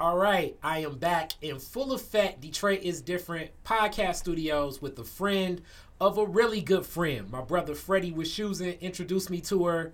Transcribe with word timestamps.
All 0.00 0.16
right, 0.16 0.56
I 0.62 0.78
am 0.78 0.96
back 0.96 1.32
in 1.42 1.58
full 1.58 1.92
effect. 1.92 2.40
Detroit 2.40 2.80
is 2.82 3.02
different 3.02 3.50
podcast 3.66 4.14
studios 4.14 4.80
with 4.80 4.98
a 4.98 5.04
friend 5.04 5.60
of 6.00 6.16
a 6.16 6.24
really 6.24 6.62
good 6.62 6.86
friend. 6.86 7.30
My 7.30 7.42
brother 7.42 7.74
Freddie 7.74 8.10
Wischusen 8.10 8.80
introduced 8.80 9.28
me 9.28 9.42
to 9.42 9.66
her 9.66 9.92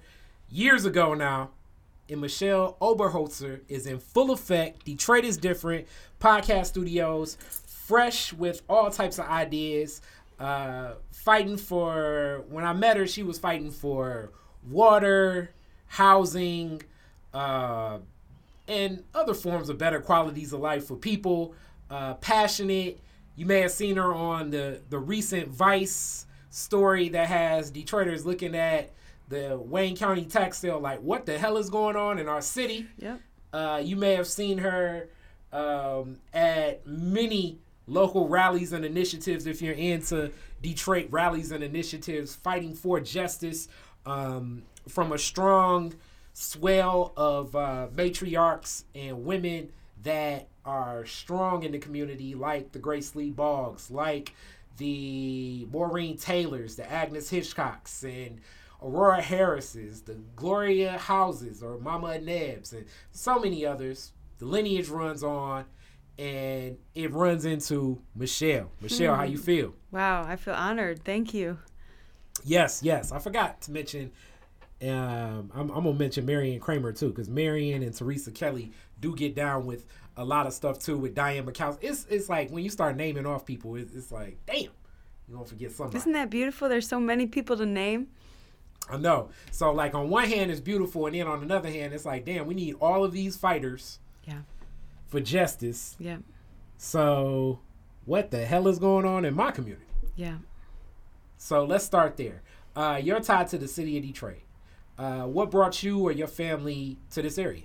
years 0.48 0.84
ago 0.84 1.14
now. 1.14 1.50
And 2.08 2.20
Michelle 2.20 2.76
Oberholtzer 2.80 3.62
is 3.68 3.88
in 3.88 3.98
full 3.98 4.30
effect. 4.30 4.84
Detroit 4.84 5.24
is 5.24 5.38
different. 5.38 5.88
Podcast 6.20 6.66
studios, 6.66 7.36
fresh 7.66 8.32
with 8.32 8.62
all 8.68 8.92
types 8.92 9.18
of 9.18 9.24
ideas. 9.26 10.02
Uh, 10.38 10.92
fighting 11.10 11.56
for, 11.56 12.44
when 12.48 12.64
I 12.64 12.74
met 12.74 12.96
her, 12.96 13.08
she 13.08 13.24
was 13.24 13.40
fighting 13.40 13.72
for 13.72 14.30
water, 14.70 15.50
housing, 15.88 16.82
uh, 17.34 17.98
and 18.68 19.04
other 19.14 19.34
forms 19.34 19.68
of 19.68 19.78
better 19.78 20.00
qualities 20.00 20.52
of 20.52 20.60
life 20.60 20.86
for 20.86 20.96
people. 20.96 21.54
Uh, 21.90 22.14
passionate. 22.14 23.00
You 23.36 23.46
may 23.46 23.60
have 23.60 23.70
seen 23.70 23.96
her 23.96 24.12
on 24.12 24.50
the 24.50 24.82
the 24.88 24.98
recent 24.98 25.48
Vice 25.48 26.26
story 26.50 27.08
that 27.10 27.28
has 27.28 27.70
Detroiters 27.70 28.24
looking 28.24 28.54
at 28.54 28.92
the 29.28 29.58
Wayne 29.58 29.96
County 29.96 30.24
tax 30.24 30.58
sale, 30.58 30.80
like 30.80 31.00
what 31.00 31.26
the 31.26 31.38
hell 31.38 31.56
is 31.56 31.68
going 31.70 31.96
on 31.96 32.18
in 32.18 32.28
our 32.28 32.40
city. 32.40 32.86
Yep. 32.98 33.20
Uh, 33.52 33.80
you 33.82 33.96
may 33.96 34.14
have 34.14 34.26
seen 34.26 34.58
her 34.58 35.08
um, 35.52 36.18
at 36.32 36.86
many 36.86 37.58
local 37.86 38.28
rallies 38.28 38.72
and 38.72 38.84
initiatives 38.84 39.46
if 39.46 39.62
you're 39.62 39.74
into 39.74 40.30
Detroit 40.62 41.08
rallies 41.10 41.52
and 41.52 41.62
initiatives, 41.62 42.34
fighting 42.34 42.74
for 42.74 43.00
justice 43.00 43.68
um, 44.04 44.62
from 44.88 45.12
a 45.12 45.18
strong 45.18 45.94
swell 46.38 47.14
of 47.16 47.56
uh, 47.56 47.88
matriarchs 47.94 48.84
and 48.94 49.24
women 49.24 49.70
that 50.02 50.46
are 50.66 51.06
strong 51.06 51.62
in 51.62 51.72
the 51.72 51.78
community, 51.78 52.34
like 52.34 52.72
the 52.72 52.78
Grace 52.78 53.16
Lee 53.16 53.30
Boggs, 53.30 53.90
like 53.90 54.34
the 54.76 55.66
Maureen 55.72 56.18
Taylors, 56.18 56.76
the 56.76 56.90
Agnes 56.92 57.30
Hitchcocks, 57.30 58.04
and 58.04 58.42
Aurora 58.82 59.22
Harris's, 59.22 60.02
the 60.02 60.18
Gloria 60.36 60.98
Houses, 60.98 61.62
or 61.62 61.78
Mama 61.78 62.18
Nebs, 62.18 62.74
and 62.74 62.84
so 63.12 63.38
many 63.38 63.64
others. 63.64 64.12
The 64.36 64.44
lineage 64.44 64.90
runs 64.90 65.22
on, 65.22 65.64
and 66.18 66.76
it 66.94 67.12
runs 67.14 67.46
into 67.46 68.02
Michelle. 68.14 68.70
Michelle, 68.82 69.14
how 69.14 69.22
you 69.22 69.38
feel? 69.38 69.72
Wow, 69.90 70.26
I 70.28 70.36
feel 70.36 70.52
honored. 70.52 71.02
Thank 71.02 71.32
you. 71.32 71.60
Yes, 72.44 72.82
yes. 72.82 73.10
I 73.10 73.20
forgot 73.20 73.62
to 73.62 73.70
mention. 73.72 74.12
Um, 74.82 75.50
I'm, 75.54 75.70
I'm 75.70 75.84
gonna 75.84 75.94
mention 75.94 76.26
Marion 76.26 76.60
Kramer 76.60 76.92
too, 76.92 77.08
because 77.08 77.28
Marion 77.28 77.82
and 77.82 77.94
Teresa 77.94 78.30
Kelly 78.30 78.72
do 79.00 79.14
get 79.14 79.34
down 79.34 79.64
with 79.64 79.86
a 80.16 80.24
lot 80.24 80.46
of 80.46 80.52
stuff 80.52 80.78
too 80.78 80.98
with 80.98 81.14
Diane 81.14 81.46
McCown. 81.46 81.78
It's 81.80 82.06
it's 82.10 82.28
like 82.28 82.50
when 82.50 82.62
you 82.62 82.70
start 82.70 82.96
naming 82.96 83.26
off 83.26 83.46
people, 83.46 83.76
it's, 83.76 83.94
it's 83.94 84.12
like 84.12 84.38
damn, 84.46 84.62
you 84.62 84.70
gonna 85.32 85.44
forget 85.44 85.72
somebody. 85.72 85.98
Isn't 85.98 86.12
that 86.12 86.30
beautiful? 86.30 86.68
There's 86.68 86.88
so 86.88 87.00
many 87.00 87.26
people 87.26 87.56
to 87.56 87.66
name. 87.66 88.08
I 88.90 88.98
know. 88.98 89.30
So 89.50 89.72
like 89.72 89.94
on 89.94 90.10
one 90.10 90.28
hand 90.28 90.50
it's 90.50 90.60
beautiful, 90.60 91.06
and 91.06 91.14
then 91.14 91.26
on 91.26 91.42
another 91.42 91.70
hand 91.70 91.94
it's 91.94 92.04
like 92.04 92.24
damn, 92.24 92.46
we 92.46 92.54
need 92.54 92.74
all 92.80 93.02
of 93.02 93.12
these 93.12 93.36
fighters. 93.36 93.98
Yeah. 94.24 94.40
For 95.06 95.20
justice. 95.20 95.96
Yeah. 95.98 96.18
So, 96.78 97.60
what 98.04 98.30
the 98.30 98.44
hell 98.44 98.68
is 98.68 98.78
going 98.78 99.06
on 99.06 99.24
in 99.24 99.34
my 99.34 99.50
community? 99.50 99.86
Yeah. 100.14 100.36
So 101.38 101.64
let's 101.64 101.84
start 101.84 102.16
there. 102.16 102.42
Uh, 102.74 103.00
you're 103.02 103.20
tied 103.20 103.48
to 103.48 103.58
the 103.58 103.68
city 103.68 103.96
of 103.96 104.04
Detroit. 104.04 104.40
Uh, 104.98 105.24
what 105.24 105.50
brought 105.50 105.82
you 105.82 106.00
or 106.00 106.12
your 106.12 106.26
family 106.26 106.96
to 107.10 107.22
this 107.22 107.38
area? 107.38 107.62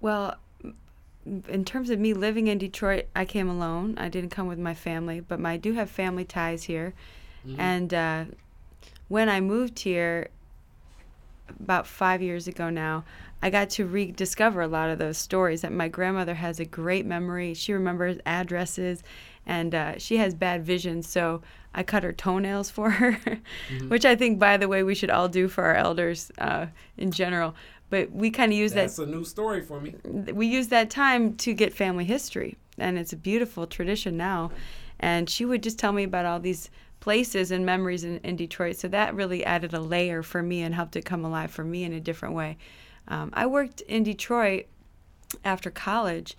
Well, 0.00 0.36
in 1.48 1.64
terms 1.64 1.90
of 1.90 1.98
me 1.98 2.14
living 2.14 2.46
in 2.46 2.58
Detroit, 2.58 3.06
I 3.16 3.24
came 3.24 3.48
alone. 3.48 3.96
I 3.98 4.08
didn't 4.08 4.30
come 4.30 4.46
with 4.46 4.58
my 4.58 4.74
family, 4.74 5.20
but 5.20 5.40
my, 5.40 5.52
I 5.52 5.56
do 5.56 5.72
have 5.72 5.90
family 5.90 6.24
ties 6.24 6.64
here. 6.64 6.94
Mm-hmm. 7.46 7.60
And 7.60 7.94
uh, 7.94 8.24
when 9.08 9.28
I 9.28 9.40
moved 9.40 9.80
here 9.80 10.28
about 11.58 11.86
five 11.86 12.22
years 12.22 12.46
ago 12.46 12.70
now, 12.70 13.04
I 13.42 13.50
got 13.50 13.70
to 13.70 13.86
rediscover 13.86 14.62
a 14.62 14.68
lot 14.68 14.90
of 14.90 14.98
those 14.98 15.18
stories. 15.18 15.62
That 15.62 15.72
my 15.72 15.88
grandmother 15.88 16.34
has 16.34 16.60
a 16.60 16.64
great 16.64 17.06
memory. 17.06 17.54
She 17.54 17.72
remembers 17.72 18.18
addresses, 18.24 19.02
and 19.44 19.74
uh, 19.74 19.98
she 19.98 20.16
has 20.18 20.34
bad 20.34 20.64
vision. 20.64 21.02
So 21.02 21.42
I 21.76 21.82
cut 21.82 22.02
her 22.02 22.12
toenails 22.12 22.70
for 22.70 22.90
her, 22.90 23.12
mm-hmm. 23.12 23.88
which 23.90 24.04
I 24.04 24.16
think, 24.16 24.38
by 24.38 24.56
the 24.56 24.66
way, 24.66 24.82
we 24.82 24.94
should 24.94 25.10
all 25.10 25.28
do 25.28 25.46
for 25.46 25.62
our 25.64 25.74
elders 25.74 26.32
uh, 26.38 26.66
in 26.96 27.12
general. 27.12 27.54
But 27.90 28.10
we 28.10 28.30
kind 28.30 28.50
of 28.50 28.58
use 28.58 28.72
That's 28.72 28.96
that. 28.96 29.02
That's 29.02 29.12
a 29.12 29.16
new 29.16 29.24
story 29.24 29.60
for 29.60 29.80
me. 29.80 29.94
We 30.32 30.46
use 30.46 30.68
that 30.68 30.90
time 30.90 31.36
to 31.36 31.52
get 31.52 31.74
family 31.74 32.04
history, 32.04 32.56
and 32.78 32.98
it's 32.98 33.12
a 33.12 33.16
beautiful 33.16 33.66
tradition 33.66 34.16
now. 34.16 34.50
And 34.98 35.28
she 35.28 35.44
would 35.44 35.62
just 35.62 35.78
tell 35.78 35.92
me 35.92 36.04
about 36.04 36.24
all 36.24 36.40
these 36.40 36.70
places 37.00 37.50
and 37.50 37.64
memories 37.64 38.02
in, 38.02 38.18
in 38.24 38.34
Detroit. 38.34 38.76
So 38.76 38.88
that 38.88 39.14
really 39.14 39.44
added 39.44 39.74
a 39.74 39.80
layer 39.80 40.22
for 40.22 40.42
me 40.42 40.62
and 40.62 40.74
helped 40.74 40.96
it 40.96 41.04
come 41.04 41.24
alive 41.24 41.50
for 41.50 41.62
me 41.62 41.84
in 41.84 41.92
a 41.92 42.00
different 42.00 42.34
way. 42.34 42.56
Um, 43.06 43.30
I 43.34 43.46
worked 43.46 43.82
in 43.82 44.02
Detroit 44.02 44.66
after 45.44 45.70
college, 45.70 46.36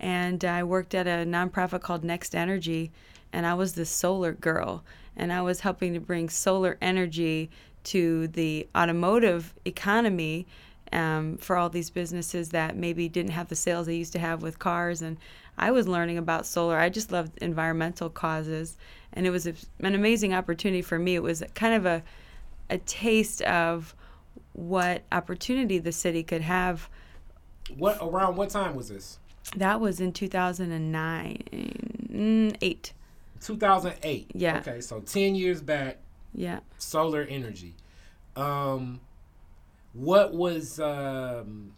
and 0.00 0.44
I 0.44 0.64
worked 0.64 0.94
at 0.94 1.06
a 1.06 1.24
nonprofit 1.24 1.80
called 1.80 2.02
NextEnergy, 2.02 2.90
and 3.32 3.46
I 3.46 3.54
was 3.54 3.74
the 3.74 3.86
solar 3.86 4.32
girl, 4.32 4.84
and 5.16 5.32
I 5.32 5.42
was 5.42 5.60
helping 5.60 5.94
to 5.94 6.00
bring 6.00 6.28
solar 6.28 6.78
energy 6.80 7.50
to 7.84 8.28
the 8.28 8.68
automotive 8.76 9.54
economy 9.64 10.46
um, 10.92 11.36
for 11.38 11.56
all 11.56 11.68
these 11.68 11.90
businesses 11.90 12.50
that 12.50 12.76
maybe 12.76 13.08
didn't 13.08 13.32
have 13.32 13.48
the 13.48 13.56
sales 13.56 13.86
they 13.86 13.96
used 13.96 14.12
to 14.12 14.18
have 14.18 14.42
with 14.42 14.58
cars. 14.58 15.02
And 15.02 15.16
I 15.56 15.70
was 15.70 15.88
learning 15.88 16.18
about 16.18 16.46
solar. 16.46 16.78
I 16.78 16.90
just 16.90 17.10
loved 17.10 17.38
environmental 17.38 18.10
causes, 18.10 18.76
and 19.12 19.26
it 19.26 19.30
was 19.30 19.46
a, 19.46 19.54
an 19.80 19.94
amazing 19.94 20.34
opportunity 20.34 20.82
for 20.82 20.98
me. 20.98 21.14
It 21.14 21.22
was 21.22 21.42
kind 21.54 21.74
of 21.74 21.86
a 21.86 22.02
a 22.72 22.78
taste 22.78 23.42
of 23.42 23.94
what 24.54 25.02
opportunity 25.12 25.78
the 25.78 25.92
city 25.92 26.22
could 26.22 26.40
have. 26.40 26.88
What 27.76 27.98
around 28.00 28.36
what 28.36 28.48
time 28.50 28.74
was 28.74 28.88
this? 28.88 29.18
That 29.56 29.80
was 29.80 30.00
in 30.00 30.12
2009, 30.12 32.56
8. 32.60 32.92
2008. 33.42 34.30
Yeah. 34.34 34.58
Okay, 34.58 34.80
so 34.80 35.00
10 35.00 35.34
years 35.34 35.60
back. 35.60 35.98
Yeah. 36.34 36.60
Solar 36.78 37.22
energy. 37.22 37.74
Um 38.36 39.00
what 39.92 40.32
was 40.32 40.80
um 40.80 41.74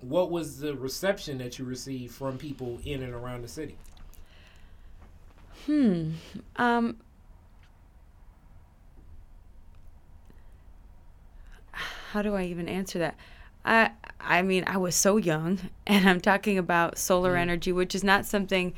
what 0.00 0.30
was 0.30 0.58
the 0.60 0.74
reception 0.74 1.38
that 1.38 1.58
you 1.58 1.64
received 1.64 2.14
from 2.14 2.38
people 2.38 2.80
in 2.84 3.02
and 3.02 3.12
around 3.12 3.42
the 3.42 3.48
city? 3.48 3.76
Hmm. 5.66 6.12
Um 6.56 6.96
how 11.72 12.22
do 12.22 12.34
I 12.34 12.44
even 12.44 12.68
answer 12.68 12.98
that? 13.00 13.16
I 13.64 13.90
I 14.20 14.42
mean, 14.42 14.64
I 14.66 14.76
was 14.76 14.94
so 14.94 15.16
young, 15.16 15.58
and 15.86 16.08
I'm 16.08 16.20
talking 16.20 16.58
about 16.58 16.98
solar 16.98 17.34
mm. 17.34 17.40
energy, 17.40 17.72
which 17.72 17.94
is 17.94 18.02
not 18.02 18.26
something 18.26 18.72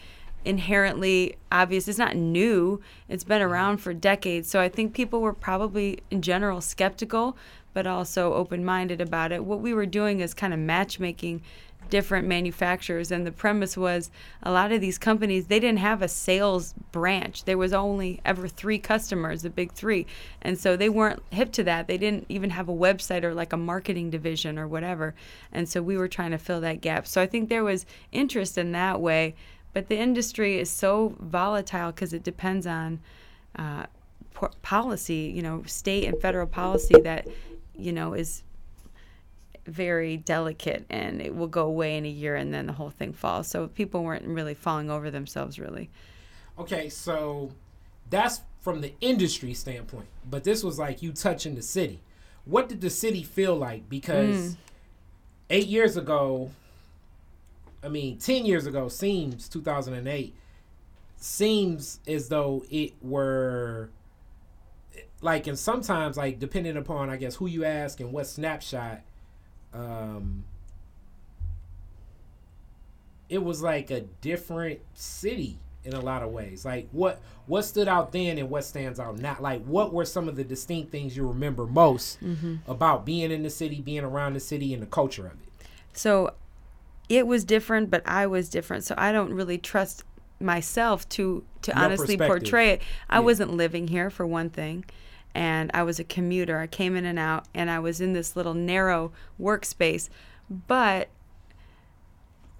inherently 0.45 1.37
obvious. 1.53 1.89
It's 1.89 1.99
not 1.99 2.17
new. 2.17 2.81
It's 3.09 3.25
been 3.25 3.43
mm-hmm. 3.43 3.53
around 3.53 3.78
for 3.78 3.93
decades. 3.93 4.49
So 4.49 4.61
I 4.61 4.69
think 4.69 4.95
people 4.95 5.21
were 5.21 5.33
probably 5.33 6.01
in 6.11 6.23
general 6.23 6.61
skeptical, 6.61 7.37
but 7.73 7.87
also 7.87 8.34
open-minded 8.34 9.01
about 9.01 9.33
it. 9.33 9.45
What 9.45 9.61
we 9.61 9.75
were 9.75 9.87
doing 9.87 10.21
is 10.21 10.34
kind 10.34 10.53
of 10.53 10.59
matchmaking 10.59 11.43
different 11.89 12.27
manufacturers 12.27 13.11
and 13.11 13.27
the 13.27 13.33
premise 13.33 13.77
was 13.77 14.11
a 14.43 14.53
lot 14.53 14.71
of 14.71 14.81
these 14.81 14.97
companies 14.97 15.47
they 15.49 15.59
didn't 15.59 15.81
have 15.81 16.03
a 16.03 16.09
sales 16.09 16.72
branch 16.93 17.45
there 17.45 17.59
was 17.59 17.72
only 17.72 18.21
ever 18.25 18.47
three 18.47 18.78
customers 18.78 19.43
the 19.43 19.51
big 19.51 19.72
three 19.72 20.07
and 20.41 20.59
so 20.59 20.77
they 20.77 20.89
weren't 20.89 21.22
hip 21.31 21.51
to 21.51 21.65
that 21.65 21.89
they 21.89 21.99
didn't 21.99 22.25
even 22.28 22.51
have 22.51 22.69
a 22.69 22.72
website 22.72 23.25
or 23.25 23.34
like 23.34 23.53
a 23.53 23.57
marketing 23.57 24.09
division 24.09 24.59
or 24.59 24.69
whatever 24.69 25.15
and 25.53 25.69
so 25.69 25.83
we 25.83 25.97
were 25.97 26.09
trying 26.09 26.31
to 26.31 26.39
fill 26.39 26.61
that 26.61 26.81
gap 26.81 27.07
so 27.07 27.21
i 27.21 27.27
think 27.27 27.49
there 27.49 27.65
was 27.65 27.84
interest 28.13 28.57
in 28.57 28.71
that 28.72 29.01
way 29.01 29.34
but 29.72 29.89
the 29.89 29.97
industry 29.97 30.59
is 30.59 30.71
so 30.71 31.15
volatile 31.21 31.93
because 31.93 32.13
it 32.13 32.22
depends 32.22 32.67
on 32.67 33.01
uh, 33.57 33.87
policy 34.63 35.33
you 35.34 35.43
know 35.43 35.63
state 35.67 36.07
and 36.07 36.21
federal 36.21 36.47
policy 36.47 36.99
that 37.01 37.27
you 37.77 37.93
know 37.93 38.15
is 38.15 38.43
very 39.67 40.17
delicate 40.17 40.84
and 40.91 41.21
it 41.21 41.34
will 41.34 41.47
go 41.47 41.67
away 41.67 41.97
in 41.97 42.05
a 42.05 42.09
year 42.09 42.37
and 42.37 42.53
then 42.53 42.67
the 42.67 42.72
whole 42.72 42.91
thing 42.91 43.13
falls. 43.13 43.47
So 43.47 43.69
people 43.69 44.03
weren't 44.03 44.27
really 44.27 44.55
falling 44.55 44.91
over 44.91 45.11
themselves 45.11 45.59
really. 45.59 45.91
Okay, 46.59 46.89
so 46.89 47.53
that's 48.11 48.43
from 48.61 48.81
the 48.81 48.93
industry 49.01 49.55
standpoint. 49.55 50.07
But 50.28 50.45
this 50.45 50.63
was 50.63 50.78
like 50.78 51.03
you 51.03 51.13
touching 51.13 51.55
the 51.55 51.63
city. 51.63 52.01
What 52.45 52.69
did 52.69 52.81
the 52.81 52.91
city 52.91 53.22
feel 53.22 53.55
like? 53.57 53.89
Because 53.89 54.53
mm. 54.53 54.57
eight 55.49 55.67
years 55.67 55.97
ago, 55.97 56.51
I 57.82 57.88
mean, 57.88 58.18
10 58.18 58.44
years 58.44 58.66
ago, 58.66 58.88
seems 58.88 59.48
2008, 59.48 60.34
seems 61.16 62.00
as 62.06 62.28
though 62.28 62.65
it 62.71 62.92
were 63.00 63.91
like, 65.22 65.47
and 65.47 65.59
sometimes, 65.59 66.16
like, 66.16 66.38
depending 66.38 66.77
upon, 66.77 67.10
I 67.10 67.16
guess, 67.16 67.36
who 67.36 67.47
you 67.47 67.65
ask 67.65 68.00
and 68.00 68.12
what 68.12 68.27
snapshot, 68.27 69.00
um, 69.72 70.44
it 73.28 73.42
was 73.42 73.62
like 73.62 73.91
a 73.91 74.00
different 74.00 74.80
city 74.94 75.59
in 75.84 75.94
a 75.94 76.00
lot 76.00 76.22
of 76.22 76.30
ways. 76.30 76.65
Like 76.65 76.88
what 76.92 77.21
what 77.47 77.62
stood 77.62 77.88
out 77.88 78.12
then 78.12 78.38
and 78.38 78.50
what 78.50 78.65
stands 78.65 79.00
out 79.00 79.18
now? 79.18 79.36
Like 79.41 79.65
what 79.65 79.92
were 79.92 80.04
some 80.04 80.28
of 80.28 80.36
the 80.36 80.44
distinct 80.44 80.91
things 80.92 81.16
you 81.16 81.26
remember 81.26 81.66
most 81.66 82.21
Mm-hmm. 82.22 82.56
about 82.71 83.06
being 83.06 83.30
in 83.30 83.42
the 83.42 83.50
city, 83.50 83.80
being 83.80 84.04
around 84.04 84.34
the 84.34 84.41
city, 84.41 84.74
and 84.74 84.83
the 84.83 84.86
culture 84.86 85.26
of 85.26 85.33
it? 85.33 85.66
So 85.92 86.34
it 87.10 87.27
was 87.27 87.45
different, 87.45 87.91
but 87.91 88.03
I 88.07 88.27
was 88.27 88.48
different. 88.48 88.84
So 88.84 88.95
I 88.97 89.12
don't 89.12 89.34
really 89.34 89.59
trust 89.59 90.04
myself 90.39 91.07
to 91.10 91.45
to 91.62 91.72
Your 91.72 91.78
honestly 91.84 92.16
portray 92.16 92.71
it. 92.71 92.83
I 93.10 93.16
Yeah. 93.16 93.21
wasn't 93.21 93.53
living 93.54 93.89
here 93.89 94.09
for 94.09 94.27
one 94.27 94.48
thing. 94.48 94.86
And 95.34 95.71
I 95.74 95.83
was 95.83 95.98
a 96.01 96.04
commuter. 96.04 96.59
I 96.59 96.66
came 96.66 96.97
in 96.97 97.04
and 97.04 97.18
out 97.18 97.45
and 97.54 97.71
I 97.71 97.78
was 97.78 98.01
in 98.01 98.15
this 98.15 98.34
little 98.36 98.54
narrow 98.54 99.12
workspace. 99.41 100.09
But 100.48 101.09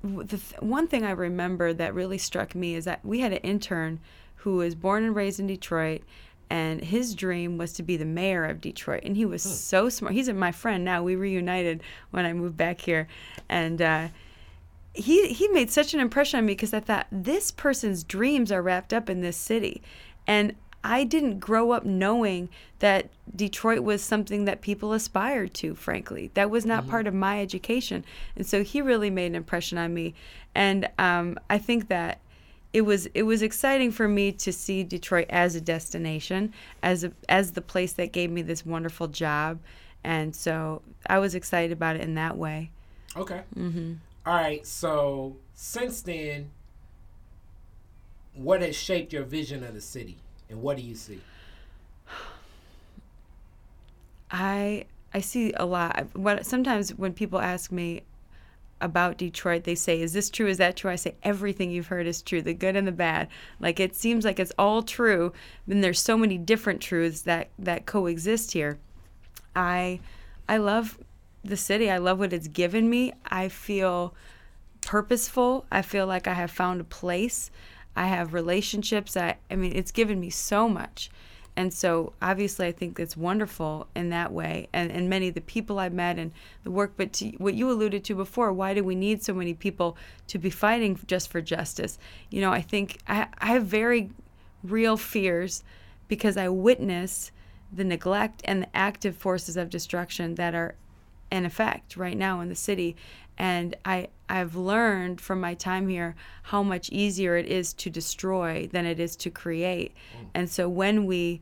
the 0.02 0.37
th- 0.38 0.61
one 0.61 0.87
thing 0.87 1.05
I 1.05 1.11
remember 1.11 1.73
that 1.73 1.94
really 1.94 2.19
struck 2.19 2.55
me 2.55 2.75
is 2.75 2.85
that 2.85 3.05
we 3.05 3.20
had 3.20 3.32
an 3.32 3.38
intern 3.38 4.00
who 4.37 4.56
was 4.56 4.75
born 4.75 5.05
and 5.05 5.14
raised 5.14 5.38
in 5.41 5.47
Detroit, 5.47 6.02
and 6.49 6.82
his 6.82 7.14
dream 7.14 7.58
was 7.58 7.73
to 7.75 7.82
be 7.82 7.97
the 7.97 8.05
mayor 8.06 8.44
of 8.44 8.61
Detroit. 8.61 9.02
And 9.05 9.17
he 9.17 9.26
was 9.26 9.43
so 9.43 9.88
smart. 9.88 10.14
He's 10.14 10.31
my 10.31 10.52
friend 10.52 10.85
now. 10.85 11.02
We 11.02 11.17
reunited 11.17 11.82
when 12.11 12.25
I 12.25 12.32
moved 12.32 12.56
back 12.56 12.81
here, 12.81 13.08
and 13.49 13.82
uh, 13.82 14.08
he 15.00 15.32
he 15.32 15.49
made 15.49 15.70
such 15.70 15.94
an 15.94 16.00
impression 16.00 16.38
on 16.38 16.47
me 16.47 16.52
because 16.52 16.75
I 16.75 16.81
thought 16.81 17.06
this 17.11 17.50
person's 17.50 18.05
dreams 18.05 18.52
are 18.52 18.62
wrapped 18.62 18.93
up 18.93 19.08
in 19.08 19.20
this 19.20 19.37
city, 19.37 19.82
and 20.26 20.55
I 20.82 21.05
didn't 21.05 21.41
grow 21.41 21.73
up 21.73 21.85
knowing 21.85 22.49
that 22.79 23.11
Detroit 23.35 23.81
was 23.81 24.02
something 24.02 24.47
that 24.47 24.61
people 24.62 24.93
aspired 24.93 25.55
to. 25.55 25.75
Frankly, 25.75 26.31
that 26.35 26.50
was 26.50 26.64
not 26.64 26.88
part 26.88 27.06
of 27.06 27.14
my 27.14 27.41
education, 27.41 28.05
and 28.37 28.47
so 28.47 28.62
he 28.62 28.81
really 28.81 29.11
made 29.11 29.26
an 29.26 29.35
impression 29.35 29.79
on 29.79 29.93
me, 29.94 30.14
and 30.55 30.88
um, 30.99 31.38
I 31.49 31.58
think 31.58 31.88
that 31.88 32.20
it 32.73 32.82
was 32.82 33.06
it 33.06 33.23
was 33.23 33.43
exciting 33.43 33.91
for 33.91 34.08
me 34.08 34.32
to 34.32 34.52
see 34.52 34.85
Detroit 34.85 35.26
as 35.31 35.55
a 35.55 35.61
destination, 35.61 36.52
as 36.82 37.05
a, 37.05 37.12
as 37.29 37.52
the 37.52 37.62
place 37.62 37.93
that 37.94 38.12
gave 38.12 38.31
me 38.31 38.43
this 38.43 38.64
wonderful 38.64 39.08
job, 39.08 39.58
and 40.05 40.35
so 40.35 40.82
I 41.06 41.19
was 41.19 41.35
excited 41.35 41.73
about 41.73 41.97
it 41.97 42.02
in 42.02 42.14
that 42.14 42.37
way. 42.37 42.70
Okay. 43.17 43.43
Mm-hmm. 43.56 43.94
Right. 44.26 44.67
So 44.67 45.37
since 45.55 46.02
then, 46.02 46.50
what 48.34 48.62
has 48.62 48.76
shaped 48.76 49.12
your 49.12 49.25
vision 49.25 49.64
of 49.64 49.75
the 49.75 49.81
city, 49.81 50.19
and 50.49 50.62
what 50.62 50.76
do 50.76 50.82
you 50.82 50.94
see? 50.94 51.20
I 54.31 54.84
I 55.12 55.20
see 55.20 55.52
a 55.55 55.67
lot. 55.67 56.08
What 56.14 56.46
sometimes 56.46 56.94
when 56.94 57.12
people 57.12 57.40
ask 57.40 57.72
me 57.72 58.02
about 58.81 59.19
Detroit, 59.19 59.64
they 59.64 59.75
say, 59.75 60.00
"Is 60.00 60.12
this 60.12 60.31
true? 60.31 60.46
Is 60.46 60.58
that 60.58 60.76
true?" 60.76 60.90
I 60.90 60.96
say, 60.96 61.14
"Everything 61.23 61.70
you've 61.70 61.88
heard 61.88 62.06
is 62.06 62.23
true, 62.23 62.40
the 62.40 62.55
good 62.55 62.76
and 62.76 62.87
the 62.87 62.93
bad." 62.93 63.28
Like 63.58 63.81
it 63.81 63.94
seems 63.94 64.25
like 64.25 64.38
it's 64.38 64.52
all 64.58 64.82
true, 64.82 65.32
and 65.69 65.82
there's 65.82 66.00
so 66.00 66.16
many 66.16 66.38
different 66.38 66.81
truths 66.81 67.23
that 67.23 67.49
that 67.58 67.87
coexist 67.87 68.52
here. 68.52 68.78
I 69.55 70.00
I 70.49 70.58
love 70.58 70.99
the 71.44 71.56
city. 71.56 71.90
I 71.90 71.98
love 71.98 72.19
what 72.19 72.32
it's 72.32 72.48
given 72.48 72.88
me. 72.88 73.12
I 73.25 73.48
feel 73.48 74.14
purposeful. 74.81 75.66
I 75.70 75.82
feel 75.82 76.06
like 76.06 76.26
I 76.26 76.34
have 76.34 76.50
found 76.50 76.81
a 76.81 76.84
place. 76.84 77.50
I 77.96 78.06
have 78.06 78.34
relationships. 78.34 79.16
I 79.16 79.37
I 79.50 79.56
mean, 79.56 79.72
it's 79.75 79.90
given 79.90 80.20
me 80.20 80.31
so 80.31 80.69
much. 80.69 81.10
And 81.56 81.75
so 81.75 82.14
obviously 82.22 82.69
I 82.69 82.72
think 82.72 82.98
it's 82.98 83.16
wonderful 83.16 83.88
in 83.94 84.08
that 84.10 84.32
way 84.32 84.69
and, 84.72 84.90
and 84.90 85.10
many 85.10 85.28
of 85.28 85.34
the 85.34 85.40
people 85.40 85.78
I've 85.78 85.92
met 85.92 86.19
and 86.19 86.32
the 86.62 86.70
work 86.70 86.92
but 86.96 87.12
to, 87.14 87.31
what 87.32 87.54
you 87.54 87.70
alluded 87.70 88.04
to 88.04 88.14
before, 88.14 88.52
why 88.52 88.72
do 88.72 88.84
we 88.84 88.94
need 88.94 89.22
so 89.22 89.34
many 89.34 89.52
people 89.52 89.96
to 90.28 90.38
be 90.38 90.48
fighting 90.48 90.98
just 91.06 91.28
for 91.28 91.40
justice? 91.40 91.98
You 92.31 92.40
know, 92.40 92.52
I 92.52 92.62
think 92.62 92.98
I, 93.06 93.26
I 93.38 93.48
have 93.48 93.66
very 93.66 94.10
real 94.62 94.96
fears 94.96 95.62
because 96.08 96.37
I 96.37 96.48
witness 96.48 97.31
the 97.72 97.84
neglect 97.84 98.42
and 98.44 98.62
the 98.62 98.76
active 98.76 99.16
forces 99.16 99.56
of 99.56 99.70
destruction 99.70 100.37
that 100.37 100.54
are 100.54 100.76
in 101.31 101.44
effect 101.44 101.97
right 101.97 102.17
now 102.17 102.41
in 102.41 102.49
the 102.49 102.55
city 102.55 102.97
and 103.41 103.75
I 103.87 104.09
I've 104.29 104.55
learned 104.55 105.19
from 105.19 105.41
my 105.41 105.55
time 105.55 105.88
here 105.88 106.15
how 106.44 106.62
much 106.62 106.91
easier 106.91 107.38
it 107.38 107.47
is 107.47 107.73
to 107.73 107.88
destroy 107.88 108.69
than 108.71 108.85
it 108.85 109.00
is 109.00 109.17
to 109.17 109.31
create. 109.31 109.93
Mm. 110.15 110.27
And 110.35 110.50
so 110.50 110.69
when 110.69 111.06
we 111.06 111.41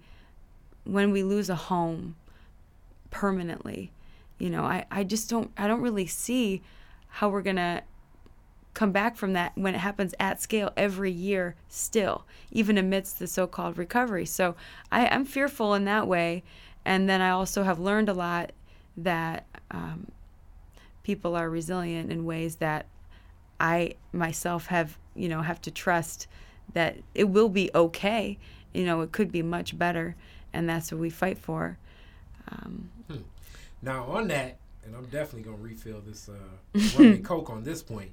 when 0.85 1.11
we 1.11 1.25
lose 1.25 1.51
a 1.51 1.57
home 1.57 2.15
permanently, 3.11 3.91
you 4.39 4.49
know, 4.49 4.63
I, 4.63 4.87
I 4.93 5.03
just 5.03 5.29
don't 5.29 5.51
I 5.59 5.67
don't 5.67 5.81
really 5.81 6.07
see 6.07 6.63
how 7.09 7.29
we're 7.31 7.43
gonna 7.43 7.83
come 8.75 8.93
back 8.93 9.17
from 9.17 9.33
that 9.33 9.51
when 9.57 9.75
it 9.75 9.79
happens 9.79 10.15
at 10.21 10.41
scale 10.41 10.73
every 10.77 11.11
year 11.11 11.57
still, 11.69 12.25
even 12.53 12.79
amidst 12.79 13.19
the 13.19 13.27
so 13.27 13.49
called 13.49 13.77
recovery. 13.77 14.25
So 14.25 14.55
I, 14.93 15.09
I'm 15.09 15.25
fearful 15.25 15.75
in 15.75 15.85
that 15.87 16.07
way. 16.07 16.45
And 16.85 17.09
then 17.09 17.21
I 17.21 17.31
also 17.31 17.65
have 17.65 17.81
learned 17.81 18.09
a 18.09 18.15
lot 18.15 18.53
that 18.99 19.47
um, 19.71 20.09
people 21.03 21.35
are 21.35 21.49
resilient 21.49 22.13
in 22.13 22.25
ways 22.25 22.57
that 22.57 22.87
I 23.61 23.95
myself 24.13 24.67
have, 24.67 24.99
you 25.15 25.29
know, 25.29 25.43
have 25.43 25.61
to 25.63 25.71
trust 25.71 26.27
that 26.75 26.97
it 27.15 27.25
will 27.25 27.49
be 27.49 27.71
okay. 27.75 28.39
You 28.73 28.85
know, 28.85 29.01
it 29.01 29.13
could 29.13 29.33
be 29.33 29.43
much 29.43 29.77
better, 29.79 30.15
and 30.53 30.69
that's 30.69 30.93
what 30.93 31.01
we 31.01 31.11
fight 31.11 31.39
for. 31.39 31.79
Um, 32.51 32.91
Now 33.83 34.05
on 34.05 34.29
that, 34.29 34.59
and 34.85 34.95
I'm 34.97 35.07
definitely 35.07 35.43
gonna 35.43 35.63
refill 35.63 36.01
this 36.01 36.29
uh, 36.29 36.33
rum 36.99 37.13
and 37.13 37.25
coke 37.25 37.51
on 37.51 37.63
this 37.65 37.83
point. 37.83 38.11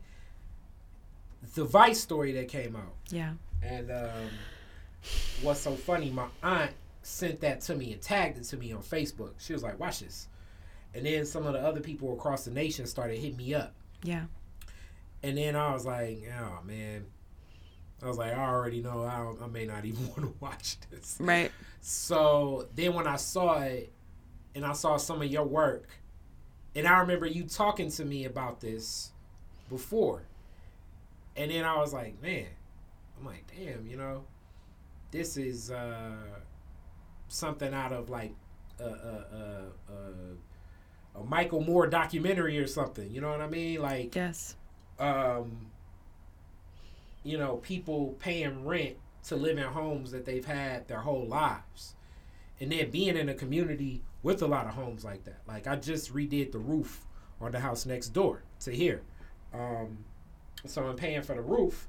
The 1.56 1.64
Vice 1.64 2.00
story 2.00 2.32
that 2.34 2.48
came 2.48 2.76
out, 2.76 2.94
yeah, 3.10 3.34
and 3.62 3.92
um, 3.92 4.30
what's 5.42 5.60
so 5.62 5.76
funny, 5.76 6.10
my 6.10 6.28
aunt 6.44 6.72
sent 7.04 7.42
that 7.42 7.62
to 7.62 7.76
me 7.76 7.94
and 7.94 8.02
tagged 8.02 8.38
it 8.38 8.44
to 8.46 8.58
me 8.58 8.72
on 8.74 8.82
Facebook. 8.82 9.34
She 9.38 9.54
was 9.54 9.64
like, 9.64 9.80
"Watch 9.80 10.00
this," 10.00 10.28
and 10.96 11.06
then 11.06 11.26
some 11.26 11.46
of 11.46 11.54
the 11.54 11.60
other 11.60 11.82
people 11.82 12.14
across 12.14 12.46
the 12.46 12.52
nation 12.52 12.88
started 12.88 13.18
hitting 13.20 13.38
me 13.38 13.54
up, 13.54 13.74
yeah, 14.04 14.26
and 15.24 15.38
then 15.38 15.56
I 15.56 15.74
was 15.74 15.86
like, 15.86 16.24
"Oh 16.40 16.64
man." 16.66 17.06
I 18.04 18.08
was 18.08 18.18
like, 18.18 18.34
I 18.34 18.44
already 18.46 18.82
know 18.82 19.04
I, 19.04 19.18
don't, 19.18 19.42
I 19.42 19.48
may 19.48 19.66
not 19.66 19.86
even 19.86 20.06
want 20.10 20.20
to 20.22 20.34
watch 20.40 20.76
this. 20.92 21.16
right, 21.20 21.50
So 21.80 22.68
then 22.76 22.94
when 22.94 23.08
I 23.08 23.16
saw 23.16 23.62
it 23.62 23.92
and 24.54 24.66
I 24.66 24.74
saw 24.74 24.98
some 24.98 25.22
of 25.22 25.32
your 25.32 25.46
work, 25.46 25.88
and 26.76 26.86
I 26.86 27.00
remember 27.00 27.26
you 27.26 27.44
talking 27.44 27.90
to 27.92 28.06
me 28.06 28.26
about 28.26 28.60
this 28.60 29.12
before. 29.70 30.24
And 31.38 31.50
then 31.50 31.64
I 31.66 31.78
was 31.78 31.94
like, 31.94 32.22
man, 32.22 32.48
I'm 33.18 33.26
like, 33.26 33.46
damn, 33.58 33.88
you 33.88 33.98
know, 33.98 34.26
this 35.12 35.38
is 35.38 35.72
uh, 35.72 36.16
something 37.28 37.74
out 37.74 37.94
of 37.94 38.10
like 38.10 38.34
a, 38.80 38.84
a, 38.84 38.88
a, 38.88 39.94
a, 39.94 40.12
a 41.20 41.24
Michael 41.24 41.62
Moore 41.62 41.88
documentary 41.88 42.58
or 42.58 42.68
something. 42.68 43.10
You 43.12 43.22
know 43.22 43.32
what 43.32 43.42
I 43.42 43.48
mean? 43.48 43.82
Like, 43.82 44.16
yes, 44.16 44.56
um, 45.00 45.68
you 47.24 47.38
know, 47.38 47.58
people 47.58 48.16
paying 48.20 48.66
rent 48.66 48.98
to 49.28 49.36
live 49.36 49.58
in 49.58 49.64
homes 49.64 50.12
that 50.12 50.26
they've 50.26 50.46
had 50.46 50.88
their 50.88 51.00
whole 51.00 51.26
lives. 51.26 51.96
And 52.60 52.72
then 52.72 52.90
being 52.92 53.18
in 53.18 53.28
a 53.28 53.34
community 53.34 54.04
with 54.24 54.42
a 54.42 54.48
lot 54.48 54.66
of 54.66 54.74
homes 54.74 55.04
like 55.04 55.24
that. 55.26 55.42
Like 55.48 55.68
I 55.68 55.76
just 55.76 56.14
redid 56.14 56.52
the 56.52 56.60
roof 56.60 57.06
on 57.42 57.52
the 57.52 57.60
house 57.60 57.86
next 57.86 58.10
door 58.10 58.44
to 58.62 58.72
here. 58.72 59.02
Um, 59.54 60.06
so 60.66 60.84
I'm 60.88 60.96
paying 60.96 61.22
for 61.22 61.36
the 61.36 61.42
roof. 61.42 61.88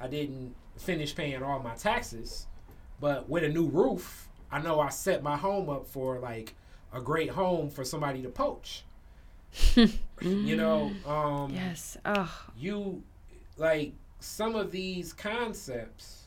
I 0.00 0.08
didn't 0.08 0.54
finish 0.76 1.14
paying 1.14 1.42
all 1.42 1.60
my 1.60 1.74
taxes, 1.74 2.46
but 3.00 3.28
with 3.28 3.44
a 3.44 3.48
new 3.48 3.66
roof, 3.66 4.28
I 4.50 4.60
know 4.60 4.80
I 4.80 4.90
set 4.90 5.22
my 5.22 5.36
home 5.36 5.70
up 5.70 5.86
for 5.86 6.18
like 6.18 6.54
a 6.92 7.00
great 7.00 7.30
home 7.30 7.70
for 7.70 7.84
somebody 7.84 8.22
to 8.22 8.28
poach. 8.28 8.84
you 10.20 10.56
know, 10.56 10.92
um, 11.06 11.52
yes. 11.52 11.96
Oh, 12.04 12.46
you 12.56 13.02
like 13.56 13.92
some 14.20 14.54
of 14.54 14.70
these 14.70 15.12
concepts 15.12 16.24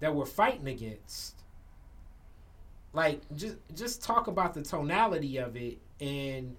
that 0.00 0.14
we're 0.14 0.26
fighting 0.26 0.66
against 0.66 1.40
like 2.92 3.20
just 3.36 3.56
just 3.74 4.02
talk 4.02 4.26
about 4.26 4.54
the 4.54 4.62
tonality 4.62 5.36
of 5.36 5.56
it 5.56 5.78
and 6.00 6.56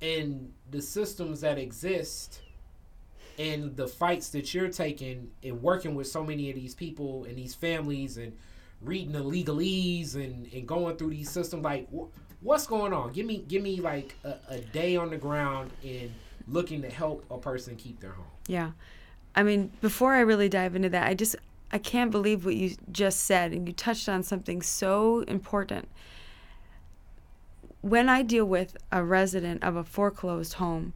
and 0.00 0.52
the 0.70 0.80
systems 0.80 1.40
that 1.40 1.58
exist 1.58 2.40
and 3.38 3.76
the 3.76 3.86
fights 3.86 4.30
that 4.30 4.52
you're 4.54 4.70
taking 4.70 5.30
and 5.44 5.62
working 5.62 5.94
with 5.94 6.06
so 6.06 6.24
many 6.24 6.48
of 6.48 6.56
these 6.56 6.74
people 6.74 7.24
and 7.24 7.36
these 7.36 7.54
families 7.54 8.16
and 8.16 8.36
reading 8.80 9.12
the 9.12 9.22
legalese 9.22 10.14
and, 10.14 10.50
and 10.52 10.66
going 10.66 10.96
through 10.96 11.10
these 11.10 11.30
systems 11.30 11.64
like 11.64 11.88
wh- 11.90 12.06
what's 12.40 12.66
going 12.66 12.92
on 12.92 13.12
give 13.12 13.26
me 13.26 13.44
give 13.48 13.62
me 13.62 13.80
like 13.80 14.14
a, 14.24 14.34
a 14.48 14.58
day 14.58 14.96
on 14.96 15.10
the 15.10 15.16
ground 15.16 15.70
and 15.84 16.12
looking 16.46 16.80
to 16.82 16.88
help 16.88 17.24
a 17.30 17.38
person 17.38 17.76
keep 17.76 18.00
their 18.00 18.12
home 18.12 18.26
Yeah. 18.46 18.70
I 19.34 19.42
mean, 19.44 19.70
before 19.80 20.14
I 20.14 20.20
really 20.20 20.48
dive 20.48 20.74
into 20.74 20.88
that, 20.88 21.06
I 21.06 21.14
just 21.14 21.36
I 21.70 21.78
can't 21.78 22.10
believe 22.10 22.44
what 22.44 22.56
you 22.56 22.74
just 22.90 23.20
said 23.20 23.52
and 23.52 23.68
you 23.68 23.74
touched 23.74 24.08
on 24.08 24.22
something 24.22 24.62
so 24.62 25.20
important. 25.28 25.88
When 27.82 28.08
I 28.08 28.22
deal 28.22 28.46
with 28.46 28.76
a 28.90 29.04
resident 29.04 29.62
of 29.62 29.76
a 29.76 29.84
foreclosed 29.84 30.54
home 30.54 30.94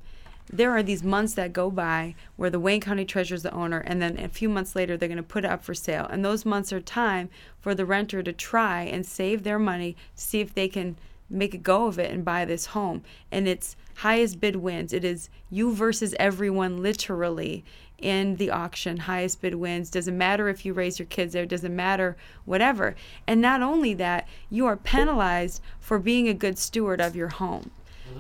there 0.50 0.70
are 0.70 0.82
these 0.82 1.02
months 1.02 1.34
that 1.34 1.52
go 1.52 1.70
by 1.70 2.14
where 2.36 2.50
the 2.50 2.60
Wayne 2.60 2.80
County 2.80 3.04
Treasurer 3.04 3.36
is 3.36 3.42
the 3.42 3.52
owner, 3.52 3.80
and 3.80 4.00
then 4.02 4.18
a 4.18 4.28
few 4.28 4.48
months 4.48 4.76
later 4.76 4.96
they're 4.96 5.08
going 5.08 5.16
to 5.16 5.22
put 5.22 5.44
it 5.44 5.50
up 5.50 5.64
for 5.64 5.74
sale. 5.74 6.06
And 6.10 6.24
those 6.24 6.44
months 6.44 6.72
are 6.72 6.80
time 6.80 7.30
for 7.60 7.74
the 7.74 7.86
renter 7.86 8.22
to 8.22 8.32
try 8.32 8.82
and 8.82 9.06
save 9.06 9.42
their 9.42 9.58
money 9.58 9.96
see 10.14 10.40
if 10.40 10.54
they 10.54 10.68
can 10.68 10.96
make 11.30 11.54
a 11.54 11.58
go 11.58 11.86
of 11.86 11.98
it 11.98 12.10
and 12.10 12.24
buy 12.24 12.44
this 12.44 12.66
home. 12.66 13.02
And 13.30 13.48
it's 13.48 13.76
highest 13.96 14.40
bid 14.40 14.56
wins. 14.56 14.92
It 14.92 15.04
is 15.04 15.30
you 15.50 15.74
versus 15.74 16.14
everyone, 16.18 16.82
literally, 16.82 17.64
in 17.98 18.36
the 18.36 18.50
auction. 18.50 18.98
Highest 18.98 19.40
bid 19.40 19.54
wins. 19.54 19.90
Doesn't 19.90 20.18
matter 20.18 20.48
if 20.48 20.66
you 20.66 20.74
raise 20.74 20.98
your 20.98 21.06
kids 21.06 21.32
there, 21.32 21.46
doesn't 21.46 21.74
matter, 21.74 22.16
whatever. 22.44 22.94
And 23.26 23.40
not 23.40 23.62
only 23.62 23.94
that, 23.94 24.28
you 24.50 24.66
are 24.66 24.76
penalized 24.76 25.62
for 25.80 25.98
being 25.98 26.28
a 26.28 26.34
good 26.34 26.58
steward 26.58 27.00
of 27.00 27.16
your 27.16 27.28
home. 27.28 27.70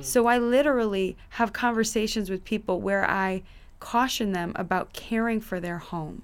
Mm-hmm. 0.02 0.08
So 0.08 0.26
I 0.26 0.38
literally 0.38 1.16
have 1.30 1.52
conversations 1.52 2.30
with 2.30 2.44
people 2.44 2.80
where 2.80 3.08
I 3.08 3.42
caution 3.80 4.32
them 4.32 4.52
about 4.56 4.92
caring 4.92 5.40
for 5.40 5.60
their 5.60 5.78
home. 5.78 6.22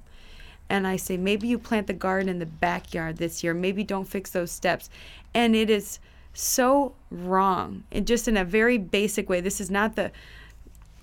And 0.69 0.87
I 0.87 0.97
say, 0.97 1.17
maybe 1.17 1.49
you 1.49 1.59
plant 1.59 1.87
the 1.87 1.95
garden 1.95 2.29
in 2.29 2.39
the 2.39 2.47
backyard 2.47 3.17
this 3.17 3.43
year. 3.43 3.55
Maybe 3.55 3.83
don't 3.83 4.05
fix 4.05 4.31
those 4.31 4.51
steps. 4.51 4.91
And 5.33 5.57
it 5.57 5.71
is 5.71 5.99
so 6.35 6.95
wrong. 7.11 7.85
And 7.91 8.07
just 8.07 8.29
in 8.29 8.37
a 8.37 8.45
very 8.45 8.79
basic 8.79 9.29
way, 9.29 9.41
this 9.41 9.61
is 9.61 9.71
not 9.71 9.97
the 9.97 10.13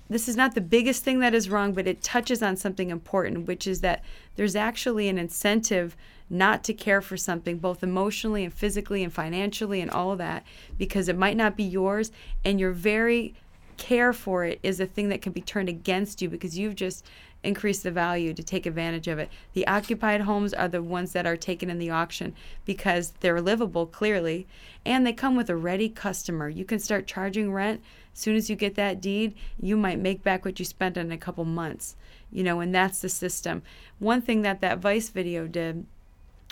this 0.08 0.28
is 0.28 0.36
not 0.36 0.54
the 0.54 0.60
biggest 0.60 1.02
thing 1.02 1.20
that 1.20 1.34
is 1.34 1.50
wrong, 1.50 1.72
but 1.72 1.86
it 1.86 2.02
touches 2.02 2.42
on 2.42 2.56
something 2.56 2.90
important, 2.90 3.46
which 3.46 3.66
is 3.66 3.80
that 3.80 4.04
there's 4.36 4.56
actually 4.56 5.08
an 5.08 5.18
incentive 5.18 5.96
not 6.28 6.64
to 6.64 6.74
care 6.74 7.00
for 7.00 7.16
something, 7.16 7.58
both 7.58 7.82
emotionally 7.82 8.44
and 8.44 8.52
physically 8.52 9.02
and 9.02 9.12
financially 9.12 9.80
and 9.80 9.90
all 9.90 10.12
of 10.12 10.18
that, 10.18 10.44
because 10.76 11.08
it 11.08 11.16
might 11.16 11.36
not 11.36 11.56
be 11.56 11.64
yours, 11.64 12.10
and 12.44 12.58
your 12.58 12.72
very 12.72 13.34
care 13.76 14.12
for 14.12 14.44
it 14.44 14.58
is 14.62 14.80
a 14.80 14.86
thing 14.86 15.08
that 15.10 15.22
can 15.22 15.32
be 15.32 15.40
turned 15.40 15.68
against 15.68 16.22
you 16.22 16.28
because 16.28 16.58
you've 16.58 16.74
just 16.74 17.04
increased 17.42 17.82
the 17.82 17.90
value 17.90 18.32
to 18.34 18.42
take 18.42 18.66
advantage 18.66 19.06
of 19.06 19.18
it. 19.18 19.30
The 19.52 19.66
occupied 19.66 20.22
homes 20.22 20.54
are 20.54 20.68
the 20.68 20.82
ones 20.82 21.12
that 21.12 21.26
are 21.26 21.36
taken 21.36 21.70
in 21.70 21.78
the 21.78 21.90
auction 21.90 22.34
because 22.64 23.12
they're 23.20 23.40
livable, 23.40 23.86
clearly, 23.86 24.46
and 24.84 25.06
they 25.06 25.12
come 25.12 25.36
with 25.36 25.50
a 25.50 25.56
ready 25.56 25.88
customer. 25.88 26.48
You 26.48 26.64
can 26.64 26.78
start 26.78 27.06
charging 27.06 27.52
rent 27.52 27.82
soon 28.16 28.34
as 28.34 28.48
you 28.48 28.56
get 28.56 28.74
that 28.76 29.00
deed, 29.00 29.34
you 29.60 29.76
might 29.76 29.98
make 29.98 30.22
back 30.22 30.44
what 30.44 30.58
you 30.58 30.64
spent 30.64 30.96
in 30.96 31.12
a 31.12 31.18
couple 31.18 31.44
months, 31.44 31.96
you 32.32 32.42
know, 32.42 32.60
and 32.60 32.74
that's 32.74 33.02
the 33.02 33.10
system. 33.10 33.62
One 33.98 34.22
thing 34.22 34.40
that 34.40 34.62
that 34.62 34.78
Vice 34.78 35.10
video 35.10 35.46
did, 35.46 35.84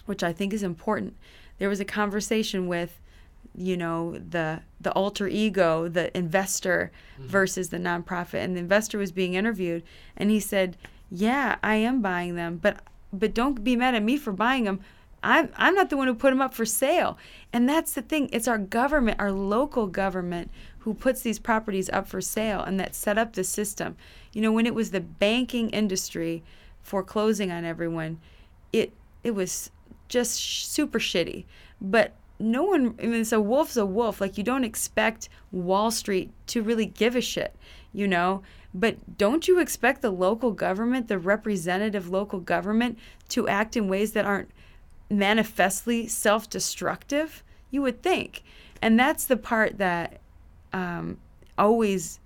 which 0.05 0.23
I 0.23 0.33
think 0.33 0.53
is 0.53 0.63
important, 0.63 1.17
there 1.59 1.71
was 1.71 1.81
a 1.81 1.85
conversation 1.85 2.69
with, 2.69 3.01
you 3.57 3.79
know, 3.79 4.19
the 4.19 4.61
the 4.79 4.93
alter 4.93 5.27
ego, 5.27 5.89
the 5.89 6.15
investor 6.17 6.93
mm-hmm. 7.15 7.29
versus 7.29 7.71
the 7.71 7.79
nonprofit, 7.79 8.45
and 8.45 8.55
the 8.55 8.61
investor 8.61 8.99
was 8.99 9.11
being 9.11 9.33
interviewed, 9.33 9.83
and 10.19 10.31
he 10.31 10.41
said, 10.41 10.77
"Yeah, 11.11 11.57
I 11.63 11.77
am 11.77 12.03
buying 12.03 12.35
them, 12.35 12.59
but 12.61 12.81
but 13.11 13.33
don't 13.33 13.65
be 13.65 13.75
mad 13.75 13.95
at 13.95 14.03
me 14.03 14.19
for 14.19 14.33
buying 14.33 14.65
them." 14.65 14.81
I'm, 15.25 15.49
I'm 15.57 15.75
not 15.75 15.89
the 15.89 15.97
one 15.97 16.07
who 16.07 16.15
put 16.15 16.31
them 16.31 16.43
up 16.43 16.53
for 16.53 16.67
sale. 16.67 17.17
And 17.53 17.69
that's 17.69 17.95
the 17.95 18.03
thing. 18.03 18.29
It's 18.31 18.47
our 18.47 18.59
government, 18.59 19.19
our 19.19 19.33
local 19.33 19.87
government, 19.87 20.51
who 20.85 20.93
puts 20.93 21.23
these 21.23 21.39
properties 21.39 21.89
up 21.91 22.07
for 22.07 22.21
sale 22.21 22.61
and 22.61 22.79
that 22.79 22.95
set 22.95 23.17
up 23.17 23.33
the 23.33 23.43
system. 23.43 23.97
You 24.35 24.43
know, 24.43 24.53
when 24.53 24.67
it 24.67 24.75
was 24.75 24.91
the 24.91 25.01
banking 25.01 25.71
industry 25.71 26.43
foreclosing 26.83 27.51
on 27.51 27.65
everyone, 27.65 28.21
it 28.71 28.93
it 29.23 29.31
was 29.31 29.71
just 30.09 30.39
sh- 30.39 30.65
super 30.65 30.99
shitty. 30.99 31.47
But 31.81 32.13
no 32.39 32.65
one 32.65 32.97
I 33.03 33.07
mean 33.07 33.23
it's 33.23 33.33
a 33.33 33.41
wolf's 33.41 33.79
a 33.79 33.87
wolf. 33.87 34.21
Like 34.21 34.37
you 34.37 34.45
don't 34.45 34.63
expect 34.63 35.31
Wall 35.51 35.91
Street 35.91 36.31
to 36.49 36.63
really 36.63 36.85
give 36.85 37.17
a 37.17 37.23
shit, 37.23 37.57
you 37.95 38.07
know? 38.07 38.43
But 38.75 39.17
don't 39.17 39.49
you 39.49 39.61
expect 39.61 40.03
the 40.03 40.11
local 40.11 40.51
government, 40.51 41.09
the 41.09 41.19
representative 41.19 42.11
local 42.11 42.41
government 42.41 42.99
to 43.31 43.49
act 43.49 43.75
in 43.75 43.89
ways 43.89 44.13
that 44.13 44.27
aren't 44.27 44.51
manifestly 45.09 46.09
self-destructive? 46.09 47.43
You 47.71 47.81
would 47.81 48.03
think. 48.03 48.43
And 48.83 49.01
that's 49.01 49.25
the 49.25 49.39
part 49.39 49.79
that 49.79 50.19
um, 50.75 51.19
always 51.57 52.19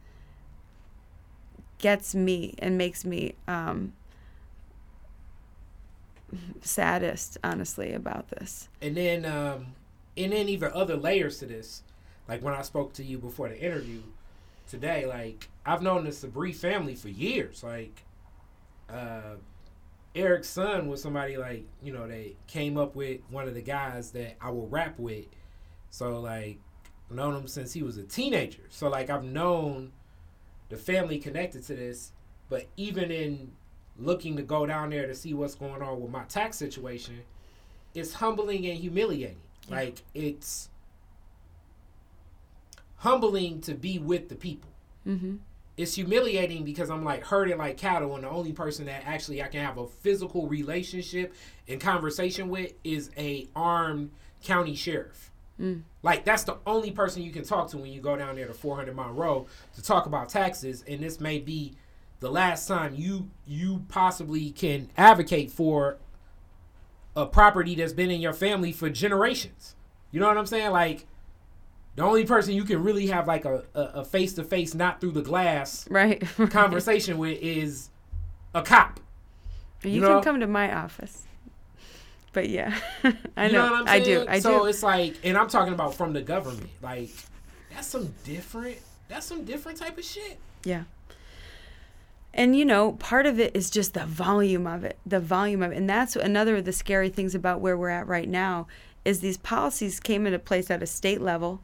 gets 1.79 2.15
me 2.15 2.55
and 2.59 2.77
makes 2.77 3.05
me 3.05 3.35
um, 3.47 3.93
saddest, 6.63 7.39
honestly, 7.45 7.93
about 7.93 8.31
this. 8.31 8.69
And 8.81 8.97
then, 8.97 9.25
um, 9.25 9.67
and 10.17 10.33
then 10.33 10.49
even 10.49 10.73
other 10.75 10.97
layers 10.97 11.39
to 11.39 11.47
this. 11.47 11.83
Like 12.27 12.43
when 12.43 12.55
I 12.55 12.63
spoke 12.63 12.93
to 12.95 13.05
you 13.05 13.19
before 13.19 13.49
the 13.49 13.59
interview 13.59 14.01
today, 14.69 15.07
like 15.07 15.49
I've 15.65 15.83
known 15.83 16.05
the 16.05 16.11
Sabri 16.11 16.55
family 16.55 16.95
for 16.95 17.09
years. 17.09 17.63
Like 17.63 18.03
uh, 18.91 19.37
Eric's 20.15 20.49
son 20.49 20.89
was 20.89 21.01
somebody 21.01 21.39
like 21.39 21.65
you 21.83 21.93
know 21.93 22.07
they 22.07 22.37
came 22.47 22.77
up 22.77 22.95
with 22.95 23.21
one 23.31 23.49
of 23.49 23.55
the 23.55 23.63
guys 23.63 24.11
that 24.11 24.37
I 24.43 24.51
will 24.51 24.69
rap 24.69 24.99
with. 24.99 25.25
So 25.89 26.21
like 26.21 26.59
known 27.11 27.35
him 27.35 27.49
since 27.49 27.73
he 27.73 27.83
was 27.83 27.97
a 27.97 28.03
teenager. 28.03 28.63
So 28.69 28.89
like 28.89 29.11
I've 29.11 29.25
known 29.25 29.93
the 30.69 30.77
family 30.77 31.19
connected 31.19 31.65
to 31.65 31.75
this, 31.75 32.13
but 32.49 32.67
even 32.77 33.11
in 33.11 33.53
looking 33.99 34.37
to 34.37 34.43
go 34.43 34.67
down 34.67 34.91
there 34.91 35.07
to 35.07 35.15
see 35.15 35.35
what's 35.35 35.55
going 35.55 35.83
on 35.83 36.01
with 36.01 36.11
my 36.11 36.25
tax 36.25 36.57
situation, 36.57 37.21
it's 37.95 38.15
humbling 38.15 38.67
and 38.67 38.79
humiliating. 38.79 39.41
Yeah. 39.69 39.77
Like 39.77 40.03
it's 40.15 40.69
humbling 42.97 43.61
to 43.63 43.75
be 43.75 43.99
with 43.99 44.29
the 44.29 44.35
people. 44.35 44.71
Mm-hmm. 45.07 45.37
It's 45.77 45.95
humiliating 45.95 46.65
because 46.65 46.91
I'm 46.91 47.05
like 47.05 47.23
herding 47.23 47.57
like 47.59 47.77
cattle, 47.77 48.17
and 48.17 48.25
the 48.25 48.29
only 48.29 48.53
person 48.53 48.87
that 48.87 49.05
actually 49.07 49.43
I 49.43 49.47
can 49.47 49.65
have 49.65 49.79
a 49.79 49.87
physical 49.87 50.49
relationship 50.49 51.33
and 51.69 51.81
conversation 51.81 52.49
with 52.49 52.73
is 52.83 53.11
a 53.17 53.47
armed 53.55 54.11
county 54.43 54.75
sheriff. 54.75 55.31
Mm. 55.61 55.83
Like 56.03 56.25
that's 56.25 56.45
the 56.45 56.57
only 56.67 56.91
person 56.91 57.23
you 57.23 57.33
can 57.33 57.45
talk 57.45 57.71
to 57.71 57.79
when 57.79 57.93
you 57.93 58.01
go 58.01 58.17
down 58.17 58.37
there 58.37 58.47
to 58.47 58.55
400 58.55 58.95
Monroe 58.95 59.47
to 59.75 59.83
talk 59.83 60.07
about 60.07 60.29
taxes, 60.29 60.85
and 60.87 61.01
this 61.01 61.21
may 61.21 61.39
be 61.39 61.75
the 62.21 62.31
last 62.31 62.67
time 62.67 62.95
you 62.95 63.31
you 63.47 63.85
possibly 63.89 64.51
can 64.51 64.91
advocate 64.97 65.51
for 65.51 65.99
a 67.17 67.27
property 67.27 67.75
that's 67.75 67.93
been 67.93 68.11
in 68.11 68.21
your 68.21 68.33
family 68.33 68.73
for 68.73 68.89
generations. 68.89 69.75
You 70.13 70.21
know 70.21 70.29
what 70.29 70.39
I'm 70.39 70.47
saying? 70.47 70.71
Like 70.71 71.07
the 71.97 72.03
only 72.03 72.25
person 72.25 72.55
you 72.55 72.65
can 72.65 72.83
really 72.83 73.09
have 73.09 73.27
like 73.27 73.45
a 73.45 73.65
a 73.75 74.05
face 74.05 74.35
to 74.35 74.45
face, 74.45 74.75
not 74.75 75.01
through 75.01 75.13
the 75.13 75.23
glass, 75.23 75.89
right, 75.91 76.23
conversation 76.51 77.19
with 77.19 77.39
is 77.41 77.91
a 78.55 78.63
cop. 78.63 79.01
You, 79.83 79.91
you 79.91 80.01
know? 80.01 80.15
can 80.15 80.23
come 80.23 80.41
to 80.41 80.47
my 80.47 80.75
office 80.75 81.28
but 82.33 82.49
yeah, 82.49 82.79
I 83.37 83.47
you 83.47 83.53
know. 83.53 83.69
know 83.69 83.85
i 83.87 84.01
do. 84.01 84.25
I 84.29 84.39
so 84.39 84.61
do. 84.61 84.67
it's 84.67 84.83
like, 84.83 85.17
and 85.25 85.37
I'm 85.37 85.49
talking 85.49 85.73
about 85.73 85.95
from 85.95 86.13
the 86.13 86.23
government. 86.23 86.71
Like, 86.83 87.11
that's 87.71 87.89
some 87.89 88.15
different. 88.25 88.79
That's 89.09 89.27
some 89.27 89.45
different 89.45 89.79
type 89.79 89.97
of 89.97 90.05
shit. 90.05 90.39
Yeah. 90.65 90.85
And 92.35 92.55
you 92.55 92.65
know, 92.65 92.93
part 92.93 93.27
of 93.27 93.41
it 93.41 93.57
is 93.57 93.71
just 93.71 93.95
the 93.95 94.05
volume 94.05 94.67
of 94.67 94.85
it, 94.85 94.99
the 95.05 95.21
volume 95.21 95.63
of 95.63 95.73
it, 95.73 95.77
and 95.77 95.89
that's 95.89 96.15
another 96.15 96.57
of 96.57 96.65
the 96.65 96.73
scary 96.73 97.09
things 97.09 97.35
about 97.35 97.61
where 97.61 97.77
we're 97.77 97.89
at 97.89 98.07
right 98.07 98.29
now. 98.29 98.67
Is 99.05 99.21
these 99.21 99.39
policies 99.39 100.01
came 100.01 100.27
into 100.27 100.39
place 100.39 100.71
at 100.71 100.83
a 100.83 100.87
state 100.87 101.21
level, 101.21 101.63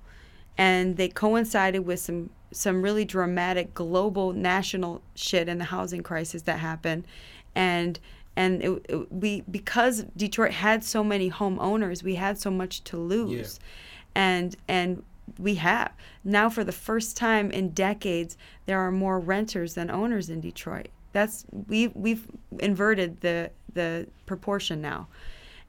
and 0.57 0.97
they 0.97 1.09
coincided 1.09 1.81
with 1.81 2.01
some 2.01 2.31
some 2.51 2.83
really 2.83 3.05
dramatic 3.05 3.75
global 3.75 4.33
national 4.33 5.03
shit 5.15 5.49
in 5.49 5.59
the 5.59 5.65
housing 5.65 6.03
crisis 6.03 6.43
that 6.43 6.61
happened, 6.61 7.07
and 7.55 8.01
and 8.37 8.63
it, 8.63 8.87
it, 8.89 9.13
we 9.13 9.43
because 9.43 10.05
Detroit 10.17 10.53
had 10.53 10.83
so 10.83 11.05
many 11.05 11.31
homeowners, 11.31 12.03
we 12.03 12.17
had 12.17 12.39
so 12.39 12.51
much 12.51 12.83
to 12.85 12.97
lose, 12.97 13.61
yeah. 13.61 14.23
and 14.23 14.57
and 14.69 15.03
we 15.39 15.55
have 15.57 15.93
now 16.23 16.49
for 16.51 16.65
the 16.65 16.73
first 16.73 17.17
time 17.17 17.51
in 17.51 17.71
decades 17.71 18.37
there 18.67 18.79
are 18.81 18.93
more 18.93 19.19
renters 19.19 19.75
than 19.75 19.91
owners 19.91 20.29
in 20.31 20.41
Detroit. 20.41 20.89
That's 21.13 21.45
we 21.69 21.89
we've 21.89 22.27
inverted 22.59 23.21
the 23.21 23.51
the 23.73 24.09
proportion 24.27 24.81
now, 24.81 25.07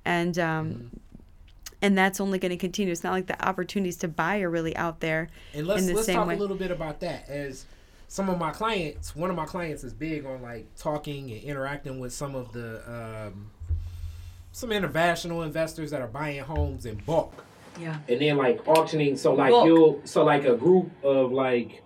and 0.03 0.37
um, 0.39 0.69
mm-hmm. 0.71 0.87
and 1.83 1.97
that's 1.97 2.19
only 2.19 2.39
going 2.39 2.49
to 2.49 2.57
continue. 2.57 2.91
It's 2.91 3.03
not 3.03 3.13
like 3.13 3.27
the 3.27 3.47
opportunities 3.47 3.97
to 3.97 4.07
buy 4.07 4.41
are 4.41 4.49
really 4.49 4.75
out 4.75 5.01
there. 5.01 5.29
And 5.53 5.67
let's 5.67 5.87
let's 5.87 6.07
talk 6.07 6.27
way. 6.27 6.35
a 6.35 6.39
little 6.39 6.57
bit 6.57 6.71
about 6.71 6.99
that 7.01 7.29
as 7.29 7.65
some 8.15 8.29
of 8.29 8.39
my 8.39 8.49
clients, 8.49 9.13
one 9.13 9.29
of 9.29 9.35
my 9.35 9.45
clients 9.45 9.83
is 9.83 9.93
big 9.93 10.25
on 10.25 10.41
like 10.41 10.73
talking 10.77 11.29
and 11.31 11.43
interacting 11.43 11.99
with 11.99 12.13
some 12.13 12.33
of 12.33 12.53
the 12.53 12.79
um, 12.89 13.51
some 14.53 14.71
international 14.71 15.43
investors 15.43 15.91
that 15.91 15.99
are 15.99 16.07
buying 16.07 16.39
homes 16.39 16.85
in 16.85 16.95
bulk. 17.05 17.43
Yeah. 17.77 17.97
And 18.07 18.21
then 18.21 18.37
like 18.37 18.65
auctioning, 18.69 19.17
so 19.17 19.33
like 19.33 19.51
bulk. 19.51 19.65
you'll 19.65 20.01
so 20.05 20.23
like 20.23 20.45
a 20.45 20.55
group 20.55 20.91
of 21.03 21.33
like 21.33 21.83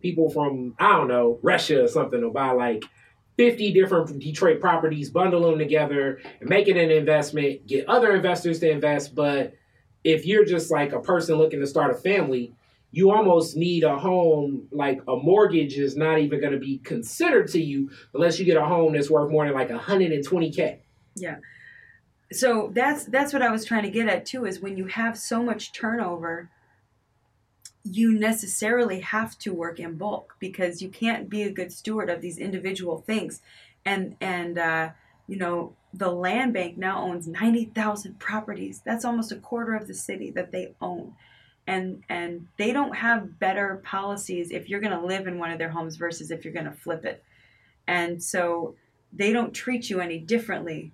people 0.00 0.30
from 0.30 0.76
I 0.78 0.92
don't 0.92 1.08
know 1.08 1.40
Russia 1.42 1.82
or 1.82 1.88
something 1.88 2.22
will 2.22 2.30
buy 2.30 2.52
like 2.52 2.84
50 3.36 3.72
different 3.72 4.16
Detroit 4.20 4.60
properties, 4.60 5.10
bundle 5.10 5.50
them 5.50 5.58
together, 5.58 6.20
and 6.38 6.48
make 6.48 6.68
it 6.68 6.76
an 6.76 6.92
investment, 6.92 7.66
get 7.66 7.88
other 7.88 8.14
investors 8.14 8.60
to 8.60 8.70
invest. 8.70 9.16
But 9.16 9.54
if 10.04 10.24
you're 10.24 10.44
just 10.44 10.70
like 10.70 10.92
a 10.92 11.00
person 11.00 11.34
looking 11.34 11.58
to 11.58 11.66
start 11.66 11.90
a 11.90 11.94
family, 11.94 12.54
you 12.94 13.10
almost 13.10 13.56
need 13.56 13.82
a 13.82 13.98
home 13.98 14.68
like 14.70 15.00
a 15.08 15.16
mortgage 15.16 15.78
is 15.78 15.96
not 15.96 16.20
even 16.20 16.40
going 16.40 16.52
to 16.52 16.60
be 16.60 16.78
considered 16.78 17.48
to 17.48 17.60
you 17.60 17.90
unless 18.14 18.38
you 18.38 18.44
get 18.44 18.56
a 18.56 18.64
home 18.64 18.92
that's 18.92 19.10
worth 19.10 19.32
more 19.32 19.44
than 19.44 19.52
like 19.52 19.68
120k. 19.68 20.78
Yeah. 21.16 21.38
So 22.32 22.70
that's 22.72 23.04
that's 23.06 23.32
what 23.32 23.42
I 23.42 23.50
was 23.50 23.64
trying 23.64 23.82
to 23.82 23.90
get 23.90 24.08
at 24.08 24.24
too 24.24 24.46
is 24.46 24.60
when 24.60 24.76
you 24.76 24.86
have 24.86 25.18
so 25.18 25.42
much 25.42 25.72
turnover 25.72 26.50
you 27.82 28.16
necessarily 28.18 29.00
have 29.00 29.36
to 29.38 29.52
work 29.52 29.78
in 29.80 29.96
bulk 29.96 30.36
because 30.38 30.80
you 30.80 30.88
can't 30.88 31.28
be 31.28 31.42
a 31.42 31.52
good 31.52 31.72
steward 31.72 32.08
of 32.08 32.20
these 32.20 32.38
individual 32.38 32.98
things 32.98 33.42
and 33.84 34.16
and 34.20 34.56
uh, 34.56 34.90
you 35.26 35.36
know 35.36 35.74
the 35.92 36.10
land 36.10 36.54
bank 36.54 36.78
now 36.78 37.02
owns 37.02 37.26
90,000 37.26 38.20
properties 38.20 38.82
that's 38.84 39.04
almost 39.04 39.32
a 39.32 39.36
quarter 39.36 39.74
of 39.74 39.88
the 39.88 39.94
city 39.94 40.30
that 40.30 40.52
they 40.52 40.74
own 40.80 41.12
and 41.66 42.02
and 42.08 42.46
they 42.56 42.72
don't 42.72 42.94
have 42.94 43.38
better 43.38 43.80
policies 43.84 44.50
if 44.50 44.68
you're 44.68 44.80
going 44.80 44.98
to 44.98 45.06
live 45.06 45.26
in 45.26 45.38
one 45.38 45.50
of 45.50 45.58
their 45.58 45.70
homes 45.70 45.96
versus 45.96 46.30
if 46.30 46.44
you're 46.44 46.54
going 46.54 46.66
to 46.66 46.72
flip 46.72 47.04
it. 47.04 47.22
And 47.86 48.22
so 48.22 48.74
they 49.12 49.32
don't 49.32 49.52
treat 49.52 49.88
you 49.88 50.00
any 50.00 50.18
differently 50.18 50.92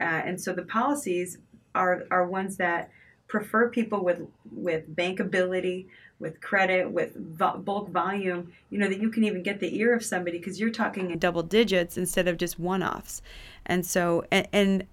uh, 0.00 0.04
and 0.04 0.40
so 0.40 0.52
the 0.52 0.62
policies 0.62 1.38
are 1.74 2.04
are 2.10 2.26
ones 2.26 2.56
that 2.56 2.90
prefer 3.28 3.68
people 3.68 4.02
with 4.02 4.22
with 4.50 4.96
bankability 4.96 5.86
with 6.18 6.40
credit 6.40 6.90
with 6.90 7.14
vo- 7.14 7.58
bulk 7.58 7.88
volume 7.90 8.52
you 8.70 8.78
know 8.78 8.88
that 8.88 9.00
you 9.00 9.10
can 9.10 9.22
even 9.24 9.42
get 9.42 9.60
the 9.60 9.78
ear 9.78 9.94
of 9.94 10.04
somebody 10.04 10.38
because 10.38 10.58
you're 10.58 10.70
talking 10.70 11.10
in 11.10 11.18
double 11.18 11.42
digits 11.42 11.96
instead 11.96 12.26
of 12.26 12.38
just 12.38 12.58
one-offs. 12.58 13.22
And 13.66 13.84
so 13.84 14.24
and, 14.32 14.48
and 14.52 14.86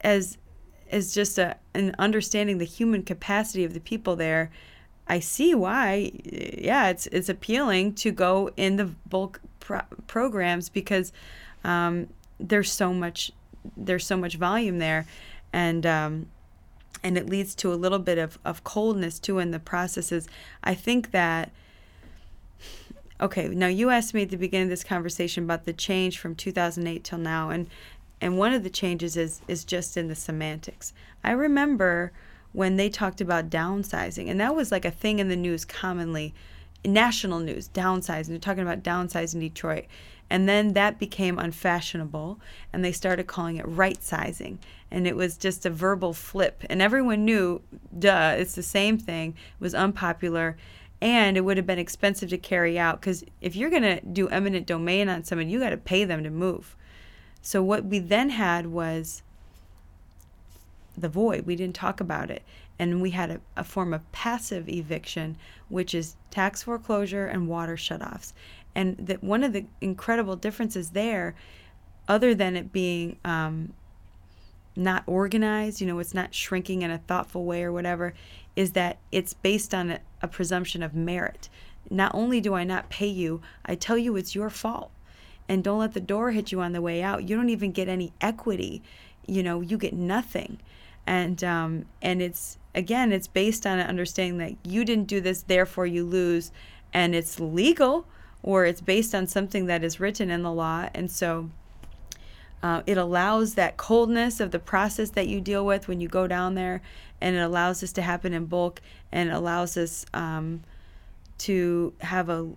as 0.00 0.38
is 0.92 1.14
just 1.14 1.38
a 1.38 1.56
an 1.74 1.94
understanding 1.98 2.58
the 2.58 2.64
human 2.64 3.02
capacity 3.02 3.64
of 3.64 3.74
the 3.74 3.80
people 3.80 4.14
there. 4.16 4.50
I 5.08 5.18
see 5.18 5.54
why, 5.54 6.12
yeah, 6.24 6.88
it's 6.88 7.06
it's 7.08 7.28
appealing 7.28 7.94
to 7.94 8.12
go 8.12 8.50
in 8.56 8.76
the 8.76 8.86
bulk 9.08 9.40
pro- 9.60 9.82
programs 10.06 10.68
because 10.68 11.12
um, 11.64 12.08
there's 12.38 12.70
so 12.70 12.92
much 12.92 13.32
there's 13.76 14.06
so 14.06 14.16
much 14.16 14.36
volume 14.36 14.78
there, 14.78 15.06
and 15.52 15.84
um, 15.86 16.26
and 17.02 17.16
it 17.16 17.28
leads 17.28 17.54
to 17.56 17.72
a 17.72 17.76
little 17.76 17.98
bit 17.98 18.18
of, 18.18 18.38
of 18.44 18.64
coldness 18.64 19.18
too 19.18 19.38
in 19.38 19.50
the 19.50 19.58
processes. 19.58 20.28
I 20.62 20.74
think 20.74 21.10
that 21.10 21.50
okay, 23.20 23.48
now 23.48 23.68
you 23.68 23.88
asked 23.90 24.14
me 24.14 24.22
at 24.22 24.30
the 24.30 24.36
beginning 24.36 24.64
of 24.64 24.70
this 24.70 24.82
conversation 24.82 25.44
about 25.44 25.64
the 25.64 25.72
change 25.72 26.18
from 26.18 26.34
2008 26.34 27.04
till 27.04 27.18
now, 27.18 27.50
and 27.50 27.68
and 28.22 28.38
one 28.38 28.54
of 28.54 28.62
the 28.62 28.70
changes 28.70 29.16
is 29.16 29.42
is 29.48 29.64
just 29.64 29.96
in 29.96 30.08
the 30.08 30.14
semantics. 30.14 30.94
I 31.22 31.32
remember 31.32 32.12
when 32.52 32.76
they 32.76 32.88
talked 32.88 33.20
about 33.20 33.50
downsizing, 33.50 34.30
and 34.30 34.40
that 34.40 34.54
was 34.54 34.70
like 34.70 34.84
a 34.84 34.90
thing 34.90 35.18
in 35.18 35.28
the 35.28 35.36
news 35.36 35.64
commonly, 35.64 36.32
national 36.84 37.40
news, 37.40 37.68
downsizing. 37.68 38.28
They're 38.28 38.38
talking 38.38 38.62
about 38.62 38.82
downsizing 38.82 39.40
Detroit. 39.40 39.86
And 40.30 40.48
then 40.48 40.72
that 40.72 40.98
became 40.98 41.38
unfashionable, 41.38 42.40
and 42.72 42.82
they 42.82 42.92
started 42.92 43.26
calling 43.26 43.56
it 43.56 43.68
right 43.68 44.02
sizing. 44.02 44.60
And 44.90 45.06
it 45.06 45.14
was 45.14 45.36
just 45.36 45.66
a 45.66 45.70
verbal 45.70 46.14
flip. 46.14 46.64
And 46.70 46.80
everyone 46.80 47.26
knew, 47.26 47.60
duh, 47.98 48.36
it's 48.38 48.54
the 48.54 48.62
same 48.62 48.96
thing. 48.96 49.30
It 49.30 49.60
was 49.60 49.74
unpopular, 49.74 50.56
and 51.02 51.36
it 51.36 51.42
would 51.42 51.58
have 51.58 51.66
been 51.66 51.78
expensive 51.78 52.30
to 52.30 52.38
carry 52.38 52.78
out 52.78 53.00
because 53.00 53.24
if 53.40 53.56
you're 53.56 53.68
going 53.68 53.82
to 53.82 54.00
do 54.00 54.28
eminent 54.28 54.66
domain 54.66 55.08
on 55.08 55.24
someone, 55.24 55.50
you 55.50 55.58
got 55.58 55.70
to 55.70 55.76
pay 55.76 56.04
them 56.04 56.22
to 56.22 56.30
move. 56.30 56.76
So 57.42 57.62
what 57.62 57.84
we 57.84 57.98
then 57.98 58.30
had 58.30 58.68
was 58.68 59.22
the 60.96 61.08
void. 61.08 61.44
We 61.44 61.56
didn't 61.56 61.74
talk 61.74 62.00
about 62.00 62.30
it. 62.30 62.42
And 62.78 63.02
we 63.02 63.10
had 63.10 63.30
a, 63.30 63.40
a 63.56 63.64
form 63.64 63.92
of 63.92 64.10
passive 64.12 64.68
eviction, 64.68 65.36
which 65.68 65.94
is 65.94 66.16
tax 66.30 66.62
foreclosure 66.62 67.26
and 67.26 67.48
water 67.48 67.76
shutoffs. 67.76 68.32
And 68.74 68.96
that 68.98 69.22
one 69.22 69.44
of 69.44 69.52
the 69.52 69.66
incredible 69.80 70.36
differences 70.36 70.90
there, 70.90 71.34
other 72.08 72.34
than 72.34 72.56
it 72.56 72.72
being 72.72 73.18
um, 73.24 73.74
not 74.74 75.02
organized, 75.06 75.80
you 75.80 75.86
know, 75.86 75.98
it's 75.98 76.14
not 76.14 76.34
shrinking 76.34 76.82
in 76.82 76.90
a 76.90 76.98
thoughtful 76.98 77.44
way 77.44 77.62
or 77.62 77.72
whatever, 77.72 78.14
is 78.56 78.72
that 78.72 78.98
it's 79.10 79.34
based 79.34 79.74
on 79.74 79.90
a, 79.90 80.00
a 80.22 80.28
presumption 80.28 80.82
of 80.82 80.94
merit. 80.94 81.48
Not 81.90 82.14
only 82.14 82.40
do 82.40 82.54
I 82.54 82.64
not 82.64 82.88
pay 82.88 83.06
you, 83.08 83.42
I 83.66 83.74
tell 83.74 83.98
you 83.98 84.16
it's 84.16 84.34
your 84.34 84.50
fault 84.50 84.90
and 85.52 85.62
don't 85.62 85.80
let 85.80 85.92
the 85.92 86.00
door 86.00 86.30
hit 86.30 86.50
you 86.50 86.62
on 86.62 86.72
the 86.72 86.80
way 86.80 87.02
out. 87.02 87.28
You 87.28 87.36
don't 87.36 87.50
even 87.50 87.72
get 87.72 87.86
any 87.86 88.14
equity. 88.22 88.82
You 89.26 89.42
know, 89.42 89.60
you 89.60 89.76
get 89.76 89.92
nothing. 89.92 90.58
And 91.06 91.44
um, 91.44 91.84
and 92.00 92.22
it's 92.22 92.56
again, 92.74 93.12
it's 93.12 93.26
based 93.26 93.66
on 93.66 93.78
an 93.78 93.86
understanding 93.86 94.38
that 94.38 94.54
you 94.64 94.82
didn't 94.82 95.08
do 95.08 95.20
this, 95.20 95.42
therefore 95.42 95.84
you 95.84 96.04
lose, 96.06 96.52
and 96.94 97.14
it's 97.14 97.38
legal, 97.38 98.06
or 98.42 98.64
it's 98.64 98.80
based 98.80 99.14
on 99.14 99.26
something 99.26 99.66
that 99.66 99.84
is 99.84 100.00
written 100.00 100.30
in 100.30 100.42
the 100.42 100.52
law, 100.52 100.88
and 100.94 101.10
so. 101.10 101.50
Uh, 102.62 102.80
it 102.86 102.96
allows 102.96 103.54
that 103.54 103.76
coldness 103.76 104.38
of 104.38 104.52
the 104.52 104.58
process 104.60 105.10
that 105.10 105.26
you 105.26 105.40
deal 105.40 105.66
with 105.66 105.88
when 105.88 106.00
you 106.00 106.06
go 106.06 106.28
down 106.28 106.54
there, 106.54 106.80
and 107.20 107.34
it 107.34 107.40
allows 107.40 107.80
this 107.80 107.92
to 107.92 108.00
happen 108.00 108.32
in 108.32 108.46
bulk, 108.46 108.80
and 109.10 109.32
allows 109.32 109.76
us 109.76 110.06
um, 110.14 110.62
to 111.38 111.92
have 112.02 112.28
a 112.28 112.48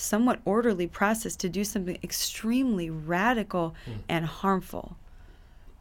somewhat 0.00 0.40
orderly 0.44 0.86
process 0.86 1.36
to 1.36 1.48
do 1.48 1.64
something 1.64 1.98
extremely 2.02 2.90
radical 2.90 3.74
mm. 3.86 3.98
and 4.08 4.24
harmful, 4.24 4.96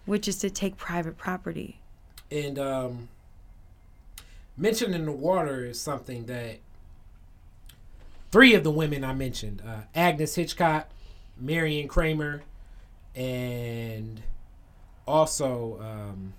which 0.06 0.28
is 0.28 0.38
to 0.40 0.50
take 0.50 0.78
private 0.78 1.18
property. 1.18 1.80
And 2.32 2.60
um, 2.60 3.10
mentioning 4.58 5.06
the 5.06 5.12
water 5.12 5.66
is 5.66 5.80
something 5.80 6.26
that 6.26 6.60
three 8.32 8.54
of 8.54 8.64
the 8.64 8.72
women 8.72 9.04
I 9.04 9.14
mentioned 9.14 9.62
uh, 9.66 9.82
Agnes 9.96 10.36
Hitchcock, 10.36 10.90
Marion 11.38 11.88
Kramer, 11.88 12.44
and 13.16 14.22
also, 15.08 15.80
um, 15.82 16.34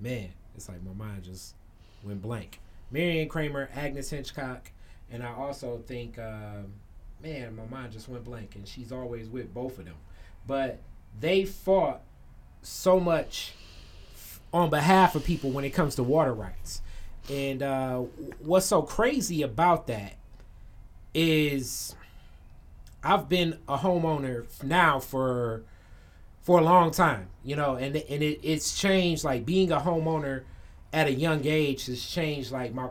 man, 0.00 0.30
it's 0.56 0.68
like 0.68 0.82
my 0.82 0.92
mind 0.92 1.22
just 1.22 1.54
went 2.02 2.20
blank. 2.22 2.58
Marion 2.90 3.28
Kramer, 3.28 3.70
Agnes 3.72 4.10
Hitchcock, 4.10 4.72
and 5.10 5.22
I 5.22 5.32
also 5.32 5.82
think, 5.86 6.18
uh, 6.18 6.62
man, 7.22 7.56
my 7.56 7.64
mind 7.66 7.92
just 7.92 8.08
went 8.08 8.24
blank, 8.24 8.54
and 8.54 8.66
she's 8.66 8.92
always 8.92 9.28
with 9.28 9.52
both 9.52 9.78
of 9.78 9.84
them. 9.84 9.96
But 10.46 10.80
they 11.18 11.44
fought 11.44 12.02
so 12.62 13.00
much 13.00 13.52
on 14.52 14.70
behalf 14.70 15.14
of 15.14 15.24
people 15.24 15.50
when 15.50 15.64
it 15.64 15.70
comes 15.70 15.94
to 15.96 16.02
water 16.02 16.32
rights. 16.32 16.82
And 17.28 17.62
uh, 17.62 17.98
what's 18.40 18.66
so 18.66 18.82
crazy 18.82 19.42
about 19.42 19.86
that 19.86 20.16
is 21.14 21.94
I've 23.02 23.28
been 23.28 23.58
a 23.68 23.78
homeowner 23.78 24.46
now 24.62 24.98
for 24.98 25.62
for 26.42 26.58
a 26.58 26.62
long 26.62 26.90
time, 26.90 27.28
you 27.44 27.54
know, 27.56 27.76
and 27.76 27.96
and 27.96 28.22
it, 28.22 28.40
it's 28.42 28.78
changed. 28.78 29.24
Like 29.24 29.44
being 29.44 29.70
a 29.72 29.80
homeowner 29.80 30.42
at 30.92 31.06
a 31.06 31.12
young 31.12 31.46
age 31.46 31.86
has 31.86 32.04
changed 32.04 32.50
like 32.50 32.74
my 32.74 32.88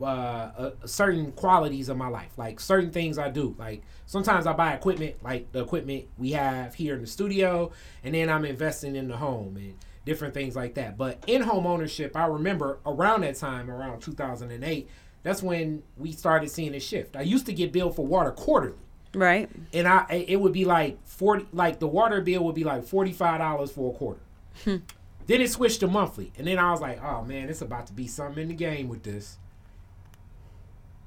uh, 0.00 0.04
uh, 0.04 0.70
certain 0.84 1.32
qualities 1.32 1.88
of 1.88 1.96
my 1.96 2.08
life, 2.08 2.30
like 2.36 2.60
certain 2.60 2.90
things 2.90 3.18
I 3.18 3.30
do. 3.30 3.54
Like 3.58 3.82
sometimes 4.06 4.46
I 4.46 4.52
buy 4.52 4.74
equipment, 4.74 5.16
like 5.22 5.50
the 5.52 5.62
equipment 5.62 6.06
we 6.16 6.32
have 6.32 6.74
here 6.74 6.94
in 6.94 7.00
the 7.00 7.06
studio, 7.06 7.72
and 8.04 8.14
then 8.14 8.30
I'm 8.30 8.44
investing 8.44 8.96
in 8.96 9.08
the 9.08 9.16
home 9.16 9.56
and 9.56 9.74
different 10.04 10.34
things 10.34 10.56
like 10.56 10.74
that. 10.74 10.96
But 10.96 11.22
in 11.26 11.42
home 11.42 11.66
ownership, 11.66 12.16
I 12.16 12.26
remember 12.26 12.78
around 12.86 13.22
that 13.22 13.36
time, 13.36 13.70
around 13.70 14.00
2008, 14.00 14.88
that's 15.22 15.42
when 15.42 15.82
we 15.96 16.12
started 16.12 16.50
seeing 16.50 16.74
a 16.74 16.80
shift. 16.80 17.16
I 17.16 17.22
used 17.22 17.46
to 17.46 17.52
get 17.52 17.72
billed 17.72 17.96
for 17.96 18.06
water 18.06 18.30
quarterly. 18.30 18.78
Right. 19.14 19.50
And 19.72 19.88
I 19.88 20.24
it 20.28 20.40
would 20.40 20.52
be 20.52 20.64
like 20.64 20.98
40 21.06 21.48
like 21.52 21.80
the 21.80 21.88
water 21.88 22.20
bill 22.20 22.44
would 22.44 22.54
be 22.54 22.64
like 22.64 22.84
$45 22.84 23.70
for 23.70 23.94
a 23.94 23.96
quarter. 23.96 24.20
Hmm. 24.64 24.76
Then 25.26 25.40
it 25.42 25.50
switched 25.50 25.80
to 25.80 25.86
monthly. 25.86 26.32
And 26.38 26.46
then 26.46 26.58
I 26.58 26.70
was 26.70 26.80
like, 26.80 27.02
"Oh 27.02 27.22
man, 27.24 27.48
it's 27.48 27.60
about 27.60 27.86
to 27.88 27.92
be 27.92 28.06
something 28.06 28.42
in 28.42 28.48
the 28.48 28.54
game 28.54 28.88
with 28.88 29.02
this." 29.02 29.38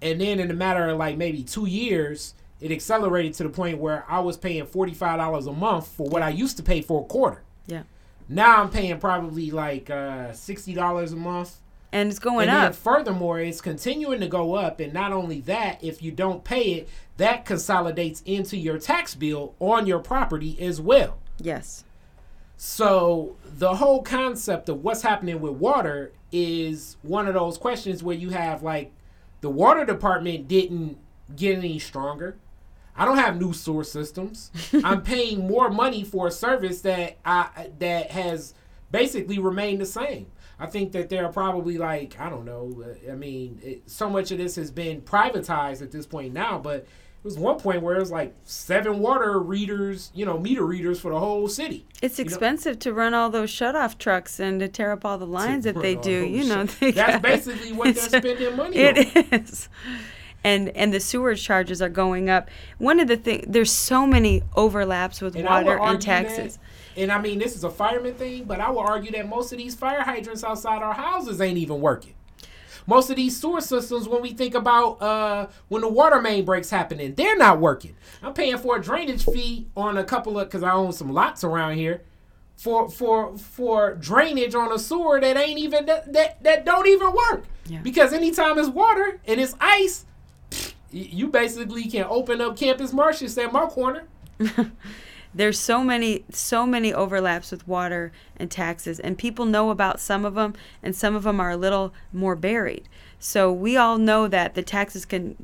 And 0.02 0.20
then 0.20 0.40
in 0.40 0.50
a 0.50 0.54
matter 0.54 0.90
of 0.90 0.98
like 0.98 1.18
maybe 1.18 1.44
two 1.44 1.68
years, 1.68 2.34
it 2.60 2.72
accelerated 2.72 3.34
to 3.36 3.44
the 3.44 3.50
point 3.50 3.78
where 3.78 4.06
I 4.08 4.20
was 4.20 4.38
paying 4.38 4.66
forty 4.66 4.94
five 4.94 5.18
dollars 5.18 5.48
a 5.48 5.52
month 5.52 5.88
for 5.88 6.08
what 6.08 6.22
I 6.22 6.30
used 6.30 6.58
to 6.58 6.64
pay 6.64 6.82
for 6.82 7.02
a 7.02 7.06
quarter. 7.06 7.44
Yeah. 7.68 7.84
Now 8.30 8.62
I'm 8.62 8.70
paying 8.70 9.00
probably 9.00 9.52
like 9.52 9.90
uh, 9.90 10.34
sixty 10.34 10.74
dollars 10.74 11.12
a 11.12 11.18
month. 11.18 11.58
And 11.94 12.10
it's 12.10 12.20
going 12.20 12.48
up. 12.48 12.56
and 12.56 12.66
up. 12.68 12.76
furthermore, 12.76 13.40
it's 13.40 13.60
continuing 13.60 14.22
to 14.22 14.28
go 14.28 14.56
up. 14.56 14.80
And 14.80 14.94
not 14.94 15.12
only 15.12 15.42
that, 15.42 15.84
if 15.84 16.02
you 16.02 16.12
don't 16.12 16.42
pay 16.42 16.76
it, 16.76 16.90
that 17.18 17.44
consolidates 17.46 18.24
into 18.26 18.56
your 18.56 18.78
tax 18.78 19.14
bill 19.14 19.56
on 19.60 19.86
your 19.86 20.00
property 20.00 20.58
as 20.62 20.80
well. 20.80 21.18
Yes. 21.38 21.84
So 22.56 23.36
the 23.44 23.76
whole 23.76 24.04
concept 24.04 24.70
of 24.70 24.84
what's 24.84 25.02
happening 25.02 25.42
with 25.42 25.54
water 25.54 26.14
is 26.32 26.96
one 27.02 27.28
of 27.28 27.34
those 27.34 27.58
questions 27.58 28.04
where 28.04 28.16
you 28.16 28.30
have 28.30 28.64
like 28.64 28.94
the 29.42 29.50
water 29.50 29.86
department 29.86 30.48
didn't 30.48 30.98
get 31.36 31.58
any 31.58 31.80
stronger. 31.80 32.38
I 32.96 33.06
don't 33.06 33.18
have 33.18 33.40
new 33.40 33.54
sewer 33.54 33.84
systems. 33.84 34.52
I'm 34.84 35.02
paying 35.02 35.48
more 35.48 35.70
money 35.70 36.04
for 36.04 36.28
a 36.28 36.32
service 36.32 36.82
that 36.82 37.18
I 37.26 37.72
that 37.80 38.12
has 38.12 38.54
basically 38.92 39.40
remained 39.40 39.82
the 39.82 39.86
same. 39.86 40.28
I 40.60 40.68
think 40.68 40.92
that 40.92 41.10
there 41.10 41.26
are 41.26 41.32
probably 41.32 41.78
like 41.78 42.20
I 42.20 42.30
don't 42.30 42.46
know. 42.46 42.84
I 43.10 43.16
mean, 43.16 43.60
it, 43.64 43.90
so 43.90 44.10
much 44.10 44.32
of 44.32 44.38
this 44.38 44.56
has 44.58 44.72
been 44.72 45.02
privatized 45.02 45.82
at 45.82 45.92
this 45.92 46.06
point 46.06 46.34
now, 46.34 46.60
but 46.60 46.86
was 47.24 47.38
one 47.38 47.60
point 47.60 47.82
where 47.84 47.96
it 47.96 48.00
was 48.00 48.12
like 48.12 48.34
seven 48.44 49.00
water 49.00 49.40
readers, 49.40 50.12
you 50.16 50.26
know, 50.26 50.40
meter 50.40 50.66
readers 50.66 51.00
for 51.00 51.12
the 51.12 51.20
whole 51.20 51.48
city. 51.48 51.86
It's 52.02 52.18
You 52.18 52.26
know- 52.26 52.30
expensive 52.30 52.80
to 52.80 52.94
run 52.94 53.14
all 53.14 53.30
those 53.30 53.50
shut-off 53.50 53.98
trucks 53.98 54.40
and 54.40 54.60
to 54.60 54.68
tear 54.68 54.92
up 54.92 55.06
all 55.06 55.18
the 55.20 55.28
lines 55.28 55.66
that 55.66 55.80
they 55.82 55.96
do. 56.12 56.26
You 56.26 56.46
know, 56.46 56.64
they 56.66 56.92
That's 56.92 57.22
basically 57.22 57.74
what 57.74 57.94
they're 57.96 58.22
spending 58.22 58.56
money 58.56 58.88
on. 58.88 58.98
It 58.98 59.34
is. 59.34 59.70
And 60.44 60.70
and 60.70 60.92
the 60.92 61.00
sewage 61.00 61.44
charges 61.44 61.84
are 61.84 61.90
going 61.90 62.28
up. 62.28 62.50
One 62.80 63.00
of 63.00 63.08
the 63.08 63.18
things 63.18 63.46
there's 63.48 63.72
so 63.72 64.08
many 64.08 64.42
overlaps 64.56 65.22
with 65.22 65.36
And 65.36 65.46
water 65.46 65.78
and 65.80 66.02
taxes. 66.02 66.58
that- 66.58 66.64
and 67.04 67.12
I 67.12 67.22
mean, 67.22 67.38
this 67.38 67.56
is 67.56 67.64
a 67.64 67.70
fireman 67.70 68.16
thing, 68.16 68.46
but 68.46 68.60
I 68.60 68.70
will 68.72 68.80
argue 68.80 69.12
that 69.12 69.30
most 69.30 69.52
of 69.52 69.60
these 69.60 69.76
fire 69.76 70.02
hydrants 70.02 70.44
outside 70.44 70.82
our 70.82 70.94
houses 70.96 71.40
ain't 71.40 71.60
even 71.60 71.80
working. 71.80 72.16
Most 72.88 73.10
of 73.10 73.16
these 73.16 73.40
sewer 73.40 73.62
systems, 73.62 74.08
when 74.08 74.22
we 74.22 74.34
think 74.34 74.56
about 74.56 75.02
uh, 75.02 75.48
when 75.68 75.82
the 75.82 75.90
water 75.90 76.22
main 76.22 76.46
breaks 76.46 76.70
happening, 76.70 77.16
they're 77.16 77.38
not 77.38 77.60
working. 77.60 77.96
I'm 78.22 78.34
paying 78.34 78.58
for 78.58 78.78
a 78.78 78.82
drainage 78.82 79.26
fee 79.26 79.68
on 79.76 79.98
a 79.98 80.04
couple 80.04 80.40
of 80.40 80.48
because 80.48 80.64
I 80.64 80.72
own 80.72 80.92
some 80.94 81.12
lots 81.12 81.44
around 81.44 81.76
here 81.76 82.02
for 82.58 82.90
for 82.90 83.38
for 83.38 83.96
drainage 83.96 84.54
on 84.54 84.72
a 84.72 84.78
sewer 84.78 85.20
that 85.20 85.38
ain't 85.38 85.60
even 85.60 85.86
that 85.88 86.14
that, 86.14 86.44
that 86.44 86.66
don't 86.66 86.88
even 86.88 87.12
work. 87.12 87.46
Yeah. 87.66 87.80
Because 87.82 88.14
anytime 88.14 88.58
it's 88.60 88.70
water 88.70 89.20
and 89.26 89.40
it's 89.40 89.56
ice, 89.60 90.06
you 90.92 91.28
basically 91.30 91.86
can 91.86 92.06
open 92.10 92.42
up 92.42 92.58
Campus 92.58 92.94
Martius 92.94 93.38
at 93.38 93.52
my 93.52 93.66
corner. 93.66 94.04
there's 95.34 95.58
so 95.60 95.84
many 95.84 96.24
so 96.30 96.66
many 96.66 96.94
overlaps 96.94 97.52
with 97.52 97.68
water 97.68 98.12
and 98.38 98.52
taxes 98.52 99.00
and 99.00 99.18
people 99.18 99.46
know 99.46 99.70
about 99.70 100.00
some 100.00 100.26
of 100.26 100.36
them 100.36 100.54
and 100.84 100.96
some 100.96 101.16
of 101.16 101.24
them 101.24 101.40
are 101.40 101.52
a 101.52 101.58
little 101.58 101.94
more 102.12 102.36
buried 102.36 102.88
so 103.20 103.52
we 103.52 103.78
all 103.78 103.98
know 103.98 104.28
that 104.28 104.56
the 104.56 104.64
taxes 104.64 105.06
can 105.06 105.36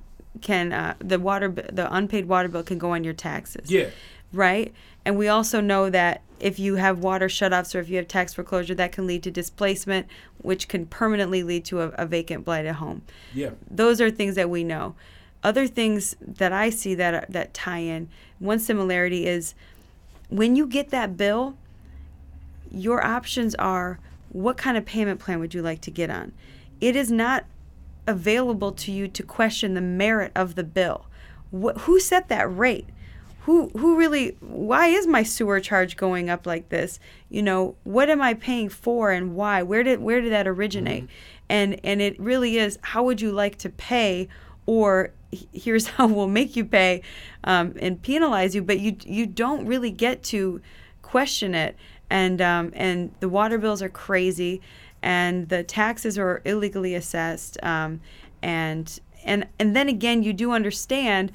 can 0.42 0.72
uh, 0.74 0.94
the 1.00 1.20
water 1.20 1.48
the 1.50 1.88
unpaid 1.94 2.28
water 2.28 2.48
bill 2.48 2.64
can 2.64 2.78
go 2.78 2.92
on 2.92 3.04
your 3.04 3.14
taxes 3.14 3.72
Yeah. 3.72 3.90
right 4.34 4.74
and 5.06 5.18
we 5.18 5.28
also 5.28 5.62
know 5.62 5.90
that 5.90 6.22
if 6.40 6.60
you 6.60 6.76
have 6.76 7.00
water 7.00 7.28
shutoffs 7.28 7.74
or 7.74 7.80
if 7.80 7.90
you 7.90 7.96
have 7.98 8.08
tax 8.08 8.34
foreclosure 8.34 8.76
that 8.76 8.92
can 8.92 9.08
lead 9.08 9.24
to 9.24 9.32
displacement 9.32 10.06
which 10.40 10.68
can 10.68 10.86
permanently 10.86 11.44
lead 11.44 11.66
to 11.66 11.82
a, 11.82 11.88
a 11.92 12.06
vacant 12.06 12.44
blighted 12.46 12.74
home 12.76 13.02
Yeah. 13.34 13.52
those 13.72 14.00
are 14.02 14.12
things 14.12 14.36
that 14.36 14.50
we 14.50 14.64
know. 14.64 14.96
Other 15.44 15.68
things 15.68 16.16
that 16.20 16.52
I 16.52 16.72
see 16.72 16.96
that 16.96 17.14
are, 17.14 17.26
that 17.30 17.54
tie 17.54 17.78
in. 17.80 18.10
One 18.40 18.58
similarity 18.60 19.28
is 19.28 19.54
when 20.30 20.56
you 20.56 20.68
get 20.68 20.90
that 20.90 21.18
bill, 21.18 21.58
your 22.72 23.06
options 23.06 23.56
are 23.56 24.00
what 24.30 24.58
kind 24.58 24.78
of 24.78 24.86
payment 24.86 25.20
plan 25.20 25.40
would 25.40 25.54
you 25.54 25.62
like 25.62 25.82
to 25.82 25.92
get 25.92 26.10
on? 26.10 26.34
It 26.82 26.96
is 26.96 27.12
not 27.12 27.46
available 28.06 28.72
to 28.72 28.92
you 28.92 29.08
to 29.08 29.24
question 29.24 29.74
the 29.74 29.82
merit 29.82 30.32
of 30.36 30.56
the 30.56 30.64
bill. 30.64 31.06
Wh- 31.52 31.78
who 31.82 32.00
set 32.00 32.30
that 32.30 32.56
rate? 32.56 32.88
Who 33.42 33.70
who 33.70 33.98
really 33.98 34.36
why 34.42 34.88
is 34.88 35.08
my 35.08 35.24
sewer 35.24 35.62
charge 35.62 35.96
going 35.96 36.30
up 36.30 36.46
like 36.46 36.68
this? 36.68 37.00
You 37.30 37.42
know, 37.42 37.76
what 37.86 38.10
am 38.10 38.22
I 38.22 38.34
paying 38.34 38.68
for 38.68 39.12
and 39.12 39.36
why? 39.36 39.64
Where 39.64 39.84
did 39.84 40.02
where 40.02 40.20
did 40.20 40.34
that 40.34 40.48
originate? 40.48 41.04
Mm-hmm. 41.04 41.12
And 41.50 41.80
and 41.86 42.02
it 42.02 42.20
really 42.20 42.58
is 42.58 42.78
how 42.82 43.04
would 43.04 43.22
you 43.22 43.32
like 43.32 43.58
to 43.60 43.70
pay 43.70 44.28
or 44.66 45.12
here's 45.32 45.88
how 45.96 46.08
we'll 46.08 46.28
make 46.28 46.56
you 46.56 46.66
pay 46.66 47.02
um, 47.44 47.74
and 47.80 48.02
penalize 48.02 48.56
you 48.56 48.62
but 48.62 48.80
you 48.80 48.96
you 49.06 49.26
don't 49.26 49.66
really 49.66 49.92
get 49.92 50.24
to 50.24 50.62
question 51.08 51.56
it. 51.56 51.76
And 52.10 52.42
um, 52.42 52.72
and 52.76 53.14
the 53.20 53.30
water 53.30 53.58
bills 53.58 53.82
are 53.82 53.90
crazy 53.90 54.62
and 55.02 55.50
the 55.50 55.64
taxes 55.64 56.18
are 56.18 56.42
illegally 56.46 56.96
assessed 56.96 57.62
um, 57.64 58.02
and 58.42 59.00
and 59.26 59.48
and 59.60 59.76
then 59.76 59.90
again 59.90 60.24
you 60.24 60.32
do 60.32 60.52
understand 60.52 61.32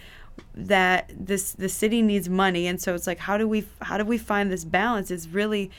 that 0.55 1.11
this 1.14 1.52
the 1.52 1.68
city 1.68 2.00
needs 2.00 2.28
money 2.28 2.66
and 2.66 2.81
so 2.81 2.94
it's 2.94 3.07
like 3.07 3.18
how 3.18 3.37
do 3.37 3.46
we 3.46 3.66
how 3.83 3.98
do 3.98 4.05
we 4.05 4.16
find 4.16 4.50
this 4.50 4.64
balance? 4.64 5.11
It's 5.11 5.26
really 5.26 5.70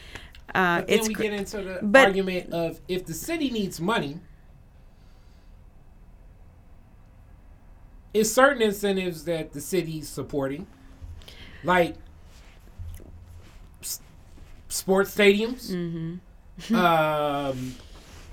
uh, 0.53 0.79
But 0.79 0.87
then 0.87 0.99
it's 0.99 1.07
we 1.07 1.13
get 1.15 1.33
into 1.33 1.57
the 1.63 1.99
argument 1.99 2.53
of 2.53 2.79
if 2.87 3.05
the 3.05 3.13
city 3.13 3.49
needs 3.49 3.79
money, 3.79 4.19
it's 8.13 8.31
certain 8.31 8.61
incentives 8.61 9.25
that 9.25 9.53
the 9.53 9.61
city's 9.61 10.07
supporting, 10.09 10.67
like 11.63 11.95
s- 13.81 14.01
sports 14.69 15.15
stadiums. 15.15 15.71
Mm-hmm. 15.71 16.75
um, 16.75 17.75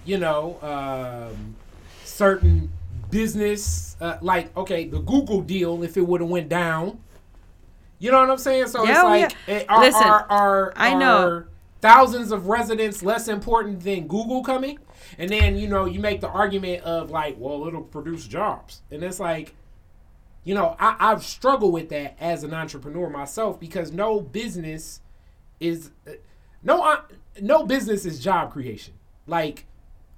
you 0.04 0.18
know, 0.18 0.58
um, 0.62 1.56
certain 2.04 2.70
business, 3.10 3.96
uh, 4.00 4.18
like 4.20 4.54
okay, 4.56 4.86
the 4.86 4.98
Google 5.00 5.40
deal. 5.40 5.82
If 5.82 5.96
it 5.96 6.02
would 6.06 6.20
have 6.20 6.30
went 6.30 6.48
down, 6.48 7.00
you 7.98 8.10
know 8.10 8.20
what 8.20 8.30
I'm 8.30 8.38
saying. 8.38 8.66
So 8.68 8.84
Yeah, 8.84 8.90
it's 8.90 9.00
oh, 9.00 9.04
like, 9.06 9.36
yeah. 9.48 9.64
are, 9.68 9.80
Listen, 9.80 10.02
are, 10.06 10.26
are, 10.30 10.72
I 10.76 10.94
know. 10.94 11.26
are 11.28 11.48
thousands 11.80 12.30
of 12.32 12.46
residents 12.46 13.02
less 13.02 13.28
important 13.28 13.80
than 13.80 14.06
Google 14.06 14.42
coming? 14.42 14.78
And 15.18 15.30
then 15.30 15.56
you 15.56 15.66
know 15.66 15.86
you 15.86 15.98
make 16.00 16.20
the 16.20 16.28
argument 16.28 16.82
of 16.84 17.10
like, 17.10 17.36
well, 17.38 17.66
it'll 17.66 17.82
produce 17.82 18.26
jobs, 18.26 18.82
and 18.90 19.02
it's 19.02 19.18
like, 19.20 19.54
you 20.44 20.54
know, 20.54 20.76
I, 20.78 20.96
I've 20.98 21.22
struggled 21.22 21.72
with 21.72 21.88
that 21.90 22.16
as 22.20 22.44
an 22.44 22.54
entrepreneur 22.54 23.10
myself 23.10 23.60
because 23.60 23.92
no 23.92 24.20
business 24.20 25.00
is 25.58 25.90
no 26.62 26.98
no 27.40 27.64
business 27.64 28.04
is 28.04 28.20
job 28.20 28.52
creation. 28.52 28.94
Like 29.26 29.66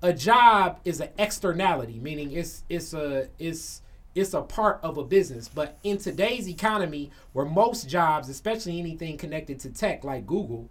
a 0.02 0.12
job 0.12 0.80
is 0.84 1.00
an 1.00 1.10
externality, 1.18 2.00
meaning 2.00 2.32
it's 2.32 2.64
it's 2.68 2.94
a 2.94 3.28
it's 3.38 3.82
it's 4.14 4.34
a 4.34 4.42
part 4.42 4.80
of 4.82 4.98
a 4.98 5.04
business. 5.04 5.48
But 5.48 5.78
in 5.82 5.98
today's 5.98 6.48
economy, 6.48 7.10
where 7.32 7.46
most 7.46 7.88
jobs, 7.88 8.28
especially 8.28 8.78
anything 8.78 9.16
connected 9.16 9.58
to 9.60 9.70
tech 9.70 10.04
like 10.04 10.26
Google, 10.26 10.70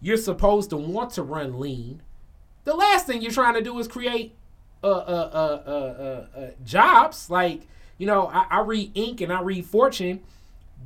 you're 0.00 0.16
supposed 0.16 0.70
to 0.70 0.76
want 0.76 1.10
to 1.12 1.22
run 1.22 1.58
lean. 1.58 2.02
The 2.64 2.74
last 2.74 3.06
thing 3.06 3.22
you're 3.22 3.30
trying 3.32 3.54
to 3.54 3.62
do 3.62 3.78
is 3.78 3.86
create 3.86 4.34
uh, 4.82 4.88
uh, 4.88 5.30
uh, 5.32 5.62
uh, 5.66 5.70
uh, 5.70 6.38
uh, 6.38 6.50
jobs. 6.64 7.30
Like, 7.30 7.62
you 7.98 8.06
know, 8.06 8.26
I, 8.26 8.46
I 8.50 8.60
read 8.60 8.94
Inc. 8.94 9.20
and 9.20 9.32
I 9.32 9.40
read 9.40 9.66
Fortune. 9.66 10.20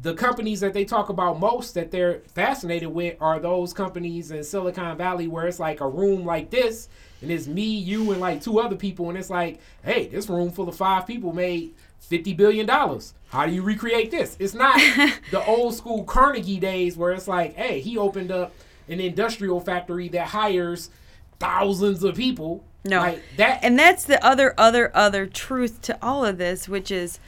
The 0.01 0.15
companies 0.15 0.61
that 0.61 0.75
they 0.75 0.85
talk 0.85 1.09
about 1.09 1.41
most 1.41 1.75
that 1.75 1.91
they're 1.91 2.21
fascinated 2.35 2.89
with 2.91 3.17
are 3.21 3.41
those 3.41 3.73
companies 3.73 4.31
in 4.31 4.45
Silicon 4.45 4.97
Valley 4.97 5.27
where 5.27 5.47
it's 5.47 5.59
like 5.59 5.81
a 5.81 5.89
room 5.89 6.25
like 6.25 6.51
this, 6.51 6.89
and 7.21 7.33
it's 7.33 7.49
me, 7.49 7.65
you, 7.65 8.13
and 8.13 8.21
like 8.21 8.41
two 8.41 8.61
other 8.61 8.77
people, 8.77 9.09
and 9.09 9.19
it's 9.19 9.31
like, 9.31 9.59
hey, 9.83 10.07
this 10.07 10.29
room 10.29 10.51
full 10.51 10.69
of 10.69 10.77
five 10.77 11.07
people 11.07 11.33
made 11.33 11.75
fifty 11.99 12.33
billion 12.33 12.65
dollars. 12.67 13.15
How 13.31 13.45
do 13.45 13.53
you 13.53 13.63
recreate 13.63 14.11
this? 14.11 14.37
It's 14.39 14.55
not 14.55 14.77
the 15.31 15.45
old 15.47 15.75
school 15.75 16.05
Carnegie 16.05 16.61
days 16.61 16.97
where 16.97 17.13
it's 17.13 17.27
like, 17.29 17.55
hey, 17.57 17.81
he 17.81 17.99
opened 17.99 18.31
up 18.31 18.53
an 18.89 19.01
industrial 19.01 19.61
factory 19.61 20.09
that 20.11 20.29
hires 20.29 20.91
thousands 21.39 22.03
of 22.05 22.15
people. 22.15 22.65
No. 22.89 23.01
like 23.01 23.23
that. 23.37 23.61
and 23.63 23.79
that's 23.79 24.05
the 24.05 24.25
other 24.25 24.55
other 24.59 24.91
other 24.95 25.27
truth 25.27 25.81
to 25.83 25.99
all 26.03 26.25
of 26.25 26.39
this 26.39 26.69
which 26.69 26.91
is 26.91 27.19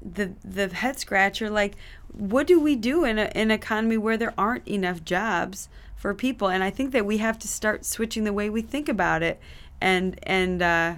the 0.00 0.32
the 0.44 0.68
head 0.68 0.98
scratcher 0.98 1.48
like 1.50 1.74
what 2.12 2.46
do 2.46 2.60
we 2.60 2.76
do 2.76 3.04
in, 3.04 3.18
a, 3.18 3.24
in 3.34 3.42
an 3.42 3.50
economy 3.50 3.96
where 3.96 4.16
there 4.16 4.34
aren't 4.36 4.66
enough 4.68 5.04
jobs 5.04 5.68
for 5.96 6.12
people 6.14 6.48
and 6.48 6.62
i 6.64 6.70
think 6.70 6.92
that 6.92 7.06
we 7.06 7.18
have 7.18 7.38
to 7.38 7.48
start 7.48 7.84
switching 7.84 8.24
the 8.24 8.32
way 8.32 8.50
we 8.50 8.60
think 8.62 8.88
about 8.88 9.22
it 9.22 9.40
and 9.80 10.18
and 10.24 10.60
uh 10.62 10.94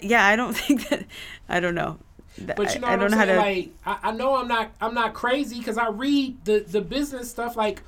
yeah 0.00 0.26
i 0.26 0.36
don't 0.36 0.54
think 0.56 0.88
that 0.88 1.04
i 1.48 1.58
don't 1.60 1.74
know 1.74 1.98
But 2.38 2.74
you 2.74 2.80
know 2.80 2.86
I, 2.88 2.92
I 2.92 2.96
what 2.96 3.10
don't 3.10 3.18
I'm 3.20 3.26
know 3.26 3.34
how 3.34 3.42
saying? 3.42 3.64
to 3.64 3.70
Like, 3.90 4.00
I, 4.04 4.08
I 4.08 4.12
know 4.12 4.36
I'm 4.36 4.48
not 4.48 4.70
I'm 4.80 4.94
not 4.94 5.12
crazy 5.14 5.58
because 5.58 5.76
I 5.78 5.88
read 5.88 6.44
the 6.44 6.60
the 6.60 6.80
business 6.80 7.30
stuff. 7.30 7.56
Like 7.56 7.82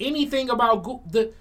anything 0.00 0.50
about 0.50 0.82
Goo- 0.82 1.00
the 1.08 1.32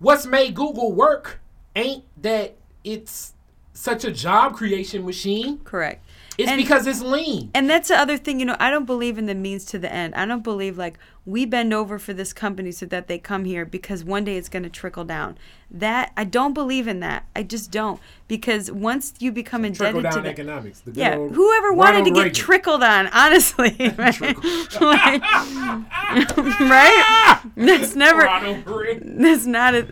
what's 0.00 0.26
made 0.26 0.54
Google 0.54 0.92
work 0.92 1.40
ain't 1.76 2.04
that 2.20 2.56
it's 2.82 3.34
such 3.72 4.04
a 4.04 4.10
job 4.10 4.54
creation 4.54 5.06
machine. 5.06 5.58
correct 5.58 6.04
It's 6.40 6.50
And- 6.50 6.60
because 6.60 6.86
it's 6.86 7.00
lean. 7.02 7.50
And 7.54 7.68
that's 7.68 7.88
the 7.88 7.98
other 7.98 8.16
thing, 8.16 8.40
you 8.40 8.46
know, 8.46 8.56
I 8.58 8.70
don't 8.70 8.86
believe 8.86 9.18
in 9.18 9.26
the 9.26 9.34
means 9.34 9.64
to 9.66 9.78
the 9.78 9.92
end. 9.92 10.14
I 10.14 10.24
don't 10.26 10.42
believe 10.44 10.76
like 10.78 10.98
we 11.26 11.44
bend 11.44 11.72
over 11.74 11.98
for 11.98 12.12
this 12.12 12.32
company 12.32 12.72
so 12.72 12.86
that 12.86 13.06
they 13.06 13.18
come 13.18 13.44
here 13.44 13.64
because 13.64 14.02
one 14.04 14.24
day 14.24 14.36
it's 14.36 14.48
going 14.48 14.62
to 14.62 14.70
trickle 14.70 15.04
down. 15.04 15.36
That 15.70 16.12
I 16.16 16.24
don't 16.24 16.52
believe 16.54 16.88
in 16.88 16.98
that. 17.00 17.26
I 17.36 17.42
just 17.44 17.70
don't 17.70 18.00
because 18.26 18.70
once 18.72 19.14
you 19.20 19.30
become 19.30 19.64
indebted 19.64 20.02
to 20.02 20.10
down 20.10 20.22
the, 20.24 20.28
economics. 20.30 20.80
The 20.80 20.92
yeah, 20.92 21.16
whoever 21.16 21.72
wanted 21.72 21.98
Ronald 21.98 22.04
to 22.06 22.10
get 22.12 22.20
Reagan. 22.24 22.34
trickled 22.34 22.82
on, 22.82 23.06
honestly, 23.08 23.76
right? 23.96 24.20
Like, 24.80 25.22
right? 26.60 27.40
That's 27.56 27.94
never. 27.94 28.22
That's 29.04 29.46
not 29.46 29.74
a. 29.74 29.86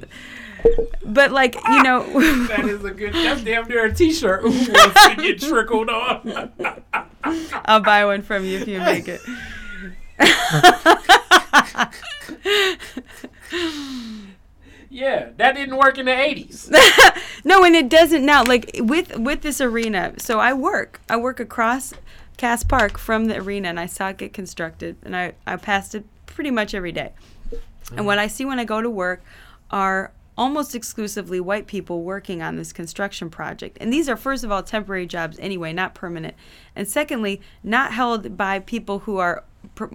But 1.04 1.32
like 1.32 1.54
you 1.54 1.82
know, 1.82 2.02
That 2.48 2.64
is 2.64 2.84
a 2.84 2.90
good. 2.90 3.14
That's 3.14 3.42
damn 3.42 3.68
near 3.68 3.86
a 3.86 3.94
T-shirt. 3.94 4.42
Who 4.42 4.50
wants 4.50 5.08
to 5.08 5.16
get 5.16 5.40
trickled 5.40 5.88
on? 5.88 6.52
I'll 7.64 7.80
buy 7.80 8.04
one 8.04 8.22
from 8.22 8.44
you 8.44 8.58
if 8.58 8.68
you 8.68 8.80
make 8.80 9.08
it. 9.08 9.20
Yeah, 14.98 15.30
that 15.36 15.54
didn't 15.54 15.76
work 15.76 15.98
in 15.98 16.06
the 16.06 16.18
eighties. 16.18 16.70
no, 17.44 17.62
and 17.62 17.76
it 17.76 17.88
doesn't 17.88 18.24
now. 18.24 18.42
Like 18.42 18.70
with 18.80 19.16
with 19.16 19.42
this 19.42 19.60
arena, 19.60 20.14
so 20.18 20.40
I 20.40 20.52
work. 20.52 21.00
I 21.08 21.16
work 21.16 21.38
across 21.38 21.94
Cass 22.36 22.64
Park 22.64 22.98
from 22.98 23.26
the 23.26 23.36
arena, 23.36 23.68
and 23.68 23.78
I 23.78 23.86
saw 23.86 24.08
it 24.08 24.16
get 24.16 24.32
constructed, 24.32 24.96
and 25.04 25.14
I 25.14 25.34
I 25.46 25.56
passed 25.56 25.94
it 25.94 26.04
pretty 26.26 26.50
much 26.50 26.74
every 26.74 26.90
day. 26.92 27.12
And 27.90 28.00
mm. 28.00 28.04
what 28.06 28.18
I 28.18 28.26
see 28.26 28.44
when 28.44 28.58
I 28.58 28.64
go 28.64 28.82
to 28.82 28.90
work 28.90 29.22
are 29.70 30.10
almost 30.38 30.74
exclusively 30.74 31.40
white 31.40 31.66
people 31.66 32.02
working 32.02 32.40
on 32.40 32.56
this 32.56 32.72
construction 32.72 33.28
project. 33.28 33.76
And 33.80 33.92
these 33.92 34.08
are, 34.08 34.16
first 34.16 34.44
of 34.44 34.52
all, 34.52 34.62
temporary 34.62 35.04
jobs 35.04 35.36
anyway, 35.40 35.72
not 35.72 35.94
permanent. 35.94 36.36
And 36.76 36.88
secondly, 36.88 37.40
not 37.64 37.92
held 37.92 38.36
by 38.36 38.60
people 38.60 39.00
who 39.00 39.18
are 39.18 39.44
pr- 39.74 39.86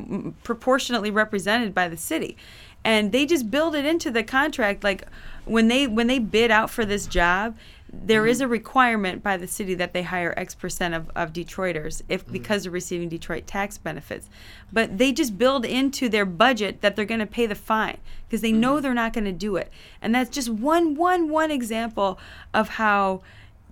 proportionately 0.43 1.10
represented 1.10 1.73
by 1.73 1.88
the 1.88 1.95
city. 1.95 2.36
And 2.84 3.13
they 3.13 3.25
just 3.25 3.49
build 3.49 3.73
it 3.73 3.86
into 3.86 4.12
the 4.12 4.23
contract 4.23 4.84
like 4.84 5.08
when 5.45 5.69
they 5.69 5.88
when 5.88 6.08
they 6.08 6.19
bid 6.19 6.51
out 6.51 6.69
for 6.69 6.84
this 6.84 7.08
job, 7.08 7.56
there 7.93 8.25
is 8.25 8.39
mm-hmm. 8.39 8.45
a 8.45 8.49
requirement 8.49 9.23
by 9.23 9.38
the 9.38 9.47
city 9.47 9.75
that 9.75 9.93
they 9.93 10.01
hire 10.01 10.34
X 10.36 10.56
percent 10.56 10.95
of, 10.95 11.12
of 11.15 11.32
Detroiters 11.32 12.01
if 12.10 12.23
mm-hmm. 12.23 12.34
because 12.34 12.63
they're 12.63 12.71
receiving 12.71 13.08
Detroit 13.08 13.45
tax 13.45 13.77
benefits. 13.77 14.29
But 14.71 14.97
they 14.97 15.12
just 15.12 15.38
build 15.38 15.63
into 15.63 16.10
their 16.10 16.25
budget 16.25 16.82
that 16.82 16.95
they're 16.95 17.06
going 17.06 17.19
to 17.19 17.27
pay 17.27 17.45
the 17.45 17.56
fine 17.56 17.97
because 18.27 18.41
they 18.41 18.51
know 18.51 18.73
mm-hmm. 18.73 18.82
they're 18.82 18.93
not 18.93 19.13
going 19.13 19.25
to 19.25 19.32
do 19.32 19.56
it. 19.56 19.71
And 20.01 20.13
that's 20.15 20.29
just 20.29 20.49
one 20.49 20.95
one 20.95 21.29
one 21.29 21.51
example 21.51 22.19
of 22.53 22.69
how 22.69 23.21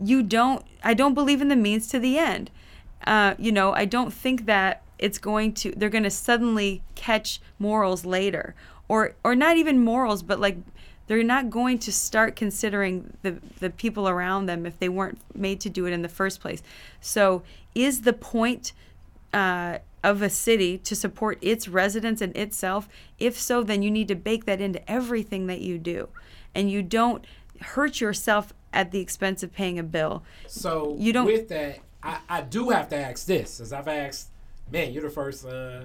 you 0.03 0.21
don't 0.21 0.63
I 0.83 0.93
don't 0.93 1.15
believe 1.15 1.41
in 1.41 1.47
the 1.47 1.55
means 1.55 1.87
to 1.89 1.99
the 1.99 2.17
end. 2.17 2.51
Uh, 3.07 3.33
you 3.39 3.51
know, 3.51 3.73
I 3.73 3.85
don't 3.85 4.13
think 4.13 4.45
that 4.45 4.83
it's 4.99 5.17
going 5.17 5.53
to 5.53 5.71
they're 5.71 5.89
going 5.89 6.03
to 6.03 6.11
suddenly 6.11 6.83
catch 6.93 7.41
morals 7.57 8.05
later 8.05 8.53
or 8.87 9.15
or 9.23 9.35
not 9.35 9.57
even 9.57 9.83
morals 9.83 10.21
but 10.21 10.39
like 10.39 10.57
they're 11.11 11.23
not 11.23 11.49
going 11.49 11.77
to 11.77 11.91
start 11.91 12.37
considering 12.37 13.11
the 13.21 13.37
the 13.59 13.69
people 13.69 14.07
around 14.07 14.45
them 14.45 14.65
if 14.65 14.79
they 14.79 14.87
weren't 14.87 15.19
made 15.35 15.59
to 15.59 15.69
do 15.69 15.85
it 15.85 15.91
in 15.91 16.03
the 16.03 16.07
first 16.07 16.39
place. 16.39 16.63
So, 17.01 17.43
is 17.75 18.03
the 18.03 18.13
point 18.13 18.71
uh, 19.33 19.79
of 20.05 20.21
a 20.21 20.29
city 20.29 20.77
to 20.77 20.95
support 20.95 21.37
its 21.41 21.67
residents 21.67 22.21
and 22.21 22.33
itself? 22.37 22.87
If 23.19 23.37
so, 23.37 23.61
then 23.61 23.81
you 23.83 23.91
need 23.91 24.07
to 24.07 24.15
bake 24.15 24.45
that 24.45 24.61
into 24.61 24.89
everything 24.89 25.47
that 25.47 25.59
you 25.59 25.77
do, 25.77 26.07
and 26.55 26.71
you 26.71 26.81
don't 26.81 27.25
hurt 27.59 27.99
yourself 27.99 28.53
at 28.71 28.91
the 28.91 29.01
expense 29.01 29.43
of 29.43 29.51
paying 29.51 29.77
a 29.77 29.83
bill. 29.83 30.23
So 30.47 30.95
You 30.97 31.11
don't- 31.11 31.25
with 31.25 31.49
that, 31.49 31.79
I, 32.01 32.19
I 32.29 32.41
do 32.41 32.69
have 32.69 32.87
to 32.87 32.95
ask 32.95 33.25
this, 33.25 33.59
as 33.59 33.73
I've 33.73 33.89
asked. 33.89 34.29
Man, 34.71 34.93
you're 34.93 35.03
the 35.03 35.09
first. 35.09 35.45
Uh, 35.45 35.81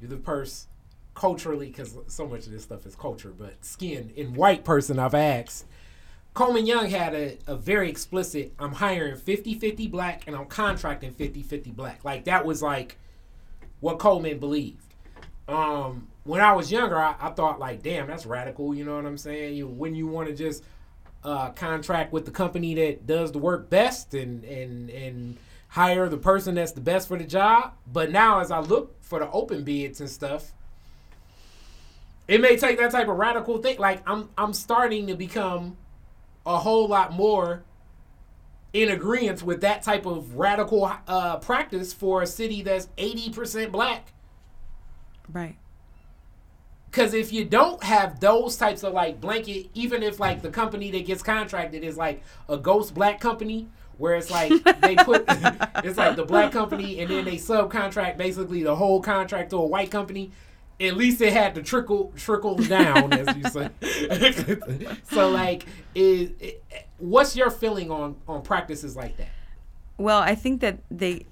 you're 0.00 0.10
the 0.10 0.16
first 0.18 0.68
culturally, 1.20 1.66
because 1.66 1.98
so 2.06 2.26
much 2.26 2.46
of 2.46 2.52
this 2.52 2.62
stuff 2.62 2.86
is 2.86 2.96
culture, 2.96 3.30
but 3.36 3.62
skin 3.62 4.10
in 4.16 4.32
white 4.32 4.64
person 4.64 4.98
I've 4.98 5.14
asked. 5.14 5.66
Coleman 6.32 6.64
Young 6.64 6.88
had 6.88 7.14
a, 7.14 7.36
a 7.46 7.56
very 7.56 7.90
explicit. 7.90 8.54
I'm 8.58 8.72
hiring 8.72 9.16
50-50 9.16 9.90
black 9.90 10.22
and 10.26 10.34
I'm 10.34 10.46
contracting 10.46 11.12
50-50 11.12 11.76
black. 11.76 12.06
Like 12.06 12.24
that 12.24 12.46
was 12.46 12.62
like 12.62 12.96
what 13.80 13.98
Coleman 13.98 14.38
believed. 14.38 14.94
Um, 15.46 16.08
when 16.24 16.40
I 16.40 16.54
was 16.54 16.72
younger, 16.72 16.98
I, 16.98 17.14
I 17.20 17.28
thought 17.32 17.58
like, 17.58 17.82
damn, 17.82 18.06
that's 18.06 18.24
radical. 18.24 18.74
You 18.74 18.84
know 18.86 18.96
what 18.96 19.04
I'm 19.04 19.18
saying? 19.18 19.56
You 19.56 19.66
when 19.66 19.94
you 19.94 20.06
want 20.06 20.28
to 20.28 20.34
just 20.34 20.64
uh, 21.22 21.50
contract 21.50 22.14
with 22.14 22.24
the 22.24 22.30
company 22.30 22.72
that 22.76 23.06
does 23.06 23.30
the 23.30 23.38
work 23.38 23.68
best 23.68 24.14
and 24.14 24.42
and 24.44 24.88
and 24.88 25.36
hire 25.68 26.08
the 26.08 26.16
person 26.16 26.54
that's 26.54 26.72
the 26.72 26.80
best 26.80 27.08
for 27.08 27.18
the 27.18 27.24
job. 27.24 27.74
But 27.92 28.10
now, 28.10 28.40
as 28.40 28.50
I 28.50 28.60
look 28.60 29.02
for 29.02 29.18
the 29.18 29.30
open 29.30 29.64
bids 29.64 30.00
and 30.00 30.08
stuff, 30.08 30.54
it 32.30 32.40
may 32.40 32.56
take 32.56 32.78
that 32.78 32.92
type 32.92 33.08
of 33.08 33.16
radical 33.16 33.58
thing. 33.58 33.76
Like 33.78 34.02
I'm 34.08 34.30
I'm 34.38 34.52
starting 34.52 35.08
to 35.08 35.16
become 35.16 35.76
a 36.46 36.58
whole 36.58 36.86
lot 36.86 37.12
more 37.12 37.64
in 38.72 38.88
agreement 38.88 39.42
with 39.42 39.60
that 39.62 39.82
type 39.82 40.06
of 40.06 40.36
radical 40.36 40.90
uh, 41.08 41.38
practice 41.38 41.92
for 41.92 42.22
a 42.22 42.26
city 42.26 42.62
that's 42.62 42.86
80% 42.96 43.72
black. 43.72 44.12
Right. 45.32 45.56
Because 46.88 47.14
if 47.14 47.32
you 47.32 47.44
don't 47.44 47.82
have 47.82 48.20
those 48.20 48.56
types 48.56 48.84
of 48.84 48.92
like 48.92 49.20
blanket, 49.20 49.68
even 49.74 50.04
if 50.04 50.20
like 50.20 50.40
the 50.40 50.50
company 50.50 50.92
that 50.92 51.06
gets 51.06 51.24
contracted 51.24 51.82
is 51.82 51.96
like 51.96 52.22
a 52.48 52.56
ghost 52.56 52.94
black 52.94 53.20
company, 53.20 53.68
where 53.98 54.14
it's 54.14 54.30
like 54.30 54.50
they 54.80 54.94
put 54.94 55.24
it's 55.84 55.98
like 55.98 56.14
the 56.14 56.24
black 56.24 56.52
company 56.52 57.00
and 57.00 57.10
then 57.10 57.24
they 57.24 57.36
subcontract 57.36 58.16
basically 58.16 58.62
the 58.62 58.74
whole 58.74 59.02
contract 59.02 59.50
to 59.50 59.56
a 59.56 59.66
white 59.66 59.90
company. 59.90 60.30
At 60.80 60.96
least 60.96 61.20
it 61.20 61.32
had 61.32 61.54
to 61.56 61.62
trickle 61.62 62.12
trickle 62.16 62.56
down, 62.56 63.12
as 63.12 63.36
you 63.36 63.44
say. 63.50 64.96
so 65.10 65.30
like, 65.30 65.66
is 65.94 66.30
what's 66.98 67.36
your 67.36 67.50
feeling 67.50 67.90
on 67.90 68.16
on 68.26 68.42
practices 68.42 68.96
like 68.96 69.16
that? 69.18 69.28
Well, 70.00 70.20
I 70.20 70.34
think 70.34 70.62
that 70.62 70.78
they, 70.90 71.26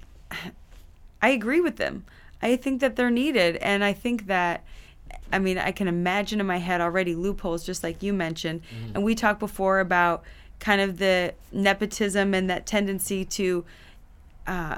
I 1.23 1.29
agree 1.29 1.59
with 1.59 1.77
them. 1.77 2.05
I 2.39 2.55
think 2.55 2.81
that 2.81 2.95
they're 2.95 3.09
needed. 3.09 3.55
And 3.57 3.83
I 3.83 3.93
think 3.93 4.27
that, 4.27 4.63
I 5.33 5.39
mean, 5.39 5.57
I 5.57 5.71
can 5.71 5.87
imagine 5.87 6.39
in 6.39 6.45
my 6.45 6.57
head 6.57 6.79
already 6.79 7.15
loopholes, 7.15 7.65
just 7.65 7.83
like 7.83 8.03
you 8.03 8.13
mentioned. 8.13 8.61
And 8.93 9.03
we 9.03 9.15
talked 9.15 9.39
before 9.39 9.79
about 9.79 10.23
kind 10.59 10.81
of 10.81 10.99
the 10.99 11.33
nepotism 11.51 12.35
and 12.35 12.47
that 12.51 12.67
tendency 12.67 13.25
to 13.25 13.65
uh, 14.45 14.77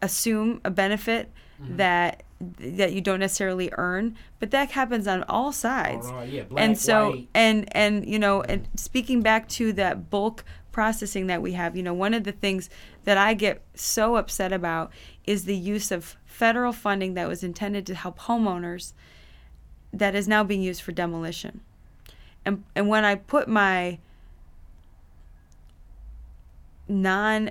assume 0.00 0.60
a 0.64 0.70
benefit 0.70 1.32
that 1.76 2.22
that 2.40 2.92
you 2.92 3.00
don't 3.00 3.20
necessarily 3.20 3.70
earn 3.78 4.14
but 4.38 4.50
that 4.50 4.70
happens 4.72 5.06
on 5.06 5.22
all 5.24 5.52
sides 5.52 6.10
yeah, 6.28 6.42
black, 6.42 6.64
and 6.64 6.78
so 6.78 7.10
white. 7.10 7.28
and 7.34 7.66
and 7.74 8.06
you 8.06 8.18
know 8.18 8.42
and 8.42 8.68
speaking 8.74 9.22
back 9.22 9.48
to 9.48 9.72
that 9.72 10.10
bulk 10.10 10.44
processing 10.70 11.28
that 11.28 11.40
we 11.40 11.52
have 11.52 11.76
you 11.76 11.82
know 11.82 11.94
one 11.94 12.12
of 12.12 12.24
the 12.24 12.32
things 12.32 12.68
that 13.04 13.16
i 13.16 13.32
get 13.32 13.62
so 13.74 14.16
upset 14.16 14.52
about 14.52 14.92
is 15.26 15.46
the 15.46 15.56
use 15.56 15.90
of 15.90 16.16
federal 16.26 16.72
funding 16.72 17.14
that 17.14 17.26
was 17.26 17.42
intended 17.42 17.86
to 17.86 17.94
help 17.94 18.18
homeowners 18.20 18.92
that 19.92 20.14
is 20.14 20.28
now 20.28 20.44
being 20.44 20.60
used 20.60 20.82
for 20.82 20.92
demolition 20.92 21.62
and 22.44 22.62
and 22.74 22.86
when 22.86 23.04
i 23.04 23.14
put 23.14 23.48
my 23.48 23.98
non 26.86 27.50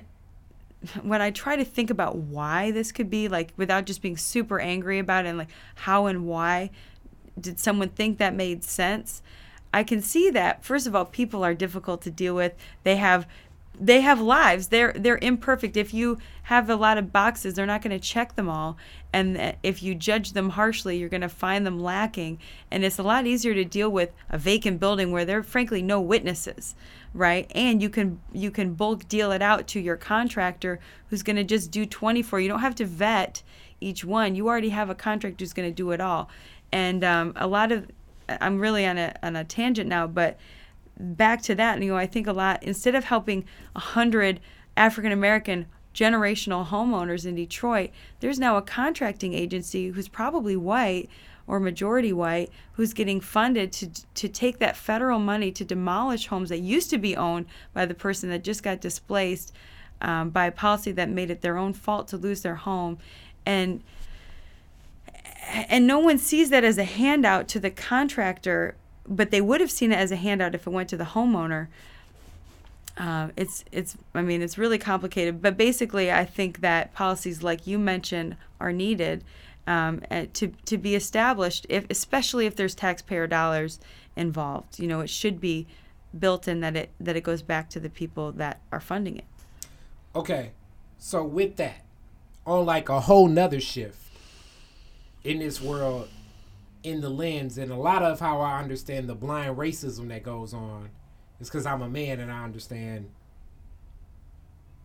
when 1.04 1.22
I 1.22 1.32
try 1.32 1.56
to 1.56 1.66
think 1.66 1.90
about 1.90 2.18
why 2.18 2.72
this 2.72 2.92
could 2.92 3.10
be, 3.10 3.28
like 3.28 3.54
without 3.58 3.86
just 3.86 4.02
being 4.02 4.18
super 4.18 4.60
angry 4.60 5.00
about 5.00 5.26
it 5.26 5.30
and 5.30 5.38
like 5.38 5.50
how 5.76 6.06
and 6.06 6.26
why 6.26 6.72
did 7.40 7.60
someone 7.60 7.90
think 7.90 8.18
that 8.18 8.34
made 8.34 8.64
sense, 8.64 9.22
I 9.74 9.84
can 9.84 10.02
see 10.02 10.30
that 10.30 10.64
first 10.64 10.88
of 10.88 10.96
all, 10.96 11.06
people 11.06 11.44
are 11.44 11.54
difficult 11.54 12.02
to 12.04 12.12
deal 12.12 12.36
with. 12.36 12.54
They 12.84 12.96
have 12.96 13.28
they 13.80 14.02
have 14.02 14.22
lives. 14.22 14.68
They're 14.68 14.94
they're 14.94 15.20
imperfect. 15.22 15.78
If 15.78 15.94
you 15.94 16.18
have 16.44 16.70
a 16.70 16.76
lot 16.76 16.98
of 16.98 17.12
boxes, 17.12 17.54
they're 17.54 17.66
not 17.66 17.82
going 17.82 17.98
to 17.98 18.00
check 18.00 18.36
them 18.36 18.50
all. 18.50 18.78
And 19.12 19.38
uh, 19.38 19.54
if 19.64 19.82
you 19.84 19.96
judge 19.96 20.34
them 20.34 20.52
harshly, 20.52 20.98
you're 20.98 21.10
going 21.10 21.22
to 21.22 21.30
find 21.30 21.66
them 21.66 21.80
lacking. 21.80 22.40
And 22.72 22.84
it's 22.86 23.00
a 23.00 23.04
lot 23.04 23.26
easier 23.26 23.54
to 23.54 23.66
deal 23.66 23.90
with 23.90 24.12
a 24.30 24.38
vacant 24.38 24.80
building 24.80 25.12
where 25.12 25.26
there 25.26 25.40
are 25.40 25.44
frankly 25.44 25.82
no 25.82 26.00
witnesses, 26.00 26.76
right? 27.16 27.50
And 27.56 27.82
you 27.82 27.90
can 27.90 28.20
you 28.34 28.52
can 28.52 28.74
bulk 28.74 29.08
deal 29.08 29.32
it 29.32 29.42
out 29.42 29.68
to 29.70 29.80
your 29.80 29.96
contractor 29.96 30.80
who's 31.10 31.24
going 31.24 31.38
to 31.38 31.44
just 31.44 31.72
do 31.72 31.86
24 31.86 32.42
you. 32.42 32.50
Don't 32.50 32.60
have 32.60 32.76
to 32.76 32.86
vet 32.86 33.42
each 33.80 34.04
one. 34.04 34.36
You 34.36 34.48
already 34.48 34.70
have 34.70 34.90
a 34.90 34.96
contractor 34.96 35.42
who's 35.42 35.54
going 35.54 35.70
to 35.70 35.74
do 35.74 35.92
it 35.92 36.02
all. 36.02 36.30
And 36.72 37.04
um, 37.04 37.34
a 37.38 37.48
lot 37.48 37.72
of 37.72 37.88
I'm 38.28 38.60
really 38.60 38.86
on 38.86 38.98
a 38.98 39.16
on 39.24 39.36
a 39.36 39.44
tangent 39.46 39.90
now, 39.90 40.08
but 40.08 40.38
back 41.00 41.42
to 41.44 41.56
that, 41.56 41.82
you 41.82 41.90
know, 41.90 41.98
I 41.98 42.06
think 42.06 42.28
a 42.28 42.34
lot 42.34 42.62
instead 42.62 42.96
of 42.96 43.06
helping 43.06 43.46
a 43.76 43.80
hundred 43.80 44.42
African 44.76 45.12
American 45.12 45.68
generational 45.94 46.68
homeowners 46.68 47.26
in 47.26 47.36
Detroit, 47.36 47.92
there's 48.20 48.40
now 48.40 48.58
a 48.58 48.62
contracting 48.62 49.34
agency 49.34 49.90
who's 49.90 50.10
probably 50.10 50.58
white 50.58 51.10
or 51.48 51.60
majority 51.60 52.12
white 52.12 52.50
who's 52.74 52.94
getting 52.94 53.22
funded 53.22 53.72
to 53.72 53.90
to 54.14 54.28
take 54.28 54.60
that 54.60 54.76
federal 54.76 55.20
money 55.20 55.52
to 55.52 55.64
demolish 55.64 56.28
homes 56.28 56.50
that 56.50 56.60
used 56.60 56.90
to 56.90 56.98
be 56.98 57.16
owned 57.16 57.46
by 57.74 57.86
the 57.86 57.94
person 57.94 58.30
that 58.30 58.44
just 58.44 58.64
got 58.64 58.82
displaced 58.82 59.54
um, 60.02 60.30
by 60.30 60.46
a 60.46 60.52
policy 60.52 60.92
that 60.92 61.10
made 61.10 61.30
it 61.30 61.42
their 61.42 61.58
own 61.58 61.74
fault 61.74 62.08
to 62.10 62.18
lose 62.18 62.42
their 62.42 62.56
home, 62.56 62.98
and 63.46 63.84
and 65.70 65.86
no 65.86 66.00
one 66.00 66.18
sees 66.18 66.50
that 66.50 66.64
as 66.64 66.78
a 66.78 66.84
handout 66.84 67.48
to 67.50 67.60
the 67.60 67.70
contractor, 67.70 68.76
but 69.08 69.32
they 69.32 69.42
would 69.42 69.62
have 69.62 69.72
seen 69.72 69.92
it 69.92 69.98
as 69.98 70.12
a 70.12 70.16
handout 70.16 70.56
if 70.56 70.66
it 70.66 70.72
went 70.72 70.90
to 70.90 70.98
the 70.98 71.04
homeowner. 71.06 71.68
Uh, 72.98 73.30
it's 73.36 73.64
it's 73.72 73.98
I 74.14 74.22
mean 74.22 74.42
it's 74.42 74.58
really 74.58 74.78
complicated, 74.78 75.42
but 75.42 75.58
basically 75.58 76.12
I 76.12 76.26
think 76.26 76.62
that 76.62 76.94
policies 76.94 77.44
like 77.44 77.68
you 77.68 77.78
mentioned 77.78 78.38
are 78.60 78.72
needed 78.72 79.24
um, 79.68 80.02
to 80.34 80.48
to 80.66 80.78
be 80.78 80.96
established, 80.96 81.66
if 81.70 81.86
especially 81.90 82.46
if 82.46 82.56
there's 82.56 82.76
taxpayer 82.76 83.28
dollars 83.28 83.80
involved. 84.16 84.80
You 84.80 84.88
know, 84.88 85.00
it 85.02 85.10
should 85.10 85.40
be 85.40 85.68
built 86.18 86.48
in 86.48 86.62
that 86.62 86.76
it 86.76 86.90
that 87.00 87.16
it 87.16 87.24
goes 87.24 87.42
back 87.42 87.70
to 87.72 87.80
the 87.80 87.90
people 87.90 88.32
that 88.34 88.62
are 88.72 88.80
funding 88.80 89.18
it. 89.18 89.26
Okay, 90.16 90.52
so 90.98 91.24
with 91.24 91.58
that, 91.58 91.84
on 92.46 92.66
like 92.66 92.90
a 92.90 93.02
whole 93.02 93.28
nother 93.28 93.60
shift 93.60 94.00
in 95.24 95.40
this 95.40 95.62
world, 95.62 96.08
in 96.84 97.02
the 97.02 97.10
lens, 97.10 97.58
and 97.58 97.72
a 97.72 97.76
lot 97.76 98.04
of 98.04 98.20
how 98.20 98.40
I 98.40 98.60
understand 98.60 99.10
the 99.10 99.16
blind 99.16 99.58
racism 99.58 100.08
that 100.10 100.24
goes 100.24 100.54
on 100.54 100.90
is 101.40 101.50
because 101.50 101.66
I'm 101.66 101.82
a 101.82 101.90
man 101.90 102.20
and 102.20 102.32
I 102.32 102.44
understand 102.44 103.10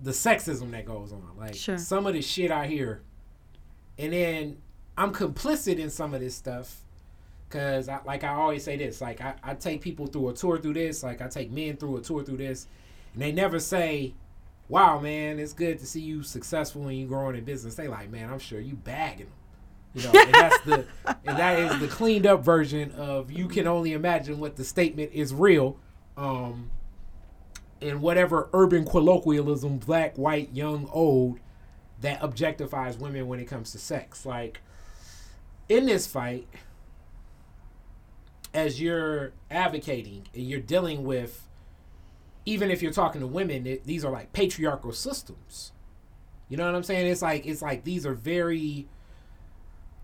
the 0.02 0.10
sexism 0.12 0.70
that 0.72 0.86
goes 0.86 1.12
on. 1.12 1.32
Like 1.38 1.54
Sure. 1.54 1.78
some 1.78 2.06
of 2.06 2.14
the 2.14 2.22
shit 2.22 2.50
I 2.50 2.66
hear, 2.66 3.02
and 3.98 4.12
then 4.12 4.56
I'm 5.00 5.14
complicit 5.14 5.78
in 5.78 5.88
some 5.88 6.12
of 6.12 6.20
this 6.20 6.34
stuff. 6.34 6.82
Cause 7.48 7.88
I, 7.88 8.00
like 8.04 8.22
I 8.22 8.34
always 8.34 8.62
say 8.62 8.76
this, 8.76 9.00
like 9.00 9.22
I, 9.22 9.34
I 9.42 9.54
take 9.54 9.80
people 9.80 10.06
through 10.06 10.28
a 10.28 10.34
tour 10.34 10.58
through 10.58 10.74
this, 10.74 11.02
like 11.02 11.22
I 11.22 11.26
take 11.26 11.50
men 11.50 11.78
through 11.78 11.96
a 11.96 12.00
tour 12.02 12.22
through 12.22 12.36
this, 12.36 12.68
and 13.14 13.22
they 13.22 13.32
never 13.32 13.58
say, 13.58 14.14
"Wow, 14.68 15.00
man, 15.00 15.40
it's 15.40 15.52
good 15.52 15.80
to 15.80 15.86
see 15.86 16.00
you 16.00 16.22
successful 16.22 16.86
and 16.86 16.96
you 16.96 17.06
growing 17.06 17.34
in 17.34 17.42
business." 17.44 17.74
They 17.74 17.88
like, 17.88 18.08
"Man, 18.10 18.30
I'm 18.30 18.38
sure 18.38 18.60
you 18.60 18.74
bagging 18.74 19.26
them," 19.26 19.34
you 19.94 20.02
know. 20.04 20.20
and 20.20 20.34
that's 20.34 20.60
the 20.60 20.86
and 21.24 21.38
that 21.38 21.58
is 21.58 21.80
the 21.80 21.88
cleaned 21.88 22.26
up 22.26 22.44
version 22.44 22.92
of 22.92 23.32
you 23.32 23.48
can 23.48 23.66
only 23.66 23.94
imagine 23.94 24.38
what 24.38 24.54
the 24.54 24.64
statement 24.64 25.10
is 25.12 25.34
real, 25.34 25.76
um, 26.16 26.70
in 27.80 28.00
whatever 28.00 28.48
urban 28.52 28.84
colloquialism, 28.84 29.78
black, 29.78 30.16
white, 30.16 30.50
young, 30.52 30.88
old, 30.92 31.40
that 32.00 32.20
objectifies 32.20 32.96
women 32.96 33.26
when 33.26 33.40
it 33.40 33.46
comes 33.46 33.72
to 33.72 33.78
sex. 33.78 34.24
Like 34.24 34.60
in 35.70 35.86
this 35.86 36.06
fight 36.06 36.46
as 38.52 38.80
you're 38.80 39.32
advocating 39.50 40.26
and 40.34 40.42
you're 40.42 40.60
dealing 40.60 41.04
with 41.04 41.46
even 42.44 42.70
if 42.70 42.82
you're 42.82 42.92
talking 42.92 43.20
to 43.20 43.26
women 43.26 43.66
it, 43.66 43.84
these 43.84 44.04
are 44.04 44.10
like 44.10 44.32
patriarchal 44.32 44.92
systems. 44.92 45.72
You 46.48 46.56
know 46.56 46.66
what 46.66 46.74
i'm 46.74 46.82
saying? 46.82 47.06
It's 47.06 47.22
like 47.22 47.46
it's 47.46 47.62
like 47.62 47.84
these 47.84 48.04
are 48.04 48.14
very 48.14 48.88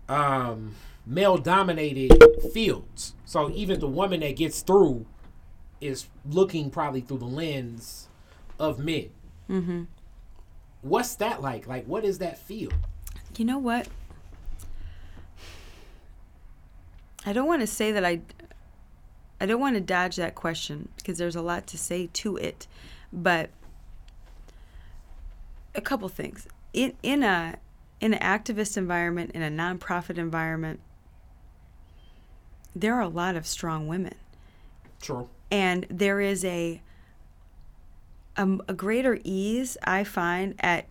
um 0.07 0.75
male 1.05 1.37
dominated 1.37 2.17
fields. 2.53 3.13
So 3.25 3.51
even 3.51 3.81
the 3.81 3.89
woman 3.89 4.21
that 4.21 4.37
gets 4.37 4.61
through 4.61 5.05
is 5.81 6.07
looking 6.25 6.69
probably 6.71 7.01
through 7.01 7.19
the 7.19 7.25
lens 7.25 8.07
of 8.57 8.79
men. 8.79 9.09
Mm-hmm. 9.49 9.83
what's 10.81 11.15
that 11.15 11.41
like? 11.41 11.67
Like 11.67 11.85
what 11.85 12.03
does 12.03 12.19
that 12.19 12.37
feel? 12.37 12.71
You 13.35 13.43
know 13.43 13.57
what? 13.57 13.87
I 17.27 17.33
don't 17.33 17.45
want 17.45 17.59
to 17.59 17.67
say 17.67 17.91
that 17.91 18.05
I 18.05 18.21
I 19.41 19.45
don't 19.45 19.59
want 19.59 19.75
to 19.75 19.81
dodge 19.81 20.15
that 20.15 20.33
question 20.33 20.87
because 20.95 21.17
there's 21.17 21.35
a 21.35 21.41
lot 21.41 21.67
to 21.67 21.77
say 21.77 22.09
to 22.13 22.37
it. 22.37 22.67
But 23.11 23.49
a 25.75 25.81
couple 25.81 26.07
things. 26.07 26.47
In 26.71 26.93
in 27.03 27.23
a 27.23 27.57
in 27.99 28.13
an 28.13 28.19
activist 28.19 28.77
environment, 28.77 29.31
in 29.31 29.41
a 29.41 29.49
nonprofit 29.49 30.17
environment, 30.17 30.79
there 32.73 32.93
are 32.93 33.01
a 33.01 33.09
lot 33.09 33.35
of 33.35 33.45
strong 33.45 33.87
women 33.87 34.15
true 35.01 35.27
and 35.51 35.85
there 35.89 36.21
is 36.21 36.45
a 36.45 36.81
um, 38.37 38.61
a 38.69 38.73
greater 38.73 39.19
ease 39.25 39.77
I 39.83 40.05
find 40.05 40.55
at 40.59 40.85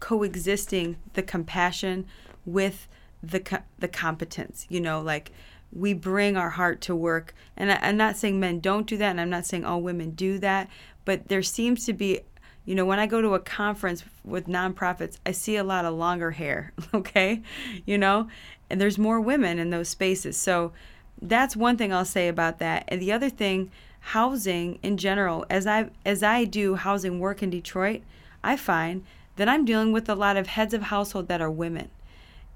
coexisting 0.00 0.96
the 1.12 1.22
compassion 1.22 2.06
with 2.44 2.88
the 3.22 3.40
co- 3.40 3.62
the 3.78 3.88
competence. 3.88 4.66
You 4.68 4.80
know, 4.80 5.00
like 5.00 5.32
we 5.72 5.94
bring 5.94 6.36
our 6.36 6.50
heart 6.50 6.80
to 6.82 6.94
work, 6.94 7.34
and 7.56 7.72
I, 7.72 7.78
I'm 7.82 7.96
not 7.96 8.16
saying 8.16 8.38
men 8.38 8.60
don't 8.60 8.86
do 8.86 8.96
that, 8.98 9.10
and 9.10 9.20
I'm 9.20 9.30
not 9.30 9.46
saying 9.46 9.64
all 9.64 9.80
women 9.80 10.10
do 10.10 10.38
that, 10.38 10.68
but 11.04 11.28
there 11.28 11.42
seems 11.42 11.84
to 11.86 11.92
be. 11.92 12.20
You 12.64 12.76
know, 12.76 12.84
when 12.84 13.00
I 13.00 13.06
go 13.06 13.20
to 13.20 13.34
a 13.34 13.40
conference 13.40 14.04
with 14.24 14.46
nonprofits, 14.46 15.18
I 15.26 15.32
see 15.32 15.56
a 15.56 15.64
lot 15.64 15.84
of 15.84 15.94
longer 15.94 16.30
hair, 16.30 16.72
okay? 16.94 17.42
You 17.84 17.98
know, 17.98 18.28
and 18.70 18.80
there's 18.80 18.98
more 18.98 19.20
women 19.20 19.58
in 19.58 19.70
those 19.70 19.88
spaces. 19.88 20.36
So 20.36 20.72
that's 21.20 21.56
one 21.56 21.76
thing 21.76 21.92
I'll 21.92 22.04
say 22.04 22.28
about 22.28 22.60
that. 22.60 22.84
And 22.86 23.02
the 23.02 23.10
other 23.10 23.28
thing, 23.28 23.72
housing 24.00 24.78
in 24.82 24.96
general, 24.96 25.44
as 25.50 25.66
I 25.66 25.90
as 26.04 26.22
I 26.22 26.44
do 26.44 26.74
housing 26.76 27.20
work 27.20 27.42
in 27.42 27.50
Detroit, 27.50 28.02
I 28.44 28.56
find 28.56 29.04
that 29.36 29.48
I'm 29.48 29.64
dealing 29.64 29.92
with 29.92 30.08
a 30.08 30.14
lot 30.14 30.36
of 30.36 30.48
heads 30.48 30.74
of 30.74 30.82
household 30.82 31.28
that 31.28 31.40
are 31.40 31.50
women. 31.50 31.90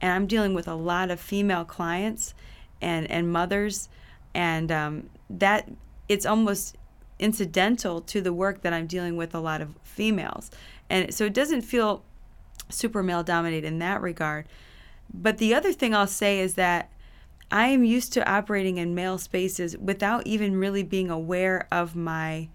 And 0.00 0.12
I'm 0.12 0.26
dealing 0.26 0.52
with 0.52 0.68
a 0.68 0.74
lot 0.74 1.10
of 1.10 1.20
female 1.20 1.64
clients 1.64 2.34
and 2.80 3.10
and 3.10 3.32
mothers 3.32 3.88
and 4.34 4.70
um, 4.70 5.10
that 5.30 5.70
it's 6.08 6.26
almost 6.26 6.76
incidental 7.18 8.00
to 8.02 8.20
the 8.20 8.32
work 8.32 8.62
that 8.62 8.72
I'm 8.72 8.86
dealing 8.86 9.16
with 9.16 9.34
a 9.34 9.40
lot 9.40 9.60
of 9.60 9.74
females. 9.82 10.50
And 10.90 11.12
so 11.12 11.24
it 11.24 11.34
doesn't 11.34 11.62
feel 11.62 12.04
super 12.68 13.02
male 13.02 13.22
dominated 13.22 13.66
in 13.66 13.78
that 13.78 14.02
regard. 14.02 14.46
But 15.12 15.38
the 15.38 15.54
other 15.54 15.72
thing 15.72 15.94
I'll 15.94 16.06
say 16.06 16.40
is 16.40 16.54
that 16.54 16.90
I 17.50 17.68
am 17.68 17.84
used 17.84 18.12
to 18.14 18.28
operating 18.28 18.76
in 18.76 18.94
male 18.94 19.18
spaces 19.18 19.76
without 19.78 20.26
even 20.26 20.56
really 20.56 20.82
being 20.82 21.10
aware 21.10 21.68
of 21.70 21.94
my 21.94 22.48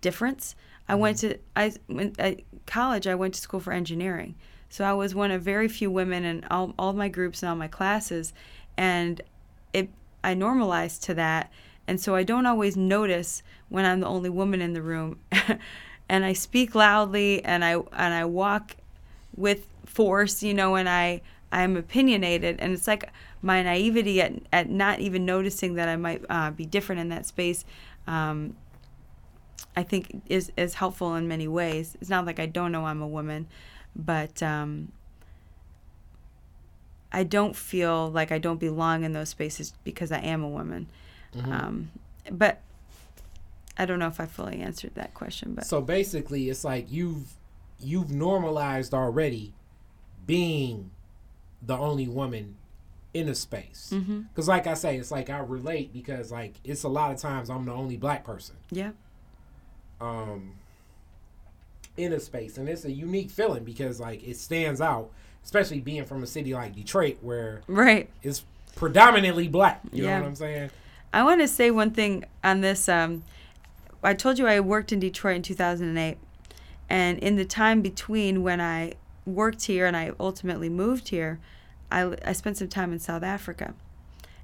difference. 0.00 0.54
I 0.88 0.94
went 0.94 1.18
to 1.18 1.38
I 1.56 1.72
went 1.88 2.20
at 2.20 2.40
college. 2.66 3.06
I 3.06 3.14
went 3.14 3.34
to 3.34 3.40
school 3.40 3.60
for 3.60 3.72
engineering, 3.72 4.34
so 4.68 4.84
I 4.84 4.92
was 4.92 5.14
one 5.14 5.30
of 5.30 5.42
very 5.42 5.68
few 5.68 5.90
women 5.90 6.24
in 6.24 6.44
all, 6.50 6.74
all 6.78 6.92
my 6.92 7.08
groups 7.08 7.42
and 7.42 7.48
all 7.48 7.56
my 7.56 7.68
classes, 7.68 8.34
and 8.76 9.20
it 9.72 9.88
I 10.22 10.34
normalize 10.34 11.00
to 11.02 11.14
that, 11.14 11.52
and 11.86 12.00
so 12.00 12.14
I 12.14 12.22
don't 12.22 12.46
always 12.46 12.76
notice 12.76 13.42
when 13.68 13.84
I'm 13.84 14.00
the 14.00 14.06
only 14.06 14.30
woman 14.30 14.60
in 14.60 14.72
the 14.72 14.82
room, 14.82 15.18
and 16.08 16.24
I 16.24 16.32
speak 16.32 16.74
loudly 16.74 17.44
and 17.44 17.64
I 17.64 17.74
and 17.74 18.14
I 18.14 18.24
walk 18.24 18.76
with 19.36 19.66
force, 19.84 20.42
you 20.42 20.54
know, 20.54 20.76
and 20.76 20.88
I 20.88 21.22
I'm 21.52 21.76
opinionated, 21.76 22.56
and 22.58 22.72
it's 22.72 22.86
like 22.86 23.10
my 23.42 23.62
naivety 23.62 24.20
at, 24.20 24.32
at 24.52 24.68
not 24.68 25.00
even 25.00 25.24
noticing 25.24 25.74
that 25.74 25.88
I 25.88 25.96
might 25.96 26.24
uh, 26.28 26.50
be 26.50 26.66
different 26.66 27.00
in 27.00 27.10
that 27.10 27.26
space. 27.26 27.64
Um, 28.06 28.56
I 29.76 29.82
think 29.82 30.22
is 30.26 30.52
is 30.56 30.74
helpful 30.74 31.14
in 31.14 31.28
many 31.28 31.48
ways. 31.48 31.96
It's 32.00 32.10
not 32.10 32.26
like 32.26 32.38
I 32.38 32.46
don't 32.46 32.72
know 32.72 32.86
I'm 32.86 33.02
a 33.02 33.08
woman, 33.08 33.46
but 33.94 34.42
um, 34.42 34.92
I 37.14 37.22
don't 37.22 37.54
feel 37.54 38.10
like 38.10 38.32
I 38.32 38.38
don't 38.38 38.58
belong 38.58 39.04
in 39.04 39.12
those 39.12 39.28
spaces 39.28 39.72
because 39.84 40.10
I 40.10 40.18
am 40.18 40.42
a 40.42 40.48
woman. 40.48 40.88
Um, 41.44 41.90
but 42.30 42.60
I 43.78 43.86
don't 43.86 43.98
know 43.98 44.08
if 44.08 44.20
I 44.20 44.26
fully 44.26 44.60
answered 44.60 44.94
that 44.96 45.14
question. 45.14 45.54
But 45.54 45.64
So 45.66 45.80
basically, 45.80 46.50
it's 46.50 46.64
like 46.64 46.90
you've 46.90 47.34
you've 47.80 48.10
normalized 48.10 48.92
already 48.92 49.52
being 50.26 50.90
the 51.62 51.76
only 51.76 52.08
woman 52.08 52.56
in 53.12 53.28
a 53.28 53.34
space. 53.34 53.92
Because, 53.92 54.48
like 54.48 54.66
I 54.66 54.74
say, 54.74 54.96
it's 54.96 55.10
like 55.10 55.30
I 55.30 55.38
relate 55.38 55.92
because 55.92 56.32
like 56.32 56.54
it's 56.64 56.82
a 56.82 56.88
lot 56.88 57.12
of 57.12 57.18
times 57.18 57.48
I'm 57.48 57.64
the 57.64 57.72
only 57.72 57.96
black 57.96 58.24
person 58.24 58.56
yeah, 58.70 58.90
um, 60.00 60.54
in 61.96 62.12
a 62.12 62.20
space, 62.20 62.58
and 62.58 62.68
it's 62.68 62.84
a 62.84 62.92
unique 62.92 63.30
feeling 63.30 63.64
because 63.64 64.00
like 64.00 64.26
it 64.26 64.36
stands 64.36 64.80
out, 64.80 65.10
especially 65.44 65.80
being 65.80 66.04
from 66.04 66.22
a 66.22 66.26
city 66.26 66.54
like 66.54 66.74
Detroit 66.74 67.18
where 67.20 67.60
right. 67.66 68.08
it's 68.22 68.44
predominantly 68.74 69.48
black. 69.48 69.80
You 69.92 70.04
Yeah. 70.04 70.16
know 70.16 70.22
what 70.22 70.28
I'm 70.30 70.36
saying? 70.36 70.70
I 71.12 71.22
want 71.22 71.40
to 71.40 71.48
say 71.48 71.70
one 71.70 71.90
thing 71.92 72.24
on 72.42 72.60
this. 72.60 72.88
Um, 72.88 73.22
I 74.02 74.14
told 74.14 74.38
you 74.38 74.46
I 74.46 74.60
worked 74.60 74.92
in 74.92 75.00
Detroit 75.00 75.36
in 75.36 75.42
2008, 75.42 76.18
and 76.90 77.18
in 77.18 77.36
the 77.36 77.44
time 77.44 77.82
between 77.82 78.42
when 78.42 78.60
I 78.60 78.94
worked 79.24 79.64
here 79.64 79.86
and 79.86 79.96
I 79.96 80.12
ultimately 80.18 80.68
moved 80.68 81.08
here, 81.08 81.38
I, 81.90 82.16
I 82.24 82.32
spent 82.32 82.58
some 82.58 82.68
time 82.68 82.92
in 82.92 82.98
South 82.98 83.22
Africa. 83.22 83.74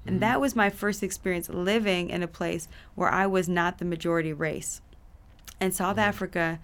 And 0.06 0.20
that 0.20 0.40
was 0.40 0.56
my 0.56 0.70
first 0.70 1.02
experience 1.02 1.50
living 1.50 2.08
in 2.08 2.22
a 2.22 2.26
place 2.26 2.68
where 2.94 3.10
I 3.10 3.26
was 3.26 3.48
not 3.48 3.78
the 3.78 3.84
majority 3.84 4.32
race. 4.32 4.80
And 5.60 5.74
South 5.74 5.98
Africa 5.98 6.58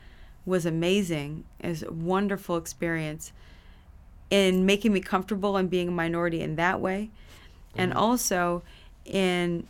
was 0.47 0.65
amazing. 0.65 1.45
It 1.61 1.69
was 1.69 1.83
a 1.83 1.93
wonderful 1.93 2.57
experience 2.57 3.33
in 4.31 4.67
making 4.67 4.93
me 4.93 5.01
comfortable 5.01 5.57
and 5.57 5.71
being 5.71 5.89
a 5.89 5.93
minority 5.93 6.41
in 6.41 6.57
that 6.57 6.81
way. 6.81 7.11
And 7.75 7.91
mm-hmm. 7.93 8.01
also 8.01 8.63
in 9.05 9.67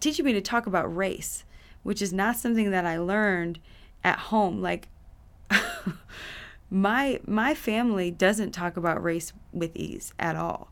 teaching 0.00 0.24
me 0.24 0.32
to 0.32 0.40
talk 0.40 0.66
about 0.66 0.94
race, 0.94 1.44
which 1.82 2.00
is 2.00 2.12
not 2.12 2.36
something 2.36 2.70
that 2.70 2.86
I 2.86 2.98
learned 2.98 3.58
at 4.04 4.18
home. 4.18 4.60
Like 4.62 4.88
my 6.70 7.20
my 7.26 7.54
family 7.54 8.10
doesn't 8.10 8.52
talk 8.52 8.76
about 8.76 9.02
race 9.02 9.32
with 9.52 9.76
ease 9.76 10.12
at 10.18 10.36
all. 10.36 10.70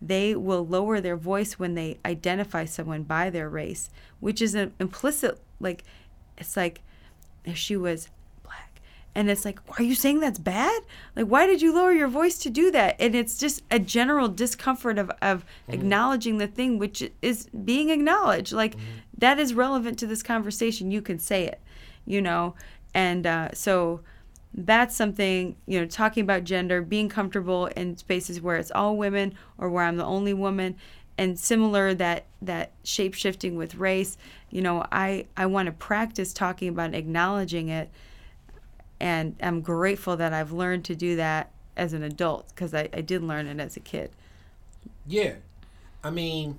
They 0.00 0.36
will 0.36 0.66
lower 0.66 1.00
their 1.00 1.16
voice 1.16 1.58
when 1.58 1.74
they 1.74 1.98
identify 2.04 2.66
someone 2.66 3.02
by 3.02 3.30
their 3.30 3.48
race, 3.48 3.90
which 4.20 4.42
is 4.42 4.54
an 4.54 4.72
implicit 4.78 5.40
like 5.60 5.84
it's 6.36 6.56
like 6.56 6.82
if 7.44 7.56
she 7.56 7.76
was 7.76 8.08
and 9.16 9.28
it's 9.28 9.44
like 9.44 9.58
are 9.78 9.82
you 9.82 9.96
saying 9.96 10.20
that's 10.20 10.38
bad? 10.38 10.82
Like 11.16 11.26
why 11.26 11.46
did 11.46 11.60
you 11.60 11.74
lower 11.74 11.92
your 11.92 12.08
voice 12.08 12.38
to 12.38 12.50
do 12.50 12.70
that? 12.70 12.96
And 13.00 13.14
it's 13.14 13.36
just 13.36 13.62
a 13.70 13.80
general 13.80 14.28
discomfort 14.28 14.98
of, 14.98 15.10
of 15.20 15.44
acknowledging 15.68 16.38
the 16.38 16.46
thing 16.46 16.78
which 16.78 17.02
is 17.20 17.46
being 17.64 17.90
acknowledged. 17.90 18.52
Like 18.52 18.76
that 19.18 19.40
is 19.40 19.54
relevant 19.54 19.98
to 19.98 20.06
this 20.06 20.22
conversation. 20.22 20.90
You 20.90 21.02
can 21.02 21.18
say 21.18 21.44
it 21.46 21.60
you 22.06 22.22
know? 22.22 22.54
And 22.94 23.26
uh, 23.26 23.48
so 23.52 24.00
that's 24.54 24.96
something 24.96 25.54
you 25.66 25.78
know 25.78 25.86
talking 25.86 26.22
about 26.22 26.44
gender 26.44 26.80
being 26.80 27.10
comfortable 27.10 27.66
in 27.66 27.94
spaces 27.98 28.40
where 28.40 28.56
it's 28.56 28.70
all 28.70 28.96
women 28.96 29.34
or 29.58 29.68
where 29.68 29.84
i'm 29.84 29.96
the 29.96 30.04
only 30.04 30.32
woman. 30.32 30.76
And 31.18 31.38
similar 31.38 31.92
that 31.94 32.26
that 32.40 32.72
shape 32.84 33.12
shifting 33.14 33.56
with 33.56 33.74
race. 33.74 34.16
You 34.48 34.62
know 34.62 34.86
i 34.90 35.26
i 35.36 35.44
want 35.44 35.66
to 35.66 35.72
practice 35.72 36.32
talking 36.32 36.68
about 36.68 36.94
acknowledging 36.94 37.68
it 37.68 37.90
and 39.00 39.36
i'm 39.42 39.60
grateful 39.60 40.16
that 40.16 40.32
i've 40.32 40.52
learned 40.52 40.84
to 40.84 40.94
do 40.94 41.16
that 41.16 41.50
as 41.76 41.92
an 41.92 42.02
adult 42.02 42.48
because 42.48 42.72
I, 42.74 42.88
I 42.92 43.02
did 43.02 43.22
learn 43.22 43.46
it 43.46 43.60
as 43.60 43.76
a 43.76 43.80
kid. 43.80 44.10
Yeah. 45.06 45.34
I 46.02 46.10
mean 46.10 46.58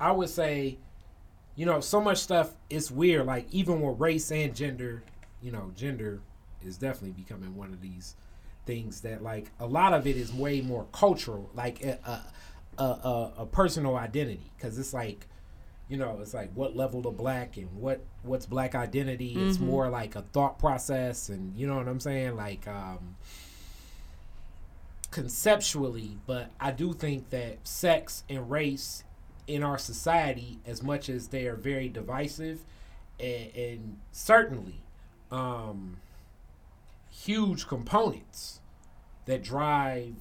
i 0.00 0.12
would 0.12 0.28
say 0.28 0.78
you 1.56 1.66
know 1.66 1.80
so 1.80 2.00
much 2.00 2.18
stuff 2.18 2.52
is 2.70 2.90
weird 2.90 3.26
like 3.26 3.46
even 3.50 3.80
with 3.80 3.98
race 3.98 4.30
and 4.30 4.54
gender 4.54 5.02
you 5.42 5.50
know 5.50 5.72
gender 5.76 6.20
is 6.64 6.78
definitely 6.78 7.10
becoming 7.10 7.56
one 7.56 7.72
of 7.72 7.80
these 7.80 8.14
things 8.64 9.00
that 9.00 9.22
like 9.22 9.50
a 9.58 9.66
lot 9.66 9.92
of 9.92 10.06
it 10.06 10.16
is 10.16 10.32
way 10.32 10.60
more 10.60 10.86
cultural 10.92 11.50
like 11.54 11.82
a, 11.82 12.22
a, 12.78 12.82
a, 12.82 13.32
a 13.38 13.46
personal 13.46 13.96
identity 13.96 14.52
because 14.56 14.78
it's 14.78 14.94
like 14.94 15.26
you 15.88 15.96
know 15.96 16.18
it's 16.20 16.34
like 16.34 16.50
what 16.54 16.76
level 16.76 17.06
of 17.06 17.16
black 17.16 17.56
and 17.56 17.72
what 17.74 18.00
what's 18.22 18.46
black 18.46 18.74
identity 18.74 19.34
mm-hmm. 19.34 19.48
it's 19.48 19.58
more 19.58 19.88
like 19.88 20.16
a 20.16 20.22
thought 20.32 20.58
process 20.58 21.28
and 21.28 21.56
you 21.56 21.66
know 21.66 21.76
what 21.76 21.88
i'm 21.88 22.00
saying 22.00 22.36
like 22.36 22.66
um 22.68 23.16
conceptually 25.10 26.18
but 26.26 26.50
i 26.60 26.70
do 26.70 26.92
think 26.92 27.30
that 27.30 27.56
sex 27.66 28.24
and 28.28 28.50
race 28.50 29.04
in 29.46 29.62
our 29.62 29.78
society 29.78 30.58
as 30.66 30.82
much 30.82 31.08
as 31.08 31.28
they 31.28 31.46
are 31.46 31.56
very 31.56 31.88
divisive 31.88 32.60
and, 33.18 33.54
and 33.56 33.98
certainly 34.12 34.82
um 35.30 35.96
huge 37.10 37.66
components 37.66 38.60
that 39.26 39.42
drive 39.42 40.14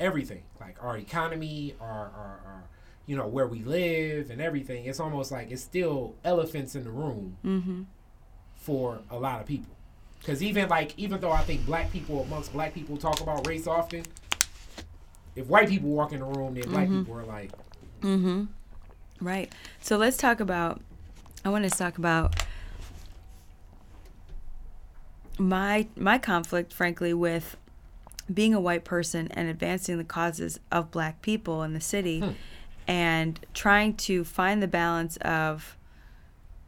everything, 0.00 0.42
like 0.60 0.76
our 0.82 0.98
economy, 0.98 1.74
our, 1.80 1.88
our, 1.88 2.40
our, 2.44 2.64
you 3.06 3.16
know 3.16 3.26
where 3.26 3.46
we 3.46 3.60
live 3.60 4.30
and 4.30 4.40
everything. 4.40 4.86
It's 4.86 5.00
almost 5.00 5.32
like 5.32 5.50
it's 5.50 5.62
still 5.62 6.14
elephants 6.24 6.74
in 6.74 6.84
the 6.84 6.90
room 6.90 7.36
mm-hmm. 7.44 7.82
for 8.56 9.00
a 9.10 9.18
lot 9.18 9.40
of 9.40 9.46
people. 9.46 9.74
Because 10.18 10.42
even 10.42 10.68
like 10.68 10.94
even 10.96 11.20
though 11.20 11.32
I 11.32 11.42
think 11.42 11.66
black 11.66 11.90
people 11.90 12.22
amongst 12.22 12.52
black 12.52 12.74
people 12.74 12.96
talk 12.96 13.20
about 13.20 13.46
race 13.46 13.66
often, 13.66 14.04
if 15.34 15.46
white 15.46 15.68
people 15.68 15.90
walk 15.90 16.12
in 16.12 16.20
the 16.20 16.26
room, 16.26 16.54
then 16.54 16.68
black 16.68 16.88
mm-hmm. 16.88 17.00
people 17.00 17.18
are 17.18 17.24
like, 17.24 17.50
mm-hmm. 18.00 18.44
Right. 19.20 19.52
So 19.80 19.96
let's 19.96 20.16
talk 20.16 20.40
about. 20.40 20.80
I 21.44 21.48
want 21.48 21.64
to 21.64 21.70
talk 21.70 21.98
about 21.98 22.36
my 25.38 25.88
my 25.96 26.18
conflict, 26.18 26.72
frankly, 26.72 27.12
with 27.12 27.56
being 28.32 28.54
a 28.54 28.60
white 28.60 28.84
person 28.84 29.28
and 29.32 29.48
advancing 29.48 29.98
the 29.98 30.04
causes 30.04 30.60
of 30.70 30.90
black 30.90 31.22
people 31.22 31.62
in 31.62 31.72
the 31.72 31.80
city 31.80 32.20
hmm. 32.20 32.30
And 32.86 33.38
trying 33.54 33.94
to 33.94 34.24
find 34.24 34.62
the 34.62 34.68
balance 34.68 35.16
of 35.18 35.76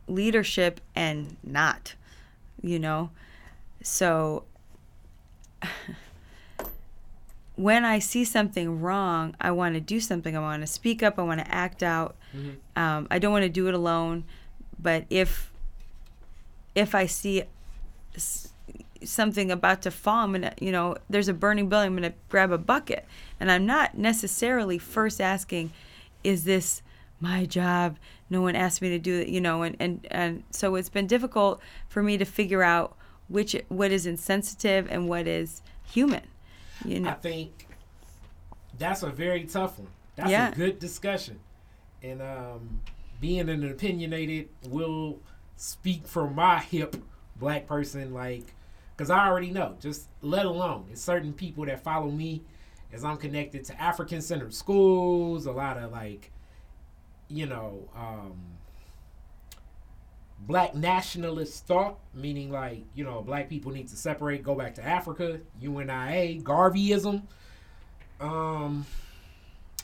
leadership 0.07 0.81
and 0.95 1.37
not, 1.43 1.95
you 2.63 2.79
know? 2.79 3.11
So 3.83 4.45
when 7.57 7.85
I 7.85 7.99
see 7.99 8.25
something 8.25 8.81
wrong, 8.81 9.35
I 9.41 9.51
want 9.51 9.75
to 9.75 9.81
do 9.81 10.01
something. 10.01 10.37
I 10.37 10.41
want 10.41 10.63
to 10.63 10.67
speak 10.67 11.03
up. 11.03 11.19
I 11.19 11.23
want 11.23 11.41
to 11.41 11.55
act 11.55 11.83
out. 11.83 12.17
Mm-hmm. 12.37 12.83
Um, 12.83 13.07
I 13.11 13.19
don't 13.19 13.33
want 13.33 13.45
to 13.45 13.49
do 13.49 13.69
it 13.69 13.75
alone. 13.75 14.25
But 14.79 15.05
if 15.11 15.53
if 16.75 16.95
I 16.95 17.07
see 17.07 17.45
something 19.05 19.51
about 19.51 19.83
to 19.83 19.91
fall, 19.91 20.25
I'm 20.25 20.33
gonna, 20.33 20.55
you 20.61 20.73
know, 20.73 20.97
there's 21.09 21.29
a 21.29 21.35
burning 21.35 21.69
building, 21.69 21.89
I'm 21.89 21.95
gonna 21.95 22.15
grab 22.29 22.51
a 22.51 22.59
bucket. 22.59 23.05
And 23.39 23.51
I'm 23.51 23.67
not 23.67 23.97
necessarily 23.97 24.79
first 24.79 25.21
asking, 25.21 25.73
is 26.25 26.45
this 26.45 26.83
my 27.21 27.45
job? 27.45 27.99
No 28.29 28.43
one 28.43 28.57
asked 28.57 28.83
me 28.83 28.89
to 28.91 28.99
do 28.99 29.21
it, 29.21 29.29
you 29.29 29.41
know, 29.41 29.63
and, 29.63 29.77
and, 29.79 30.07
and 30.11 30.43
so 30.51 30.75
it's 30.75 30.89
been 30.89 31.07
difficult 31.07 31.61
for 31.89 32.03
me 32.03 32.19
to 32.19 32.25
figure 32.25 32.63
out 32.63 32.97
which 33.29 33.57
what 33.69 33.91
is 33.91 34.07
insensitive 34.07 34.89
and 34.91 35.09
what 35.09 35.27
is 35.27 35.63
human. 35.85 36.23
You 36.85 37.01
know. 37.01 37.11
I 37.11 37.15
think 37.15 37.69
that's 38.79 39.03
a 39.03 39.11
very 39.11 39.45
tough 39.45 39.79
one. 39.79 39.89
That's 40.17 40.31
yeah. 40.31 40.51
a 40.51 40.55
good 40.55 40.79
discussion. 40.79 41.41
And 42.03 42.21
um, 42.21 42.81
being 43.21 43.49
an 43.49 43.69
opinionated 43.71 44.49
will 44.69 45.21
speak 45.57 46.07
from 46.07 46.35
my 46.35 46.59
hip 46.59 46.97
black 47.37 47.67
person 47.67 48.13
like 48.13 48.55
because 48.97 49.11
I 49.11 49.27
already 49.27 49.51
know. 49.51 49.77
Just 49.81 50.09
let 50.23 50.47
alone 50.47 50.87
it's 50.93 51.03
certain 51.03 51.33
people 51.33 51.65
that 51.67 51.83
follow 51.83 52.11
me 52.11 52.43
as 52.95 53.05
I'm 53.05 53.17
connected 53.17 53.65
to 53.67 53.83
African 53.83 54.23
centered 54.23 54.55
schools, 54.55 55.47
a 55.47 55.53
lot 55.53 55.77
of 55.77 55.91
like, 55.91 56.31
you 57.29 57.47
know, 57.47 57.89
um, 57.97 58.39
black 60.39 60.75
nationalist 60.75 61.67
thought, 61.67 61.99
meaning 62.15 62.53
like, 62.53 62.85
you 62.95 63.03
know, 63.03 63.21
black 63.21 63.49
people 63.49 63.73
need 63.73 63.89
to 63.89 63.97
separate, 63.97 64.45
go 64.45 64.55
back 64.55 64.77
to 64.77 64.85
Africa, 64.85 65.41
UNIA, 65.61 66.41
Garveyism. 66.41 67.23
Um, 68.21 68.87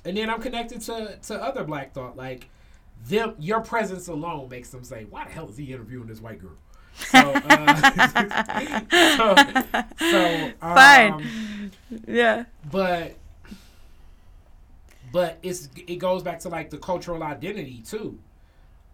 and 0.05 0.17
then 0.17 0.31
I'm 0.31 0.41
connected 0.41 0.81
to, 0.83 1.19
to 1.23 1.43
other 1.43 1.65
black 1.65 1.93
thought, 1.93 2.17
like 2.17 2.49
them 3.07 3.35
your 3.39 3.61
presence 3.61 4.07
alone 4.07 4.49
makes 4.49 4.71
them 4.71 4.85
say, 4.85 5.05
Why 5.11 5.25
the 5.25 5.31
hell 5.31 5.49
is 5.49 5.57
he 5.57 5.73
interviewing 5.73 6.07
this 6.07 6.21
white 6.21 6.39
girl? 6.39 6.57
So, 6.95 7.18
uh, 7.18 8.82
so, 9.16 9.34
so 10.11 10.53
um, 10.62 10.74
fine. 10.74 11.72
Yeah. 12.07 12.45
But 12.70 13.16
but 15.12 15.38
it's 15.43 15.68
it 15.86 15.97
goes 15.97 16.22
back 16.22 16.41
to 16.41 16.49
like 16.49 16.70
the 16.70 16.78
cultural 16.78 17.22
identity 17.22 17.82
too. 17.86 18.18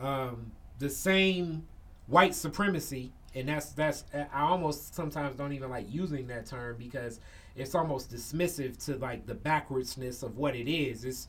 Um, 0.00 0.52
the 0.78 0.90
same 0.90 1.66
white 2.06 2.34
supremacy, 2.34 3.12
and 3.34 3.48
that's 3.48 3.70
that's 3.70 4.04
I 4.14 4.40
almost 4.40 4.94
sometimes 4.94 5.36
don't 5.36 5.52
even 5.52 5.70
like 5.70 5.86
using 5.92 6.26
that 6.28 6.46
term 6.46 6.76
because 6.78 7.20
it's 7.54 7.74
almost 7.74 8.12
dismissive 8.12 8.82
to 8.86 8.96
like 8.96 9.26
the 9.26 9.34
backwardsness 9.34 10.22
of 10.22 10.36
what 10.36 10.54
it 10.54 10.70
is. 10.70 11.04
It's 11.04 11.28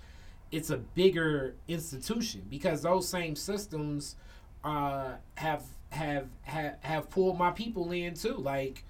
it's 0.51 0.69
a 0.69 0.77
bigger 0.77 1.55
institution 1.67 2.45
because 2.49 2.81
those 2.81 3.07
same 3.07 3.35
systems 3.35 4.15
uh, 4.63 5.13
have 5.35 5.63
have 5.89 6.27
have 6.43 6.75
have 6.81 7.09
pulled 7.09 7.37
my 7.37 7.51
people 7.51 7.91
in 7.91 8.13
too. 8.13 8.35
Like, 8.35 8.83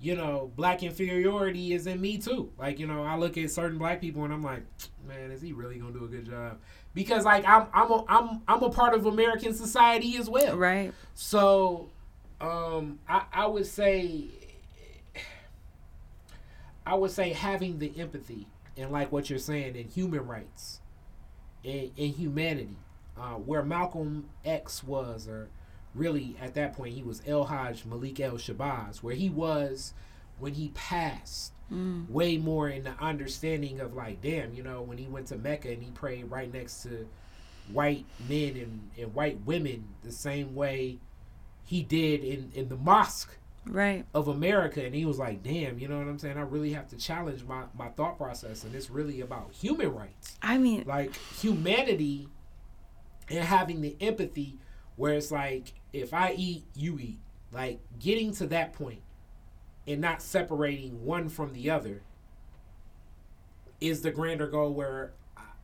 you 0.00 0.14
know, 0.14 0.50
black 0.56 0.82
inferiority 0.82 1.72
is 1.72 1.86
in 1.86 2.00
me 2.00 2.18
too. 2.18 2.52
Like, 2.58 2.78
you 2.78 2.86
know, 2.86 3.02
I 3.02 3.16
look 3.16 3.36
at 3.36 3.50
certain 3.50 3.78
black 3.78 4.00
people 4.00 4.24
and 4.24 4.32
I'm 4.32 4.42
like, 4.42 4.62
man, 5.06 5.30
is 5.30 5.42
he 5.42 5.52
really 5.52 5.76
gonna 5.78 5.92
do 5.92 6.04
a 6.04 6.08
good 6.08 6.26
job? 6.26 6.58
Because 6.94 7.24
like 7.24 7.46
I'm 7.46 7.66
I'm 7.72 7.90
a, 7.90 8.04
I'm 8.08 8.42
I'm 8.48 8.62
a 8.62 8.70
part 8.70 8.94
of 8.94 9.06
American 9.06 9.54
society 9.54 10.16
as 10.16 10.28
well. 10.28 10.56
Right. 10.56 10.92
So, 11.14 11.90
um, 12.40 12.98
I 13.08 13.24
I 13.32 13.46
would 13.46 13.66
say. 13.66 14.28
I 16.86 16.94
would 16.94 17.10
say 17.10 17.34
having 17.34 17.78
the 17.78 17.92
empathy 17.98 18.46
and 18.76 18.90
like 18.90 19.12
what 19.12 19.28
you're 19.28 19.38
saying 19.38 19.76
in 19.76 19.88
human 19.88 20.26
rights, 20.26 20.80
in, 21.62 21.90
in 21.96 22.12
humanity, 22.14 22.76
uh, 23.18 23.34
where 23.34 23.62
Malcolm 23.62 24.30
X 24.44 24.82
was, 24.82 25.28
or 25.28 25.48
really 25.98 26.36
at 26.40 26.54
that 26.54 26.74
point 26.74 26.94
he 26.94 27.02
was 27.02 27.22
El 27.26 27.44
Haj 27.44 27.84
Malik 27.84 28.20
El 28.20 28.34
Shabazz, 28.34 28.98
where 28.98 29.14
he 29.14 29.28
was 29.28 29.94
when 30.38 30.54
he 30.54 30.68
passed. 30.70 31.52
Mm. 31.70 32.08
Way 32.08 32.38
more 32.38 32.70
in 32.70 32.84
the 32.84 32.94
understanding 32.98 33.80
of 33.80 33.94
like, 33.94 34.22
damn, 34.22 34.54
you 34.54 34.62
know, 34.62 34.80
when 34.80 34.96
he 34.96 35.06
went 35.06 35.26
to 35.26 35.36
Mecca 35.36 35.70
and 35.70 35.82
he 35.82 35.90
prayed 35.90 36.30
right 36.30 36.50
next 36.50 36.82
to 36.84 37.06
white 37.70 38.06
men 38.26 38.56
and, 38.56 38.90
and 38.98 39.14
white 39.14 39.38
women 39.44 39.84
the 40.02 40.12
same 40.12 40.54
way 40.54 40.98
he 41.64 41.82
did 41.82 42.24
in, 42.24 42.50
in 42.54 42.70
the 42.70 42.76
mosque 42.76 43.36
right. 43.66 44.06
of 44.14 44.28
America. 44.28 44.82
And 44.82 44.94
he 44.94 45.04
was 45.04 45.18
like 45.18 45.42
damn 45.42 45.78
you 45.78 45.88
know 45.88 45.98
what 45.98 46.08
I'm 46.08 46.18
saying? 46.18 46.38
I 46.38 46.42
really 46.42 46.72
have 46.72 46.88
to 46.88 46.96
challenge 46.96 47.44
my, 47.44 47.64
my 47.76 47.88
thought 47.88 48.16
process. 48.16 48.64
And 48.64 48.74
it's 48.74 48.88
really 48.88 49.20
about 49.20 49.52
human 49.52 49.94
rights. 49.94 50.38
I 50.40 50.56
mean 50.56 50.84
like 50.86 51.14
humanity 51.38 52.28
and 53.28 53.44
having 53.44 53.82
the 53.82 53.94
empathy 54.00 54.56
where 54.98 55.14
it's 55.14 55.30
like 55.30 55.72
if 55.92 56.12
I 56.12 56.34
eat, 56.36 56.64
you 56.74 56.98
eat. 56.98 57.18
Like 57.50 57.80
getting 57.98 58.32
to 58.34 58.46
that 58.48 58.74
point 58.74 59.00
and 59.86 60.02
not 60.02 60.20
separating 60.20 61.02
one 61.02 61.30
from 61.30 61.54
the 61.54 61.70
other 61.70 62.02
is 63.80 64.02
the 64.02 64.10
grander 64.10 64.46
goal 64.46 64.74
where 64.74 65.12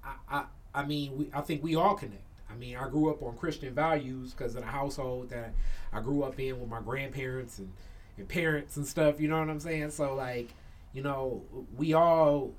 I, 0.02 0.14
I, 0.30 0.44
I 0.74 0.86
mean, 0.86 1.18
we, 1.18 1.30
I 1.34 1.42
think 1.42 1.62
we 1.62 1.76
all 1.76 1.94
connect. 1.94 2.22
I 2.50 2.54
mean, 2.54 2.76
I 2.76 2.88
grew 2.88 3.10
up 3.10 3.22
on 3.22 3.36
Christian 3.36 3.74
values 3.74 4.32
because 4.32 4.54
of 4.54 4.62
the 4.62 4.68
household 4.68 5.28
that 5.30 5.52
I 5.92 6.00
grew 6.00 6.22
up 6.22 6.38
in 6.38 6.58
with 6.58 6.70
my 6.70 6.80
grandparents 6.80 7.58
and, 7.58 7.70
and 8.16 8.26
parents 8.28 8.76
and 8.76 8.86
stuff. 8.86 9.20
You 9.20 9.28
know 9.28 9.38
what 9.40 9.50
I'm 9.50 9.60
saying? 9.60 9.90
So 9.90 10.14
like, 10.14 10.54
you 10.94 11.02
know, 11.02 11.42
we 11.76 11.92
all, 11.92 12.52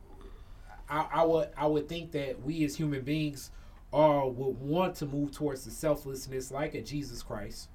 I, 0.88 1.08
I 1.12 1.24
would, 1.24 1.50
I 1.58 1.66
would 1.66 1.90
think 1.90 2.12
that 2.12 2.44
we 2.44 2.64
as 2.66 2.76
human 2.76 3.02
beings 3.02 3.50
or 3.96 4.30
would 4.30 4.60
want 4.60 4.96
to 4.96 5.06
move 5.06 5.32
towards 5.32 5.64
the 5.64 5.72
selflessness 5.72 6.52
like 6.52 6.76
a 6.76 6.82
Jesus 6.82 7.24
Christ. 7.24 7.70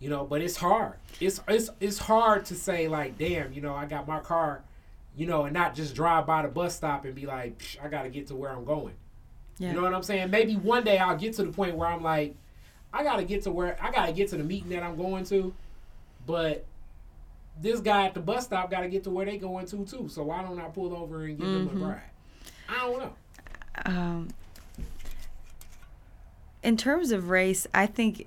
You 0.00 0.10
know, 0.10 0.24
but 0.24 0.42
it's 0.42 0.56
hard. 0.56 0.94
It's 1.20 1.40
it's 1.46 1.70
it's 1.80 1.98
hard 1.98 2.44
to 2.46 2.54
say 2.56 2.88
like, 2.88 3.16
damn, 3.16 3.52
you 3.52 3.60
know, 3.60 3.74
I 3.74 3.86
got 3.86 4.08
my 4.08 4.18
car, 4.18 4.62
you 5.16 5.26
know, 5.26 5.44
and 5.44 5.54
not 5.54 5.74
just 5.76 5.94
drive 5.94 6.26
by 6.26 6.42
the 6.42 6.48
bus 6.48 6.74
stop 6.74 7.04
and 7.04 7.14
be 7.14 7.26
like, 7.26 7.62
I 7.82 7.86
got 7.88 8.02
to 8.02 8.08
get 8.10 8.26
to 8.26 8.34
where 8.34 8.50
I'm 8.50 8.64
going. 8.64 8.94
Yeah. 9.58 9.68
You 9.68 9.74
know 9.76 9.82
what 9.82 9.94
I'm 9.94 10.02
saying? 10.02 10.30
Maybe 10.30 10.56
one 10.56 10.82
day 10.82 10.98
I'll 10.98 11.16
get 11.16 11.34
to 11.34 11.44
the 11.44 11.52
point 11.52 11.76
where 11.76 11.88
I'm 11.88 12.02
like, 12.02 12.34
I 12.92 13.04
gotta 13.04 13.22
get 13.24 13.42
to 13.44 13.52
where 13.52 13.76
I 13.80 13.92
gotta 13.92 14.12
get 14.12 14.28
to 14.30 14.36
the 14.36 14.42
meeting 14.44 14.70
that 14.70 14.82
I'm 14.82 14.96
going 14.96 15.24
to, 15.26 15.54
but 16.26 16.64
this 17.62 17.78
guy 17.78 18.06
at 18.06 18.14
the 18.14 18.20
bus 18.20 18.44
stop 18.46 18.68
gotta 18.68 18.88
get 18.88 19.04
to 19.04 19.10
where 19.10 19.24
they 19.26 19.38
going 19.38 19.66
to 19.66 19.84
too. 19.84 20.08
So 20.08 20.24
why 20.24 20.42
don't 20.42 20.58
I 20.60 20.64
pull 20.70 20.92
over 20.94 21.22
and 21.24 21.38
give 21.38 21.46
them 21.46 21.68
Mm-hmm. 21.68 21.82
a 21.84 21.86
ride? 21.86 22.00
I 22.68 22.78
don't 22.78 22.98
know. 22.98 23.12
um, 23.86 24.28
in 26.64 26.76
terms 26.76 27.12
of 27.12 27.28
race, 27.30 27.66
I 27.74 27.86
think, 27.86 28.26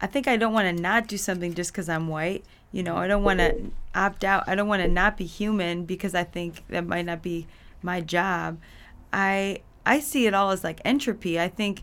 I 0.00 0.06
think 0.06 0.26
I 0.28 0.36
don't 0.36 0.52
want 0.52 0.76
to 0.76 0.82
not 0.82 1.06
do 1.08 1.16
something 1.16 1.54
just 1.54 1.72
because 1.72 1.88
I'm 1.88 2.08
white. 2.08 2.44
You 2.72 2.82
know, 2.82 2.96
I 2.96 3.06
don't 3.06 3.22
want 3.22 3.38
to 3.38 3.70
opt 3.94 4.24
out. 4.24 4.44
I 4.46 4.54
don't 4.54 4.68
want 4.68 4.82
to 4.82 4.88
not 4.88 5.16
be 5.16 5.24
human 5.24 5.84
because 5.84 6.14
I 6.14 6.24
think 6.24 6.62
that 6.68 6.86
might 6.86 7.06
not 7.06 7.22
be 7.22 7.46
my 7.80 8.00
job. 8.02 8.58
I 9.12 9.60
I 9.86 10.00
see 10.00 10.26
it 10.26 10.34
all 10.34 10.50
as 10.50 10.62
like 10.64 10.80
entropy. 10.84 11.40
I 11.40 11.48
think, 11.48 11.82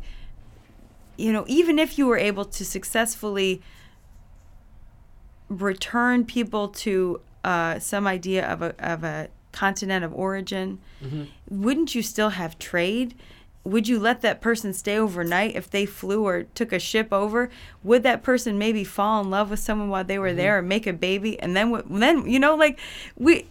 you 1.17 1.33
know, 1.33 1.43
even 1.47 1.79
if 1.79 1.97
you 1.97 2.05
were 2.05 2.17
able 2.19 2.45
to 2.45 2.63
successfully 2.63 3.63
return 5.49 6.25
people 6.25 6.67
to 6.69 7.21
uh, 7.43 7.79
some 7.79 8.05
idea 8.07 8.45
of 8.47 8.61
a 8.61 8.75
of 8.77 9.03
a 9.03 9.29
continent 9.51 10.03
of 10.05 10.13
origin, 10.13 10.79
wouldn't 11.49 11.95
you 11.95 12.01
still 12.03 12.29
have 12.29 12.59
trade? 12.59 13.15
Would 13.65 13.87
you 13.87 13.99
let 13.99 14.21
that 14.21 14.41
person 14.41 14.73
stay 14.73 14.97
overnight 14.97 15.55
if 15.55 15.69
they 15.69 15.85
flew 15.87 16.23
or 16.25 16.43
took 16.43 16.71
a 16.71 16.79
ship 16.79 17.11
over? 17.11 17.49
Would 17.83 18.03
that 18.03 18.21
person 18.23 18.57
maybe 18.59 18.83
fall 18.83 19.21
in 19.21 19.29
love 19.31 19.49
with 19.49 19.59
someone 19.59 19.89
while 19.89 20.03
they 20.03 20.19
were 20.19 20.33
there 20.33 20.59
or 20.59 20.61
make 20.61 20.85
a 20.85 20.93
baby? 20.93 21.39
And 21.39 21.57
then, 21.57 21.81
then 21.89 22.29
you 22.29 22.39
know, 22.39 22.55
like 22.55 22.79
we, 23.17 23.47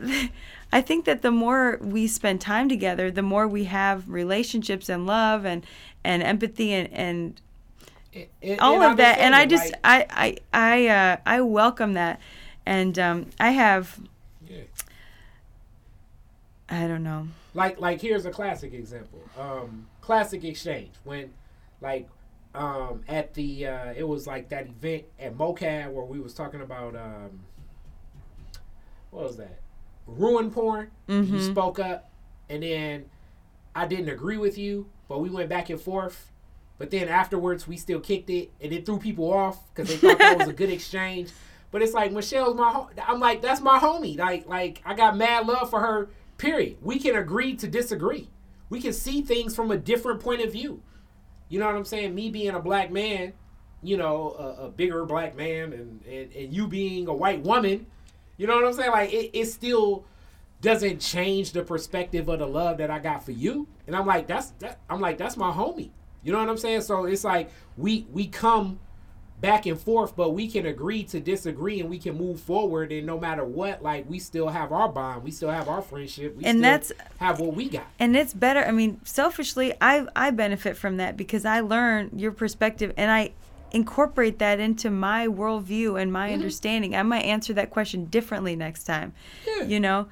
I 0.72 0.80
think 0.80 1.06
that 1.06 1.22
the 1.22 1.32
more 1.32 1.78
we 1.82 2.06
spend 2.06 2.40
time 2.40 2.68
together, 2.68 3.10
the 3.10 3.22
more 3.22 3.48
we 3.48 3.64
have 3.64 4.08
relationships 4.08 4.88
and 4.88 5.06
love 5.06 5.44
and 5.44 5.66
and 6.04 6.22
empathy 6.22 6.72
and 6.72 6.88
and 6.92 7.40
And- 8.14 8.26
and- 8.42 8.60
all 8.60 8.80
of 8.82 8.96
that 8.98 9.18
and 9.18 9.34
i 9.34 9.44
just 9.44 9.74
understanding, 9.74 10.10
i 10.14 10.36
i 10.52 10.86
i 10.86 10.88
uh 10.88 11.16
i 11.26 11.40
welcome 11.40 11.94
that 11.94 12.20
and 12.64 12.98
um 12.98 13.26
i 13.40 13.50
have 13.50 13.98
yeah. 14.48 14.62
I 16.70 16.86
don't 16.86 17.02
know. 17.02 17.28
Like 17.54 17.80
like 17.80 18.00
here's 18.00 18.26
a 18.26 18.30
classic 18.30 18.72
example. 18.74 19.20
Um 19.38 19.86
classic 20.00 20.44
exchange 20.44 20.90
when 21.04 21.30
like 21.80 22.08
um 22.54 23.02
at 23.08 23.34
the 23.34 23.66
uh 23.66 23.92
it 23.96 24.06
was 24.06 24.26
like 24.26 24.48
that 24.50 24.66
event 24.66 25.04
at 25.18 25.36
MOCAD 25.36 25.90
where 25.92 26.04
we 26.04 26.20
was 26.20 26.34
talking 26.34 26.60
about 26.60 26.94
um 26.96 27.40
what 29.10 29.24
was 29.24 29.36
that? 29.38 29.58
Ruin 30.06 30.50
porn? 30.50 30.90
You 31.06 31.40
spoke 31.42 31.78
up 31.78 32.10
and 32.50 32.62
then 32.62 33.04
i 33.74 33.86
didn't 33.86 34.08
agree 34.08 34.38
with 34.38 34.56
you 34.56 34.86
but 35.08 35.20
we 35.20 35.30
went 35.30 35.48
back 35.48 35.70
and 35.70 35.80
forth. 35.80 36.30
But 36.78 36.90
then 36.90 37.08
afterwards 37.08 37.66
we 37.66 37.76
still 37.76 38.00
kicked 38.00 38.30
it 38.30 38.50
and 38.60 38.72
it 38.72 38.86
threw 38.86 38.98
people 38.98 39.32
off 39.32 39.58
because 39.74 39.88
they 39.88 39.96
thought 39.96 40.18
that 40.18 40.38
was 40.38 40.48
a 40.48 40.52
good 40.52 40.70
exchange. 40.70 41.30
But 41.70 41.82
it's 41.82 41.92
like 41.92 42.12
michelle's 42.12 42.56
my 42.56 42.70
hom- 42.70 42.88
i'm 43.06 43.20
like 43.20 43.42
that's 43.42 43.60
my 43.60 43.78
homie. 43.78 44.18
Like 44.18 44.46
like 44.48 44.80
i 44.86 44.94
got 44.94 45.16
mad 45.18 45.46
love 45.46 45.68
for 45.68 45.80
her 45.80 46.08
period 46.38 46.76
we 46.80 46.98
can 46.98 47.16
agree 47.16 47.54
to 47.54 47.68
disagree 47.68 48.28
we 48.70 48.80
can 48.80 48.92
see 48.92 49.22
things 49.22 49.54
from 49.54 49.70
a 49.70 49.76
different 49.76 50.20
point 50.20 50.40
of 50.40 50.52
view 50.52 50.82
you 51.48 51.58
know 51.58 51.66
what 51.66 51.74
i'm 51.74 51.84
saying 51.84 52.14
me 52.14 52.30
being 52.30 52.54
a 52.54 52.60
black 52.60 52.90
man 52.90 53.32
you 53.82 53.96
know 53.96 54.34
a, 54.38 54.66
a 54.66 54.70
bigger 54.70 55.04
black 55.04 55.36
man 55.36 55.72
and, 55.72 56.02
and 56.06 56.32
and 56.32 56.54
you 56.54 56.66
being 56.66 57.06
a 57.08 57.14
white 57.14 57.42
woman 57.42 57.86
you 58.36 58.46
know 58.46 58.54
what 58.54 58.64
i'm 58.64 58.72
saying 58.72 58.90
like 58.90 59.12
it, 59.12 59.30
it 59.36 59.46
still 59.46 60.04
doesn't 60.60 61.00
change 61.00 61.52
the 61.52 61.62
perspective 61.62 62.28
of 62.28 62.40
the 62.40 62.46
love 62.46 62.78
that 62.78 62.90
I 62.90 62.98
got 62.98 63.24
for 63.24 63.32
you. 63.32 63.68
And 63.86 63.94
I'm 63.94 64.06
like, 64.06 64.26
that's 64.26 64.50
that 64.58 64.80
I'm 64.90 65.00
like, 65.00 65.18
that's 65.18 65.36
my 65.36 65.50
homie. 65.50 65.90
You 66.22 66.32
know 66.32 66.38
what 66.38 66.48
I'm 66.48 66.58
saying? 66.58 66.82
So 66.82 67.04
it's 67.04 67.24
like 67.24 67.50
we 67.76 68.06
we 68.10 68.26
come 68.26 68.80
back 69.40 69.66
and 69.66 69.78
forth, 69.80 70.16
but 70.16 70.30
we 70.30 70.48
can 70.48 70.66
agree 70.66 71.04
to 71.04 71.20
disagree 71.20 71.80
and 71.80 71.88
we 71.88 71.98
can 71.98 72.16
move 72.18 72.40
forward 72.40 72.90
and 72.90 73.06
no 73.06 73.18
matter 73.20 73.44
what, 73.44 73.82
like 73.82 74.08
we 74.10 74.18
still 74.18 74.48
have 74.48 74.72
our 74.72 74.88
bond, 74.88 75.22
we 75.22 75.30
still 75.30 75.50
have 75.50 75.68
our 75.68 75.80
friendship, 75.80 76.36
we 76.36 76.44
And 76.44 76.58
still 76.58 76.62
that's- 76.62 76.92
have 77.18 77.38
what 77.38 77.54
we 77.54 77.68
got. 77.68 77.86
and 78.00 78.16
it's 78.16 78.34
better 78.34 78.60
i 78.60 78.70
mean 78.72 79.00
selfishly 79.04 79.72
i 79.80 80.06
i 80.16 80.30
benefit 80.30 80.76
from 80.76 80.96
that 80.96 81.16
because 81.16 81.44
i 81.44 81.60
learn 81.60 82.10
your 82.16 82.32
perspective 82.32 82.92
and 82.96 83.10
i 83.10 83.30
incorporate 83.72 84.38
that 84.38 84.58
into 84.60 84.88
my 84.90 85.26
worldview 85.26 86.00
and 86.00 86.12
my 86.12 86.32
understanding 86.32 86.94
i 86.96 87.02
might 87.02 87.22
answer 87.24 87.52
that 87.52 87.70
question 87.70 88.06
differently 88.06 88.56
next 88.56 88.84
time 88.84 89.12
Yeah. 89.46 89.64
you 89.64 89.78
know 89.80 90.08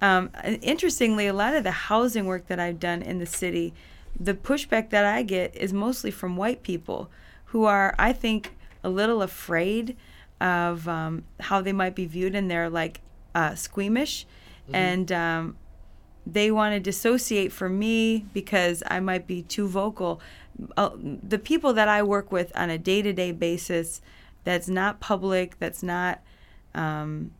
um, 0.00 0.30
interestingly 0.62 1.26
a 1.26 1.32
lot 1.32 1.54
of 1.54 1.64
the 1.64 1.70
housing 1.72 2.26
work 2.26 2.46
that 2.48 2.58
i've 2.60 2.78
done 2.80 3.02
in 3.02 3.18
the 3.18 3.26
city 3.26 3.74
the 4.18 4.34
pushback 4.34 4.90
that 4.90 5.04
i 5.04 5.22
get 5.22 5.54
is 5.56 5.72
mostly 5.72 6.10
from 6.10 6.36
white 6.36 6.62
people 6.62 7.10
who 7.46 7.64
are 7.64 7.94
i 7.98 8.12
think 8.12 8.54
a 8.84 8.90
little 8.90 9.22
afraid 9.22 9.96
of 10.40 10.88
um, 10.88 11.24
how 11.40 11.60
they 11.60 11.72
might 11.72 11.94
be 11.94 12.06
viewed 12.06 12.34
and 12.34 12.50
they're 12.50 12.70
like 12.70 13.00
uh, 13.34 13.54
squeamish 13.54 14.26
and 14.72 15.12
um, 15.12 15.56
they 16.26 16.50
want 16.50 16.74
to 16.74 16.80
dissociate 16.80 17.52
from 17.52 17.78
me 17.78 18.26
because 18.32 18.82
I 18.86 19.00
might 19.00 19.26
be 19.26 19.42
too 19.42 19.68
vocal. 19.68 20.20
Uh, 20.76 20.90
the 20.96 21.38
people 21.38 21.72
that 21.72 21.88
I 21.88 22.02
work 22.02 22.30
with 22.30 22.52
on 22.56 22.70
a 22.70 22.78
day 22.78 23.02
to 23.02 23.12
day 23.12 23.32
basis, 23.32 24.00
that's 24.44 24.68
not 24.68 25.00
public, 25.00 25.58
that's 25.58 25.82
not. 25.82 26.20
Um, 26.74 27.32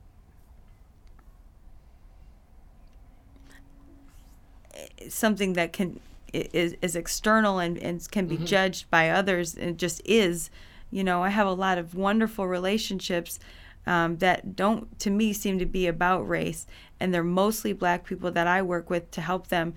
something 5.09 5.55
that 5.55 5.73
can 5.73 6.01
is, 6.33 6.77
is 6.81 6.97
external 6.97 7.59
and, 7.59 7.77
and 7.79 8.11
can 8.11 8.27
be 8.27 8.39
judged 8.39 8.91
by 8.91 9.11
others 9.11 9.55
and 9.55 9.71
it 9.71 9.77
just 9.77 10.01
is 10.05 10.51
you 10.93 11.03
know 11.03 11.25
i 11.25 11.29
have 11.29 11.47
a 11.47 11.53
lot 11.53 11.79
of 11.79 11.95
wonderful 11.95 12.47
relationships 12.47 13.41
um, 13.85 14.19
that 14.19 14.55
don't 14.55 14.97
to 15.01 15.11
me 15.11 15.33
seem 15.33 15.59
to 15.59 15.67
be 15.67 15.89
about 15.89 16.29
race 16.29 16.67
and 17.01 17.13
they're 17.13 17.25
mostly 17.25 17.73
black 17.73 18.05
people 18.05 18.31
that 18.31 18.47
i 18.47 18.63
work 18.63 18.89
with 18.89 19.11
to 19.11 19.21
help 19.21 19.49
them 19.49 19.75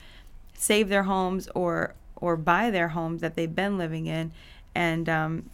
save 0.53 0.89
their 0.89 1.03
homes 1.03 1.47
or 1.55 1.95
or 2.15 2.37
buy 2.37 2.69
their 2.69 2.89
homes 2.89 3.21
that 3.21 3.35
they've 3.35 3.55
been 3.55 3.77
living 3.77 4.05
in 4.05 4.31
and 4.75 5.09
um, 5.09 5.49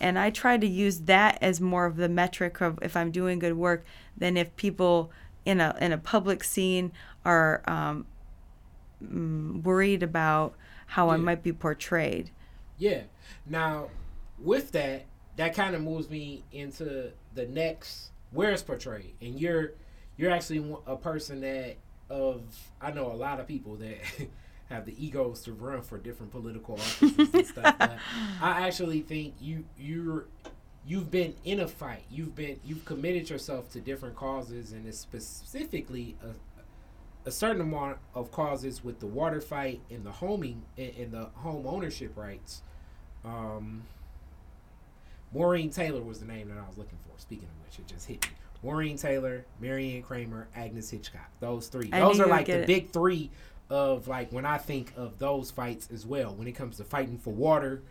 and 0.00 0.18
I 0.18 0.30
try 0.30 0.58
to 0.58 0.66
use 0.66 1.00
that 1.00 1.38
as 1.40 1.60
more 1.60 1.86
of 1.86 1.96
the 1.96 2.08
metric 2.08 2.60
of 2.60 2.78
if 2.82 2.96
I'm 2.96 3.10
doing 3.10 3.38
good 3.38 3.56
work 3.56 3.84
than 4.16 4.36
if 4.36 4.54
people 4.56 5.10
in 5.44 5.60
a 5.60 5.76
in 5.80 5.92
a 5.92 5.98
public 5.98 6.44
scene 6.44 6.92
are 7.24 7.62
um, 7.66 8.06
mm, 9.02 9.62
worried 9.62 10.02
about 10.02 10.54
how 10.86 11.10
I 11.10 11.16
might 11.16 11.42
be 11.42 11.52
portrayed. 11.52 12.30
Yeah. 12.78 13.02
Now, 13.46 13.88
with 14.38 14.72
that, 14.72 15.06
that 15.36 15.54
kind 15.54 15.74
of 15.74 15.82
moves 15.82 16.08
me 16.10 16.44
into 16.52 17.12
the 17.34 17.46
next 17.46 18.10
where 18.32 18.50
it's 18.50 18.62
portrayed, 18.62 19.14
and 19.20 19.40
you're 19.40 19.72
you're 20.16 20.30
actually 20.30 20.76
a 20.86 20.96
person 20.96 21.40
that 21.42 21.76
of 22.08 22.42
I 22.80 22.90
know 22.92 23.12
a 23.12 23.14
lot 23.14 23.40
of 23.40 23.46
people 23.46 23.76
that 23.76 23.98
have 24.68 24.84
the 24.84 25.04
egos 25.04 25.42
to 25.42 25.52
run 25.52 25.82
for 25.82 25.98
different 25.98 26.32
political 26.32 26.74
offices 26.74 27.32
and 27.32 27.46
stuff. 27.46 27.76
But 27.78 27.98
I 28.40 28.66
actually 28.66 29.00
think 29.02 29.34
you 29.40 29.64
you're 29.78 30.26
you've 30.86 31.10
been 31.10 31.34
in 31.44 31.60
a 31.60 31.68
fight. 31.68 32.04
You've 32.10 32.34
been 32.34 32.60
you've 32.64 32.84
committed 32.84 33.30
yourself 33.30 33.70
to 33.72 33.80
different 33.80 34.16
causes, 34.16 34.72
and 34.72 34.86
it's 34.86 34.98
specifically 34.98 36.16
a, 36.22 37.28
a 37.28 37.30
certain 37.30 37.60
amount 37.60 37.98
of 38.14 38.30
causes 38.30 38.84
with 38.84 39.00
the 39.00 39.06
water 39.06 39.40
fight 39.40 39.80
and 39.90 40.04
the 40.04 40.12
homing 40.12 40.62
and, 40.78 40.92
and 40.96 41.12
the 41.12 41.24
home 41.34 41.66
ownership 41.66 42.16
rights. 42.16 42.62
Um, 43.24 43.82
Maureen 45.32 45.70
Taylor 45.70 46.02
was 46.02 46.20
the 46.20 46.26
name 46.26 46.48
that 46.48 46.58
I 46.58 46.66
was 46.66 46.78
looking 46.78 46.98
for. 47.06 47.18
Speaking 47.18 47.48
of 47.48 47.64
which, 47.64 47.78
it 47.78 47.86
just 47.86 48.06
hit 48.06 48.24
me. 48.26 48.32
Maureen 48.62 48.96
Taylor, 48.96 49.44
Marian 49.60 50.02
Kramer, 50.02 50.48
Agnes 50.54 50.90
Hitchcock. 50.90 51.30
Those 51.40 51.68
three. 51.68 51.90
I 51.92 52.00
Those 52.00 52.20
are 52.20 52.26
like 52.26 52.46
the 52.46 52.60
it. 52.60 52.66
big 52.66 52.90
three 52.90 53.30
of 53.68 54.08
like 54.08 54.32
when 54.32 54.46
I 54.46 54.58
think 54.58 54.92
of 54.96 55.18
those 55.18 55.50
fights 55.50 55.88
as 55.92 56.06
well. 56.06 56.34
When 56.34 56.48
it 56.48 56.52
comes 56.52 56.76
to 56.78 56.84
fighting 56.84 57.18
for 57.18 57.32
water 57.32 57.82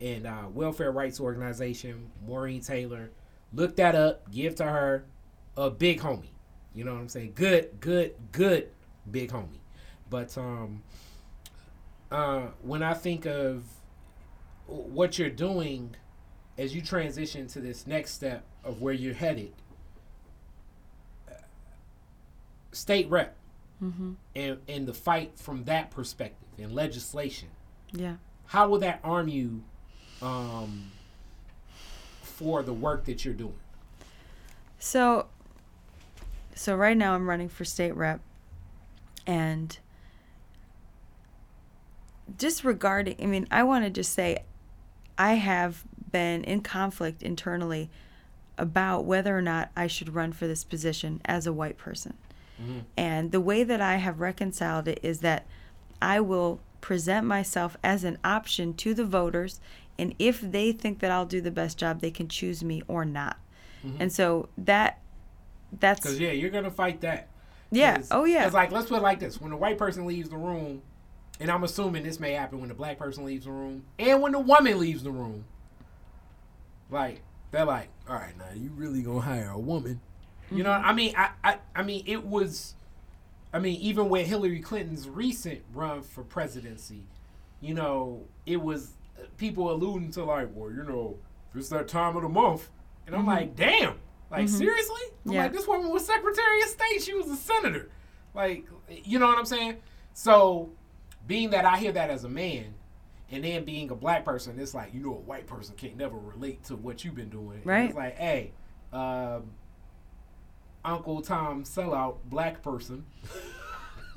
and 0.00 0.26
uh, 0.26 0.48
welfare 0.52 0.92
rights 0.92 1.20
organization, 1.20 2.10
Maureen 2.26 2.60
Taylor. 2.60 3.10
Look 3.52 3.76
that 3.76 3.94
up. 3.94 4.30
Give 4.30 4.54
to 4.56 4.64
her 4.64 5.04
a 5.56 5.70
big 5.70 6.00
homie. 6.00 6.30
You 6.74 6.84
know 6.84 6.94
what 6.94 7.00
I'm 7.00 7.08
saying? 7.08 7.32
Good, 7.34 7.80
good, 7.80 8.14
good, 8.30 8.68
big 9.10 9.30
homie. 9.32 9.58
But 10.08 10.36
um, 10.38 10.82
uh, 12.10 12.48
when 12.62 12.82
I 12.82 12.94
think 12.94 13.26
of 13.26 13.64
what 14.66 15.18
you're 15.18 15.30
doing 15.30 15.96
as 16.60 16.74
you 16.74 16.82
transition 16.82 17.46
to 17.48 17.58
this 17.58 17.86
next 17.86 18.12
step 18.12 18.44
of 18.62 18.82
where 18.82 18.92
you're 18.92 19.14
headed, 19.14 19.52
uh, 21.28 21.32
state 22.72 23.08
rep, 23.08 23.36
Mm-hmm. 23.82 24.12
and 24.36 24.58
and 24.68 24.86
the 24.86 24.92
fight 24.92 25.38
from 25.38 25.64
that 25.64 25.90
perspective 25.90 26.46
and 26.58 26.74
legislation, 26.74 27.48
Yeah. 27.92 28.16
how 28.44 28.68
will 28.68 28.78
that 28.80 29.00
arm 29.02 29.26
you 29.28 29.64
um, 30.20 30.90
for 32.20 32.62
the 32.62 32.74
work 32.74 33.06
that 33.06 33.24
you're 33.24 33.32
doing? 33.32 33.58
So, 34.78 35.28
so 36.54 36.76
right 36.76 36.94
now 36.94 37.14
I'm 37.14 37.26
running 37.26 37.48
for 37.48 37.64
state 37.64 37.96
rep, 37.96 38.20
and 39.26 39.78
disregarding. 42.36 43.16
I 43.22 43.24
mean, 43.24 43.46
I 43.50 43.62
want 43.62 43.86
to 43.86 43.90
just 43.90 44.12
say 44.12 44.44
I 45.16 45.34
have 45.36 45.84
been 46.12 46.44
in 46.44 46.60
conflict 46.60 47.22
internally 47.22 47.90
about 48.58 49.04
whether 49.04 49.36
or 49.36 49.42
not 49.42 49.70
I 49.76 49.86
should 49.86 50.14
run 50.14 50.32
for 50.32 50.46
this 50.46 50.64
position 50.64 51.20
as 51.24 51.46
a 51.46 51.52
white 51.52 51.78
person. 51.78 52.14
Mm-hmm. 52.60 52.78
And 52.96 53.32
the 53.32 53.40
way 53.40 53.64
that 53.64 53.80
I 53.80 53.96
have 53.96 54.20
reconciled 54.20 54.86
it 54.86 55.00
is 55.02 55.20
that 55.20 55.46
I 56.02 56.20
will 56.20 56.60
present 56.80 57.26
myself 57.26 57.76
as 57.82 58.04
an 58.04 58.18
option 58.24 58.74
to 58.74 58.94
the 58.94 59.04
voters. 59.04 59.60
And 59.98 60.14
if 60.18 60.40
they 60.40 60.72
think 60.72 61.00
that 61.00 61.10
I'll 61.10 61.26
do 61.26 61.40
the 61.40 61.50
best 61.50 61.78
job, 61.78 62.00
they 62.00 62.10
can 62.10 62.28
choose 62.28 62.62
me 62.62 62.82
or 62.88 63.04
not. 63.04 63.38
Mm-hmm. 63.84 64.02
And 64.02 64.12
so 64.12 64.48
that 64.58 65.00
that's 65.78 66.00
because 66.00 66.18
yeah, 66.18 66.32
you're 66.32 66.50
gonna 66.50 66.70
fight 66.70 67.00
that. 67.02 67.28
Yeah. 67.70 68.02
Oh 68.10 68.24
yeah. 68.24 68.44
It's 68.44 68.54
like 68.54 68.72
let's 68.72 68.88
put 68.88 68.98
it 68.98 69.02
like 69.02 69.20
this: 69.20 69.40
when 69.40 69.52
a 69.52 69.56
white 69.56 69.78
person 69.78 70.06
leaves 70.06 70.28
the 70.28 70.36
room, 70.36 70.82
and 71.38 71.50
I'm 71.50 71.64
assuming 71.64 72.02
this 72.02 72.20
may 72.20 72.32
happen 72.32 72.60
when 72.60 72.68
the 72.68 72.74
black 72.74 72.98
person 72.98 73.24
leaves 73.24 73.44
the 73.44 73.52
room 73.52 73.84
and 73.98 74.20
when 74.20 74.32
the 74.32 74.40
woman 74.40 74.78
leaves 74.78 75.02
the 75.02 75.10
room. 75.10 75.44
Like 76.90 77.22
they're 77.50 77.64
like, 77.64 77.88
all 78.08 78.16
right, 78.16 78.36
now 78.36 78.46
you 78.54 78.70
really 78.74 79.02
gonna 79.02 79.20
hire 79.20 79.50
a 79.50 79.58
woman? 79.58 80.00
Mm-hmm. 80.46 80.56
You 80.56 80.64
know, 80.64 80.72
I 80.72 80.92
mean, 80.92 81.14
I, 81.16 81.30
I, 81.42 81.58
I 81.74 81.82
mean, 81.82 82.04
it 82.06 82.24
was, 82.24 82.74
I 83.52 83.58
mean, 83.58 83.80
even 83.80 84.08
with 84.08 84.26
Hillary 84.26 84.60
Clinton's 84.60 85.08
recent 85.08 85.62
run 85.72 86.02
for 86.02 86.22
presidency, 86.22 87.04
you 87.60 87.74
know, 87.74 88.24
it 88.46 88.60
was 88.60 88.92
people 89.36 89.70
alluding 89.70 90.10
to 90.12 90.24
like, 90.24 90.48
well, 90.54 90.70
you 90.70 90.84
know, 90.84 91.18
it's 91.54 91.68
that 91.70 91.88
time 91.88 92.16
of 92.16 92.22
the 92.22 92.28
month, 92.28 92.68
and 93.06 93.14
I'm 93.14 93.22
mm-hmm. 93.22 93.30
like, 93.30 93.56
damn, 93.56 93.96
like 94.30 94.46
mm-hmm. 94.46 94.56
seriously? 94.56 95.02
I'm 95.26 95.32
yeah. 95.32 95.42
like, 95.42 95.52
this 95.52 95.66
woman 95.66 95.90
was 95.90 96.06
Secretary 96.06 96.62
of 96.62 96.68
State, 96.68 97.02
she 97.02 97.14
was 97.14 97.28
a 97.28 97.36
senator, 97.36 97.90
like, 98.34 98.66
you 98.88 99.18
know 99.18 99.26
what 99.26 99.38
I'm 99.38 99.46
saying? 99.46 99.76
So, 100.12 100.70
being 101.26 101.50
that 101.50 101.64
I 101.64 101.76
hear 101.76 101.92
that 101.92 102.10
as 102.10 102.24
a 102.24 102.28
man, 102.28 102.74
and 103.30 103.44
then 103.44 103.64
being 103.64 103.90
a 103.90 103.94
black 103.94 104.24
person, 104.24 104.58
it's 104.58 104.74
like 104.74 104.92
you 104.92 105.00
know 105.00 105.14
a 105.14 105.20
white 105.20 105.46
person 105.46 105.74
can't 105.76 105.96
never 105.96 106.16
relate 106.16 106.64
to 106.64 106.76
what 106.76 107.04
you've 107.04 107.14
been 107.14 107.30
doing. 107.30 107.60
Right. 107.64 107.90
it's 107.90 107.94
like, 107.94 108.16
hey, 108.16 108.52
um, 108.92 109.50
Uncle 110.84 111.22
Tom 111.22 111.64
sellout 111.64 112.16
black 112.26 112.62
person. 112.62 113.06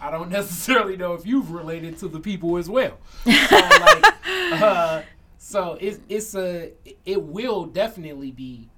I 0.00 0.10
don't 0.10 0.30
necessarily 0.30 0.96
know 0.96 1.14
if 1.14 1.24
you've 1.24 1.50
related 1.50 1.98
to 1.98 2.08
the 2.08 2.20
people 2.20 2.56
as 2.56 2.68
well. 2.68 2.98
So, 3.24 3.30
like, 3.30 4.14
uh, 4.62 5.02
so 5.38 5.78
it's 5.80 6.00
it's 6.08 6.34
a 6.34 6.72
it 7.04 7.22
will 7.22 7.64
definitely 7.64 8.32
be 8.32 8.68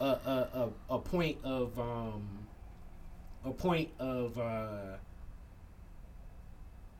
a 0.00 0.04
a, 0.04 0.68
a, 0.90 0.94
a 0.94 0.98
point 0.98 1.38
of 1.44 1.78
um, 1.78 2.28
a 3.44 3.52
point 3.52 3.90
of 3.98 4.38
uh, 4.38 4.96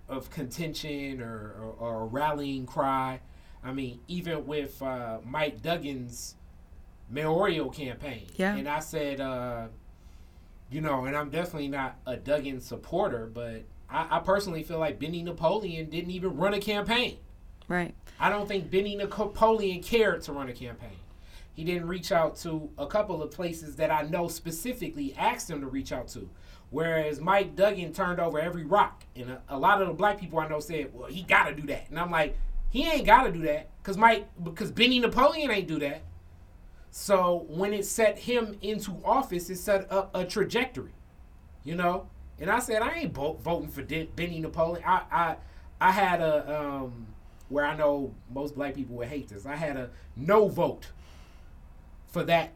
of 0.09 0.31
contention 0.31 1.21
or, 1.21 1.55
or, 1.61 1.75
or, 1.79 2.03
a 2.03 2.05
rallying 2.07 2.67
cry. 2.67 3.21
I 3.63 3.73
mean, 3.73 4.01
even 4.09 4.47
with 4.47 4.81
uh, 4.81 5.19
Mike 5.25 5.61
Duggan's 5.61 6.37
mayoral 7.11 7.71
campaign. 7.71 8.27
Yeah. 8.37 8.55
And 8.55 8.69
I 8.69 8.81
said, 8.81 9.21
uh, 9.21 9.67
you 10.71 10.81
know, 10.81 11.05
and 11.05 11.17
I'm 11.17 11.31
definitely 11.31 11.69
not 11.69 11.99
a 12.07 12.17
Duggan 12.17 12.61
supporter, 12.61 13.27
but 13.27 13.65
I, 13.91 14.19
I, 14.19 14.19
personally 14.21 14.63
feel 14.63 14.79
like 14.79 14.99
Benny 14.99 15.23
Napoleon 15.23 15.89
didn't 15.89 16.11
even 16.11 16.37
run 16.37 16.55
a 16.55 16.61
campaign. 16.61 17.19
Right. 17.69 17.95
I 18.21 18.31
don't 18.31 18.49
think 18.49 18.71
Benny 18.71 18.97
Napoleon 18.97 19.83
cared 19.83 20.23
to 20.23 20.33
run 20.33 20.49
a 20.49 20.53
campaign. 20.53 20.91
He 21.55 21.65
didn't 21.65 21.89
reach 21.89 22.13
out 22.13 22.37
to 22.37 22.71
a 22.79 22.87
couple 22.87 23.23
of 23.23 23.31
places 23.31 23.77
that 23.77 23.91
I 23.91 24.03
know 24.03 24.29
specifically 24.29 25.15
asked 25.19 25.51
him 25.51 25.61
to 25.61 25.67
reach 25.67 25.91
out 25.93 26.09
to. 26.09 26.29
Whereas 26.71 27.21
Mike 27.21 27.57
Duggan 27.57 27.93
turned 27.93 28.21
over 28.21 28.39
every 28.39 28.65
rock. 28.65 29.05
And 29.17 29.31
a, 29.31 29.43
a 29.49 29.59
lot 29.59 29.81
of 29.81 29.89
the 29.89 29.95
black 29.95 30.21
people 30.21 30.39
I 30.39 30.49
know 30.49 30.61
said, 30.61 30.93
well, 30.93 31.09
he 31.09 31.23
got 31.23 31.45
to 31.45 31.55
do 31.55 31.67
that. 31.69 31.89
And 31.89 31.99
I'm 31.99 32.11
like, 32.11 32.37
he 32.71 32.87
ain't 32.87 33.07
got 33.07 33.23
to 33.25 33.33
do 33.33 33.43
that 33.43 33.71
because 33.83 33.97
Mike, 33.97 34.29
because 34.43 34.71
Benny 34.71 34.99
Napoleon 34.99 35.51
ain't 35.51 35.69
do 35.69 35.79
that. 35.79 36.03
So 36.91 37.47
when 37.49 37.73
it 37.73 37.85
set 37.85 38.19
him 38.19 38.59
into 38.61 39.01
office, 39.05 39.51
it 39.51 39.57
set 39.57 39.91
up 39.91 40.11
a 40.15 40.25
trajectory, 40.25 40.93
you 41.65 41.75
know. 41.75 42.09
And 42.41 42.51
I 42.51 42.61
said 42.61 42.83
I 42.83 42.93
ain't 42.93 43.15
voting 43.15 43.69
for 43.69 43.83
Benny 43.83 44.41
Napoleon. 44.41 44.85
I 44.87 45.03
I 45.11 45.37
I 45.81 45.91
had 45.91 46.21
a 46.21 46.61
um 46.61 47.07
where 47.49 47.65
I 47.65 47.77
know 47.77 48.15
most 48.33 48.55
black 48.55 48.75
people 48.75 48.97
would 48.97 49.09
hate 49.09 49.29
this. 49.29 49.47
I 49.47 49.57
had 49.57 49.77
a 49.77 49.91
no 50.17 50.49
vote 50.49 50.89
for 52.07 52.23
that 52.25 52.53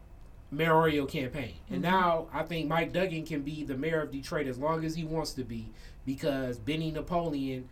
mayoral 0.53 1.07
campaign. 1.07 1.55
And 1.69 1.83
mm-hmm. 1.83 1.93
now 1.93 2.29
I 2.33 2.43
think 2.43 2.69
Mike 2.69 2.93
Duggan 2.93 3.25
can 3.25 3.43
be 3.43 3.65
the 3.65 3.77
mayor 3.77 4.03
of 4.03 4.13
Detroit 4.13 4.47
as 4.47 4.59
long 4.59 4.85
as 4.85 4.95
he 4.95 5.03
wants 5.03 5.33
to 5.33 5.45
be 5.45 5.71
because 6.05 6.59
Benny 6.59 6.93
Napoleon 6.93 7.69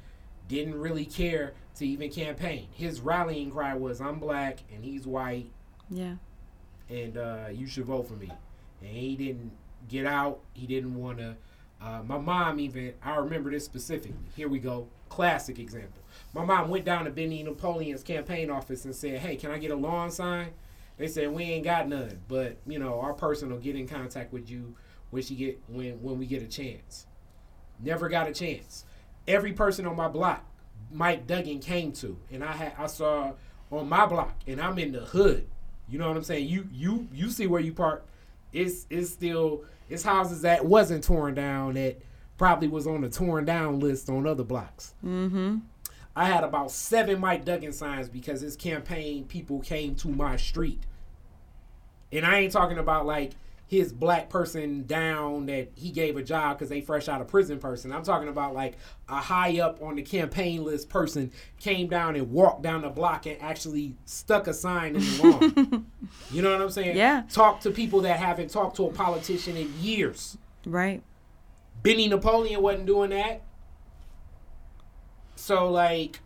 didn't 0.49 0.81
really 0.81 1.05
care 1.05 1.53
to 1.77 1.87
even 1.87 2.11
campaign. 2.11 2.69
His 2.73 3.01
rallying 3.01 3.51
cry 3.51 3.75
was 3.75 4.01
I'm 4.01 4.19
black 4.19 4.61
and 4.75 4.85
he's 4.85 5.07
white. 5.07 5.51
Yeah. 5.89 6.17
And 6.89 7.17
uh, 7.17 7.45
you 7.53 7.67
should 7.67 7.85
vote 7.85 8.09
for 8.09 8.15
me. 8.15 8.33
And 8.81 8.91
he 8.91 9.15
didn't 9.15 9.53
get 9.89 10.07
out. 10.07 10.41
He 10.55 10.67
didn't 10.67 10.97
want 10.97 11.19
to. 11.19 11.37
Uh, 11.81 12.03
my 12.05 12.19
mom 12.19 12.61
even, 12.61 12.95
I 13.03 13.17
remember 13.17 13.51
this 13.51 13.65
specifically. 13.65 14.17
Here 14.35 14.49
we 14.49 14.59
go. 14.59 14.89
Classic 15.09 15.59
example. 15.59 16.03
My 16.35 16.45
mom 16.45 16.69
went 16.69 16.85
down 16.85 17.05
to 17.05 17.11
Benny 17.11 17.43
Napoleon's 17.43 18.03
campaign 18.03 18.51
office 18.51 18.85
and 18.85 18.95
said, 18.95 19.21
Hey, 19.21 19.37
can 19.37 19.51
I 19.51 19.59
get 19.59 19.71
a 19.71 19.77
lawn 19.77 20.11
sign? 20.11 20.53
They 21.01 21.09
said 21.09 21.33
we 21.33 21.45
ain't 21.45 21.65
got 21.65 21.89
none, 21.89 22.21
but 22.29 22.59
you 22.67 22.79
know 22.79 23.01
our 23.01 23.15
person 23.15 23.49
will 23.49 23.57
get 23.57 23.75
in 23.75 23.89
contact 23.89 24.35
with 24.35 24.51
you 24.51 24.77
when 25.09 25.23
she 25.23 25.35
get 25.35 25.59
when 25.67 25.95
when 26.03 26.19
we 26.19 26.27
get 26.27 26.43
a 26.43 26.47
chance. 26.47 27.07
Never 27.83 28.11
got 28.11 28.29
a 28.29 28.35
chance. 28.35 28.85
Every 29.27 29.55
person 29.55 29.87
on 29.87 29.97
my 29.97 30.09
block, 30.09 30.45
Mike 30.93 31.27
Duggan 31.27 31.61
came 31.61 31.93
to, 31.93 32.19
and 32.31 32.45
I 32.45 32.53
had 32.53 32.75
I 32.77 32.87
saw 32.87 33.33
on 33.73 33.89
my 33.89 34.05
block, 34.05 34.41
and 34.47 34.61
I'm 34.61 34.79
in 34.79 34.93
the 34.93 35.01
hood. 35.01 35.47
You 35.89 35.99
know 35.99 36.07
what 36.07 36.19
I'm 36.19 36.23
saying? 36.23 36.47
You 36.49 36.69
you 36.71 37.09
you 37.15 37.31
see 37.31 37.47
where 37.47 37.63
you 37.63 37.73
park. 37.73 38.05
It's 38.53 38.87
it's 38.91 39.09
still 39.09 39.65
it's 39.89 40.03
houses 40.03 40.43
that 40.43 40.67
wasn't 40.67 41.03
torn 41.03 41.33
down 41.33 41.75
that 41.75 41.97
probably 42.37 42.69
was 42.69 42.87
on 42.87 43.01
the 43.01 43.09
torn 43.09 43.47
down 43.47 43.81
list 43.81 44.11
on 44.11 44.27
other 44.27 44.45
blocks. 44.45 44.93
Mm-hmm. 45.03 45.61
I 46.15 46.27
had 46.27 46.45
about 46.45 46.73
seven 46.73 47.21
Mike 47.21 47.47
Duggan 47.47 47.73
signs 47.73 48.11
because 48.11 48.43
his 48.43 48.55
campaign 48.55 49.25
people 49.25 49.61
came 49.61 49.95
to 49.95 50.09
my 50.09 50.37
street 50.37 50.85
and 52.13 52.27
I 52.27 52.41
ain't 52.41 52.53
talking 52.53 52.79
about 52.79 53.07
like 53.07 53.33
his 53.71 53.93
black 53.93 54.29
person 54.29 54.85
down 54.85 55.47
that 55.47 55.71
he 55.77 55.91
gave 55.91 56.17
a 56.17 56.23
job 56.25 56.59
because 56.59 56.69
they 56.69 56.81
fresh 56.81 57.09
out 57.09 57.21
of 57.21 57.29
prison 57.29 57.61
person. 57.61 57.93
I'm 57.93 58.03
talking 58.03 58.27
about 58.27 58.53
like 58.53 58.77
a 59.09 59.15
high 59.15 59.61
up 59.61 59.81
on 59.81 59.95
the 59.95 60.03
campaign 60.03 60.65
list 60.65 60.89
person 60.89 61.31
came 61.61 61.87
down 61.87 62.17
and 62.17 62.33
walked 62.33 62.63
down 62.63 62.83
the 62.83 62.89
block 62.89 63.27
and 63.27 63.41
actually 63.41 63.95
stuck 64.07 64.49
a 64.49 64.55
sign 64.55 64.97
in 64.97 65.03
the 65.03 65.23
lawn. 65.23 65.87
you 66.33 66.43
know 66.43 66.51
what 66.51 66.61
I'm 66.61 66.71
saying? 66.71 66.97
Yeah. 66.97 67.23
Talk 67.31 67.61
to 67.61 67.71
people 67.71 68.01
that 68.01 68.19
haven't 68.19 68.51
talked 68.51 68.75
to 68.79 68.87
a 68.87 68.93
politician 68.93 69.57
in 69.57 69.73
years. 69.81 70.37
Right. 70.67 71.05
Benny 71.85 72.09
Napoleon 72.09 72.61
wasn't 72.63 72.87
doing 72.87 73.11
that. 73.11 73.43
So 75.37 75.71
like 75.71 76.19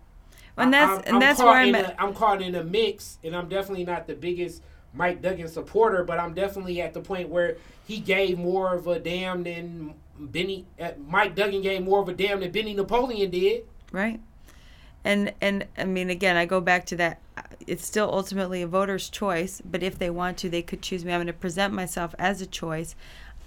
and 0.56 0.72
that's 0.72 1.06
I, 1.06 1.10
and 1.10 1.20
that's 1.20 1.40
where 1.40 1.52
I'm 1.52 1.74
a, 1.74 1.94
I'm 1.98 2.14
caught 2.14 2.40
in 2.40 2.54
a 2.54 2.64
mix 2.64 3.18
and 3.22 3.36
I'm 3.36 3.50
definitely 3.50 3.84
not 3.84 4.06
the 4.06 4.14
biggest 4.14 4.62
Mike 4.94 5.20
Duggan 5.20 5.48
supporter, 5.48 6.04
but 6.04 6.18
I'm 6.18 6.34
definitely 6.34 6.80
at 6.80 6.94
the 6.94 7.00
point 7.00 7.28
where 7.28 7.56
he 7.86 7.98
gave 7.98 8.38
more 8.38 8.74
of 8.74 8.86
a 8.86 8.98
damn 8.98 9.42
than 9.42 9.94
Benny. 10.18 10.66
Uh, 10.80 10.92
Mike 11.08 11.34
Duggan 11.34 11.62
gave 11.62 11.82
more 11.82 12.00
of 12.00 12.08
a 12.08 12.14
damn 12.14 12.40
than 12.40 12.52
Benny 12.52 12.74
Napoleon 12.74 13.30
did. 13.30 13.64
Right. 13.92 14.20
And 15.04 15.32
and 15.40 15.66
I 15.76 15.84
mean 15.84 16.10
again, 16.10 16.36
I 16.36 16.46
go 16.46 16.60
back 16.60 16.86
to 16.86 16.96
that. 16.96 17.20
It's 17.66 17.86
still 17.86 18.10
ultimately 18.10 18.62
a 18.62 18.66
voter's 18.66 19.10
choice, 19.10 19.60
but 19.64 19.82
if 19.82 19.98
they 19.98 20.10
want 20.10 20.38
to, 20.38 20.48
they 20.48 20.62
could 20.62 20.80
choose 20.80 21.04
me. 21.04 21.12
I'm 21.12 21.18
going 21.18 21.26
to 21.26 21.32
present 21.32 21.74
myself 21.74 22.14
as 22.18 22.40
a 22.40 22.46
choice. 22.46 22.94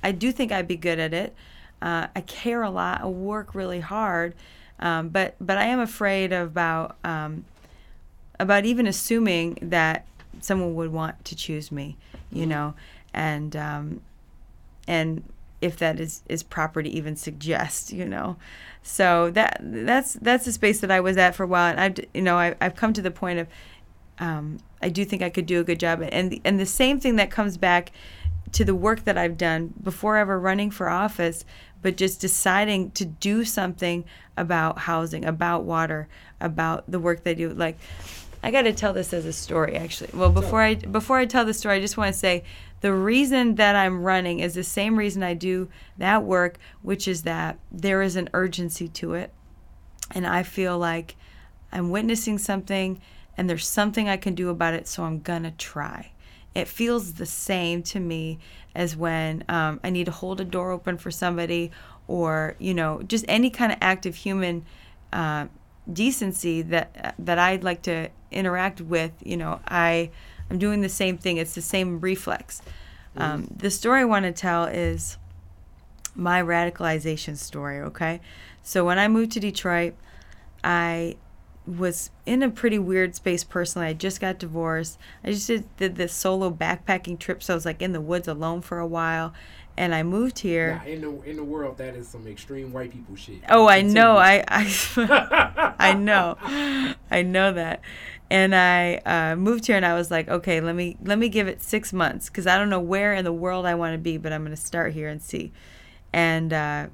I 0.03 0.11
do 0.11 0.31
think 0.31 0.51
I'd 0.51 0.67
be 0.67 0.77
good 0.77 0.99
at 0.99 1.13
it. 1.13 1.35
Uh, 1.81 2.07
I 2.15 2.21
care 2.21 2.63
a 2.63 2.69
lot. 2.69 3.01
I 3.01 3.07
work 3.07 3.55
really 3.55 3.79
hard, 3.79 4.35
um, 4.79 5.09
but 5.09 5.35
but 5.39 5.57
I 5.57 5.65
am 5.65 5.79
afraid 5.79 6.31
about 6.31 6.97
um, 7.03 7.45
about 8.39 8.65
even 8.65 8.85
assuming 8.85 9.57
that 9.61 10.05
someone 10.41 10.75
would 10.75 10.91
want 10.91 11.23
to 11.25 11.35
choose 11.35 11.71
me, 11.71 11.97
you 12.31 12.41
mm-hmm. 12.41 12.49
know, 12.49 12.73
and 13.13 13.55
um, 13.55 14.01
and 14.87 15.23
if 15.61 15.77
that 15.77 15.99
is 15.99 16.21
is 16.27 16.43
proper 16.43 16.83
to 16.83 16.89
even 16.89 17.15
suggest, 17.15 17.91
you 17.91 18.05
know. 18.05 18.37
So 18.83 19.31
that 19.31 19.59
that's 19.61 20.13
that's 20.13 20.45
the 20.45 20.51
space 20.51 20.79
that 20.81 20.91
I 20.91 20.99
was 20.99 21.17
at 21.17 21.35
for 21.35 21.43
a 21.43 21.47
while, 21.47 21.69
and 21.69 21.79
I've 21.79 22.05
you 22.13 22.21
know 22.21 22.37
I, 22.37 22.55
I've 22.61 22.75
come 22.75 22.93
to 22.93 23.01
the 23.01 23.11
point 23.11 23.39
of 23.39 23.47
um, 24.19 24.59
I 24.81 24.89
do 24.89 25.05
think 25.05 25.21
I 25.21 25.29
could 25.29 25.45
do 25.45 25.59
a 25.59 25.63
good 25.63 25.79
job, 25.79 26.01
and 26.11 26.31
the, 26.31 26.41
and 26.43 26.59
the 26.59 26.65
same 26.65 26.99
thing 26.99 27.15
that 27.17 27.31
comes 27.31 27.57
back 27.57 27.91
to 28.53 28.63
the 28.63 28.75
work 28.75 29.03
that 29.03 29.17
I've 29.17 29.37
done 29.37 29.73
before 29.81 30.17
ever 30.17 30.39
running 30.39 30.71
for 30.71 30.89
office, 30.89 31.43
but 31.81 31.97
just 31.97 32.21
deciding 32.21 32.91
to 32.91 33.05
do 33.05 33.43
something 33.43 34.05
about 34.37 34.79
housing, 34.79 35.25
about 35.25 35.63
water, 35.63 36.07
about 36.39 36.89
the 36.89 36.99
work 36.99 37.23
they 37.23 37.35
do. 37.35 37.49
Like 37.49 37.77
I 38.47 38.51
got 38.51 38.61
to 38.61 38.71
tell 38.71 38.93
this 38.93 39.11
as 39.11 39.25
a 39.25 39.33
story, 39.33 39.75
actually. 39.75 40.11
Well, 40.13 40.31
before 40.31 40.61
I 40.61 40.75
before 40.75 41.17
I 41.17 41.25
tell 41.25 41.43
the 41.43 41.53
story, 41.53 41.75
I 41.75 41.81
just 41.81 41.97
want 41.97 42.13
to 42.13 42.17
say 42.17 42.45
the 42.79 42.93
reason 42.93 43.55
that 43.55 43.75
I'm 43.75 44.03
running 44.03 44.39
is 44.39 44.53
the 44.53 44.63
same 44.63 44.97
reason 44.97 45.21
I 45.21 45.33
do 45.33 45.67
that 45.97 46.23
work, 46.23 46.57
which 46.81 47.09
is 47.09 47.23
that 47.23 47.59
there 47.73 48.01
is 48.01 48.15
an 48.15 48.29
urgency 48.33 48.87
to 48.87 49.15
it. 49.15 49.33
and 50.11 50.25
I 50.25 50.43
feel 50.43 50.77
like 50.77 51.17
I'm 51.73 51.89
witnessing 51.89 52.37
something 52.37 53.01
and 53.35 53.49
there's 53.49 53.67
something 53.67 54.07
I 54.07 54.15
can 54.15 54.33
do 54.33 54.47
about 54.49 54.73
it, 54.73 54.87
so 54.87 55.03
I'm 55.03 55.19
gonna 55.19 55.51
try. 55.51 56.11
It 56.55 56.69
feels 56.69 57.15
the 57.15 57.25
same 57.25 57.83
to 57.83 57.99
me 57.99 58.39
as 58.73 58.95
when 58.95 59.43
um, 59.49 59.81
I 59.83 59.89
need 59.89 60.05
to 60.05 60.11
hold 60.11 60.39
a 60.39 60.45
door 60.45 60.71
open 60.71 60.97
for 60.97 61.11
somebody 61.11 61.71
or, 62.07 62.55
you 62.59 62.73
know, 62.73 63.03
just 63.03 63.25
any 63.27 63.49
kind 63.49 63.73
of 63.73 63.77
act 63.81 64.05
of 64.05 64.15
human 64.15 64.65
uh, 65.11 65.47
decency 65.91 66.61
that 66.63 67.15
that 67.19 67.39
I'd 67.39 67.63
like 67.63 67.81
to 67.83 68.09
interact 68.31 68.81
with. 68.81 69.11
You 69.23 69.37
know, 69.37 69.59
I 69.67 70.11
I'm 70.49 70.59
doing 70.59 70.81
the 70.81 70.89
same 70.89 71.17
thing. 71.17 71.37
It's 71.37 71.55
the 71.55 71.61
same 71.61 71.99
reflex. 71.99 72.61
Um, 73.15 73.47
the 73.55 73.71
story 73.71 74.01
I 74.01 74.05
want 74.05 74.25
to 74.25 74.31
tell 74.31 74.65
is 74.65 75.17
my 76.15 76.41
radicalization 76.41 77.35
story. 77.37 77.79
Okay, 77.79 78.21
so 78.61 78.85
when 78.85 78.99
I 78.99 79.07
moved 79.07 79.31
to 79.33 79.39
Detroit, 79.39 79.95
I 80.63 81.17
was 81.65 82.11
in 82.25 82.41
a 82.43 82.49
pretty 82.49 82.79
weird 82.79 83.15
space 83.15 83.43
personally. 83.43 83.87
I 83.87 83.93
just 83.93 84.21
got 84.21 84.39
divorced. 84.39 84.97
I 85.23 85.31
just 85.31 85.47
did, 85.47 85.77
did 85.77 85.95
this 85.95 86.13
solo 86.13 86.49
backpacking 86.49 87.19
trip, 87.19 87.43
so 87.43 87.53
I 87.53 87.55
was 87.55 87.65
like 87.65 87.81
in 87.81 87.91
the 87.91 88.01
woods 88.01 88.27
alone 88.27 88.61
for 88.61 88.79
a 88.79 88.87
while. 88.87 89.33
And 89.77 89.93
I 89.93 90.01
moved 90.01 90.39
here. 90.39 90.81
Nah, 90.83 90.91
in 90.91 91.01
the 91.01 91.21
in 91.21 91.35
the 91.35 91.43
world, 91.43 91.77
that 91.77 91.95
is 91.95 92.07
some 92.07 92.25
extreme 92.27 92.73
white 92.73 92.91
people 92.91 93.15
shit. 93.15 93.41
Oh, 93.47 93.67
I 93.67 93.83
know. 93.83 94.17
I 94.17 94.43
I, 94.47 95.75
I 95.79 95.93
know. 95.93 96.35
I 97.11 97.21
know 97.21 97.53
that. 97.53 97.81
And 98.29 98.53
I 98.55 98.95
uh, 99.05 99.35
moved 99.35 99.67
here, 99.67 99.77
and 99.77 99.85
I 99.85 99.93
was 99.93 100.11
like, 100.11 100.27
okay, 100.27 100.59
let 100.59 100.75
me 100.75 100.97
let 101.03 101.19
me 101.19 101.29
give 101.29 101.47
it 101.47 101.61
six 101.61 101.93
months 101.93 102.27
because 102.27 102.47
I 102.47 102.57
don't 102.57 102.69
know 102.69 102.79
where 102.79 103.13
in 103.13 103.23
the 103.23 103.31
world 103.31 103.65
I 103.65 103.75
want 103.75 103.93
to 103.93 103.99
be, 103.99 104.17
but 104.17 104.33
I'm 104.33 104.41
going 104.41 104.55
to 104.55 104.61
start 104.61 104.93
here 104.93 105.07
and 105.07 105.21
see. 105.21 105.53
And 106.11 106.51
uh, 106.51 106.87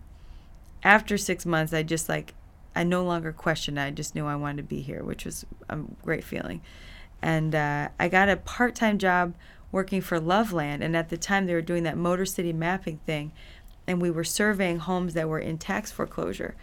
after 0.83 1.17
six 1.17 1.45
months, 1.45 1.73
I 1.73 1.83
just 1.83 2.09
like 2.09 2.33
I 2.75 2.83
no 2.83 3.03
longer 3.03 3.31
questioned. 3.31 3.79
I 3.79 3.91
just 3.91 4.15
knew 4.15 4.25
I 4.25 4.35
wanted 4.35 4.57
to 4.57 4.63
be 4.63 4.81
here, 4.81 5.03
which 5.03 5.25
was 5.25 5.45
a 5.69 5.77
great 6.03 6.23
feeling. 6.23 6.61
And 7.21 7.55
uh, 7.55 7.89
I 7.99 8.09
got 8.09 8.29
a 8.29 8.37
part 8.37 8.75
time 8.75 8.97
job 8.97 9.33
working 9.73 9.99
for 9.99 10.19
Loveland. 10.19 10.81
And 10.81 10.95
at 10.95 11.09
the 11.09 11.17
time, 11.17 11.45
they 11.45 11.53
were 11.53 11.61
doing 11.61 11.83
that 11.83 11.97
Motor 11.97 12.25
City 12.25 12.53
mapping 12.53 12.99
thing. 12.99 13.33
And 13.85 14.01
we 14.01 14.09
were 14.09 14.23
surveying 14.23 14.77
homes 14.77 15.15
that 15.15 15.27
were 15.27 15.39
in 15.39 15.57
tax 15.57 15.91
foreclosure. 15.91 16.55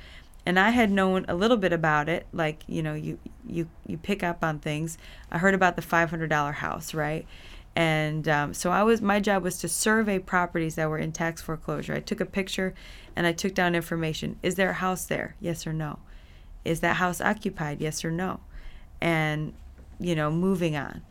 And 0.47 0.59
I 0.59 0.71
had 0.71 0.91
known 0.91 1.27
a 1.29 1.35
little 1.35 1.59
bit 1.59 1.75
about 1.75 2.09
it, 2.09 2.27
like 2.33 2.63
you 2.67 2.83
know, 2.83 2.95
you 2.95 3.19
you 3.47 3.69
you 3.87 3.99
pick 3.99 4.23
up 4.23 4.43
on 4.43 4.59
things. 4.59 4.97
I 5.31 5.37
heard 5.37 5.53
about 5.53 5.77
the 5.77 5.83
five 5.83 6.09
hundred 6.09 6.31
dollar 6.31 6.53
house, 6.53 6.95
right? 6.95 7.27
And 7.77 8.27
um, 8.27 8.55
so 8.55 8.71
I 8.71 8.83
was 8.83 9.03
my 9.03 9.21
job 9.21 9.43
was 9.43 9.59
to 9.59 9.69
survey 9.69 10.19
properties 10.19 10.77
that 10.77 10.89
were 10.89 10.99
in 10.99 11.13
tax 11.13 11.43
foreclosure. 11.43 11.95
I 11.95 12.01
took 12.01 12.21
a 12.21 12.27
picture 12.27 12.75
and 13.15 13.27
I 13.27 13.33
took 13.33 13.55
down 13.55 13.75
information. 13.75 14.39
Is 14.43 14.55
there 14.55 14.71
a 14.71 14.75
house 14.75 15.05
there? 15.05 15.37
Yes 15.41 15.67
or 15.67 15.75
no? 15.75 15.99
Is 16.65 16.81
that 16.81 16.97
house 16.97 17.21
occupied? 17.21 17.83
Yes 17.83 18.03
or 18.03 18.11
no? 18.11 18.41
And 19.01 19.53
you 19.99 20.15
know, 20.15 20.31
moving 20.31 20.75
on. 20.75 21.03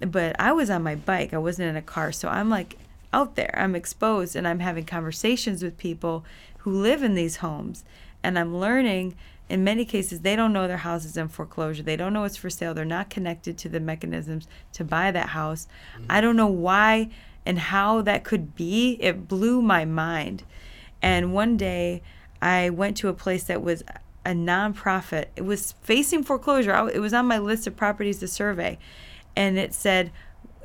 But 0.00 0.36
I 0.38 0.52
was 0.52 0.70
on 0.70 0.82
my 0.82 0.94
bike. 0.94 1.34
I 1.34 1.38
wasn't 1.38 1.70
in 1.70 1.76
a 1.76 1.82
car, 1.82 2.12
so 2.12 2.28
I'm 2.28 2.48
like 2.48 2.76
out 3.12 3.36
there. 3.36 3.54
I'm 3.58 3.74
exposed 3.74 4.36
and 4.36 4.46
I'm 4.46 4.60
having 4.60 4.84
conversations 4.84 5.62
with 5.62 5.78
people 5.78 6.24
who 6.58 6.72
live 6.72 7.02
in 7.02 7.14
these 7.14 7.36
homes. 7.36 7.84
And 8.22 8.38
I'm 8.38 8.56
learning 8.56 9.14
in 9.48 9.64
many 9.64 9.84
cases 9.84 10.20
they 10.20 10.36
don't 10.36 10.52
know 10.52 10.68
their 10.68 10.78
house 10.78 11.04
is 11.04 11.16
in 11.16 11.28
foreclosure. 11.28 11.82
They 11.82 11.96
don't 11.96 12.12
know 12.12 12.24
it's 12.24 12.36
for 12.36 12.50
sale. 12.50 12.74
They're 12.74 12.84
not 12.84 13.10
connected 13.10 13.56
to 13.58 13.68
the 13.68 13.80
mechanisms 13.80 14.46
to 14.74 14.84
buy 14.84 15.10
that 15.10 15.30
house. 15.30 15.66
Mm-hmm. 15.94 16.04
i 16.10 16.20
don't 16.20 16.36
know 16.36 16.46
why 16.46 17.10
and 17.46 17.58
how 17.58 18.02
that 18.02 18.24
could 18.24 18.54
be. 18.54 18.98
It 19.00 19.26
blew 19.26 19.62
my 19.62 19.84
mind. 19.84 20.44
And 21.00 21.32
one 21.32 21.56
day 21.56 22.02
i 22.42 22.70
went 22.70 22.96
to 22.98 23.08
a 23.08 23.14
place 23.14 23.44
that 23.44 23.62
was 23.62 23.82
a 24.24 24.32
nonprofit. 24.32 25.26
It 25.36 25.44
was 25.44 25.72
facing 25.80 26.22
foreclosure. 26.22 26.90
It 26.92 27.00
was 27.00 27.14
on 27.14 27.26
my 27.26 27.38
list 27.38 27.66
of 27.66 27.76
properties 27.76 28.18
to 28.18 28.28
survey 28.28 28.78
and 29.38 29.56
it 29.56 29.72
said 29.72 30.10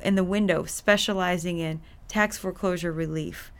in 0.02 0.16
the 0.16 0.24
window 0.24 0.64
specializing 0.64 1.58
in 1.58 1.80
tax 2.08 2.36
foreclosure 2.36 2.92
relief. 2.92 3.52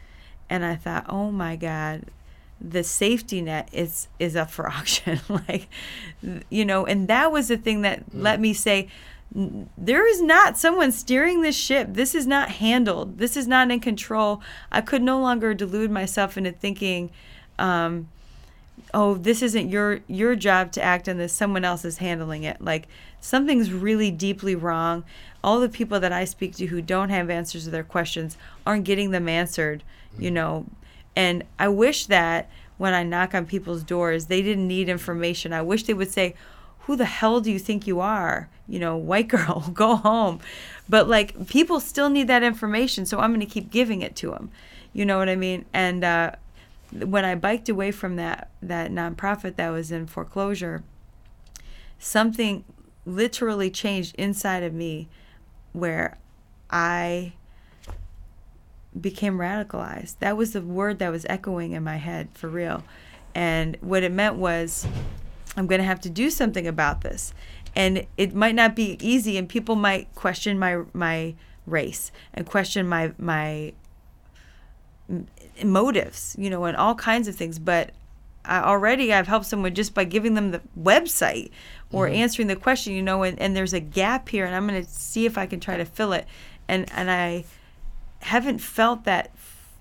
And 0.51 0.65
i 0.65 0.75
thought 0.75 1.07
oh 1.09 1.31
my 1.31 1.57
god 1.57 2.07
the 2.61 2.85
safety 2.85 3.41
net 3.41 3.69
is 3.73 4.09
is 4.19 4.37
up 4.37 4.51
for 4.51 4.69
auction. 4.79 5.21
Like 5.29 5.69
you 6.51 6.65
know 6.65 6.85
and 6.85 7.09
that 7.09 7.33
was 7.33 7.49
the 7.49 7.57
thing 7.57 7.83
that 7.83 8.11
mm. 8.11 8.23
let 8.23 8.41
me 8.41 8.53
say 8.53 8.89
there 9.77 10.07
is 10.07 10.23
not 10.23 10.57
someone 10.59 10.93
steering 10.93 11.43
this 11.43 11.57
ship. 11.57 11.89
This 11.91 12.15
is 12.15 12.27
not 12.27 12.51
handled. 12.51 13.19
This 13.19 13.37
is 13.37 13.49
not 13.49 13.71
in 13.71 13.81
control. 13.81 14.41
I 14.71 14.81
could 14.81 15.03
no 15.03 15.21
longer 15.21 15.55
delude 15.55 15.91
myself 15.91 16.37
into 16.37 16.53
thinking 16.53 17.11
um, 17.59 18.09
oh 18.93 19.15
this 19.15 19.43
isn't 19.43 19.69
your 19.69 20.01
your 20.07 20.35
job 20.35 20.73
to 20.73 20.83
act 20.83 21.09
on 21.09 21.17
this 21.19 21.33
someone 21.33 21.65
else 21.65 21.85
is 21.85 21.99
handling 21.99 22.43
it 22.43 22.61
like 22.61 22.87
something's 23.21 23.73
really 23.73 24.11
deeply 24.11 24.55
wrong 24.55 25.05
all 25.43 25.61
the 25.61 25.69
people 25.69 26.01
that 26.01 26.13
i 26.13 26.25
speak 26.25 26.55
to 26.55 26.67
who 26.67 26.83
don't 26.83 27.11
have 27.11 27.31
answers 27.31 27.65
to 27.65 27.71
their 27.71 27.85
questions 27.85 28.37
aren't 28.67 28.85
getting 28.85 29.11
them 29.11 29.29
answered 29.29 29.83
you 30.19 30.31
mm. 30.31 30.35
know 30.35 30.67
and 31.17 31.45
I 31.59 31.69
wish 31.69 32.07
that 32.07 32.51
when 32.77 32.95
I 32.95 33.03
knock 33.03 33.35
on 33.35 33.47
people's 33.47 33.83
doors, 33.83 34.27
they 34.27 34.43
didn't 34.43 34.67
need 34.67 34.89
information. 34.89 35.53
I 35.53 35.63
wish 35.63 35.85
they 35.85 35.95
would 35.95 36.11
say, 36.11 36.35
Who 36.81 36.97
the 36.97 37.05
hell 37.05 37.41
do 37.41 37.53
you 37.53 37.59
think 37.59 37.87
you 37.87 38.01
are? 38.01 38.49
You 38.67 38.79
know, 38.79 38.97
white 38.97 39.29
girl, 39.37 39.71
go 39.73 39.97
home. 39.97 40.41
But 40.89 41.09
like, 41.09 41.49
people 41.49 41.81
still 41.81 42.11
need 42.11 42.29
that 42.29 42.43
information, 42.43 43.07
so 43.07 43.21
I'm 43.21 43.31
going 43.31 43.41
to 43.41 43.47
keep 43.47 43.71
giving 43.71 44.03
it 44.03 44.17
to 44.17 44.31
them. 44.31 44.51
You 44.93 45.05
know 45.05 45.19
what 45.19 45.29
I 45.29 45.37
mean? 45.37 45.65
And 45.73 46.05
uh, 46.05 46.33
when 46.93 47.25
I 47.25 47.35
biked 47.35 47.69
away 47.69 47.91
from 47.91 48.17
that, 48.17 48.51
that 48.63 48.91
nonprofit 48.91 49.57
that 49.57 49.71
was 49.71 49.91
in 49.91 50.07
foreclosure, 50.07 50.83
something 51.99 52.65
literally 53.07 53.71
changed 53.71 54.15
inside 54.17 54.63
of 54.63 54.73
me 54.73 55.09
where 55.73 56.19
I 56.71 57.33
became 58.99 59.39
radicalized. 59.39 60.19
That 60.21 60.37
was 60.37 60.53
the 60.53 60.61
word 60.63 60.99
that 61.01 61.11
was 61.11 61.27
echoing 61.29 61.73
in 61.73 61.83
my 61.83 61.97
head 61.97 62.29
for 62.35 62.49
real. 62.49 62.85
And 63.35 63.77
what 63.81 64.03
it 64.03 64.13
meant 64.13 64.37
was, 64.37 64.87
I'm 65.57 65.67
going 65.67 65.81
to 65.81 65.87
have 65.87 66.01
to 66.03 66.11
do 66.11 66.31
something 66.31 66.67
about 66.67 67.01
this. 67.01 67.35
And 67.77 68.07
it 68.17 68.35
might 68.35 68.55
not 68.55 68.77
be 68.77 68.97
easy, 69.01 69.37
and 69.37 69.49
people 69.49 69.75
might 69.75 70.15
question 70.15 70.59
my 70.59 70.83
my 70.93 71.35
race 71.67 72.13
and 72.33 72.47
question 72.47 72.87
my 72.87 73.13
my 73.19 73.73
motives, 75.63 76.35
you 76.39 76.51
know, 76.51 76.65
and 76.65 76.77
all 76.77 76.95
kinds 76.95 77.29
of 77.29 77.37
things. 77.37 77.59
But 77.59 77.91
I 78.45 78.61
already 78.61 79.13
I've 79.13 79.27
helped 79.27 79.47
someone 79.47 79.75
just 79.75 79.95
by 79.95 80.05
giving 80.05 80.35
them 80.35 80.51
the 80.51 80.61
website 80.79 81.51
or 81.93 82.07
mm-hmm. 82.07 82.17
answering 82.17 82.49
the 82.49 82.57
question, 82.57 82.93
you 82.95 83.03
know, 83.03 83.23
and, 83.23 83.39
and 83.39 83.57
there's 83.57 83.73
a 83.73 83.81
gap 83.81 84.29
here, 84.29 84.45
and 84.45 84.55
I'm 84.55 84.67
going 84.67 84.85
to 84.85 84.91
see 84.91 85.27
if 85.27 85.39
I 85.39 85.47
can 85.47 85.61
try 85.61 85.77
to 85.77 85.85
fill 85.85 86.13
it. 86.13 86.27
And 86.69 86.91
and 86.93 87.11
I 87.11 87.45
haven't 88.21 88.59
felt 88.59 89.05
that 89.05 89.31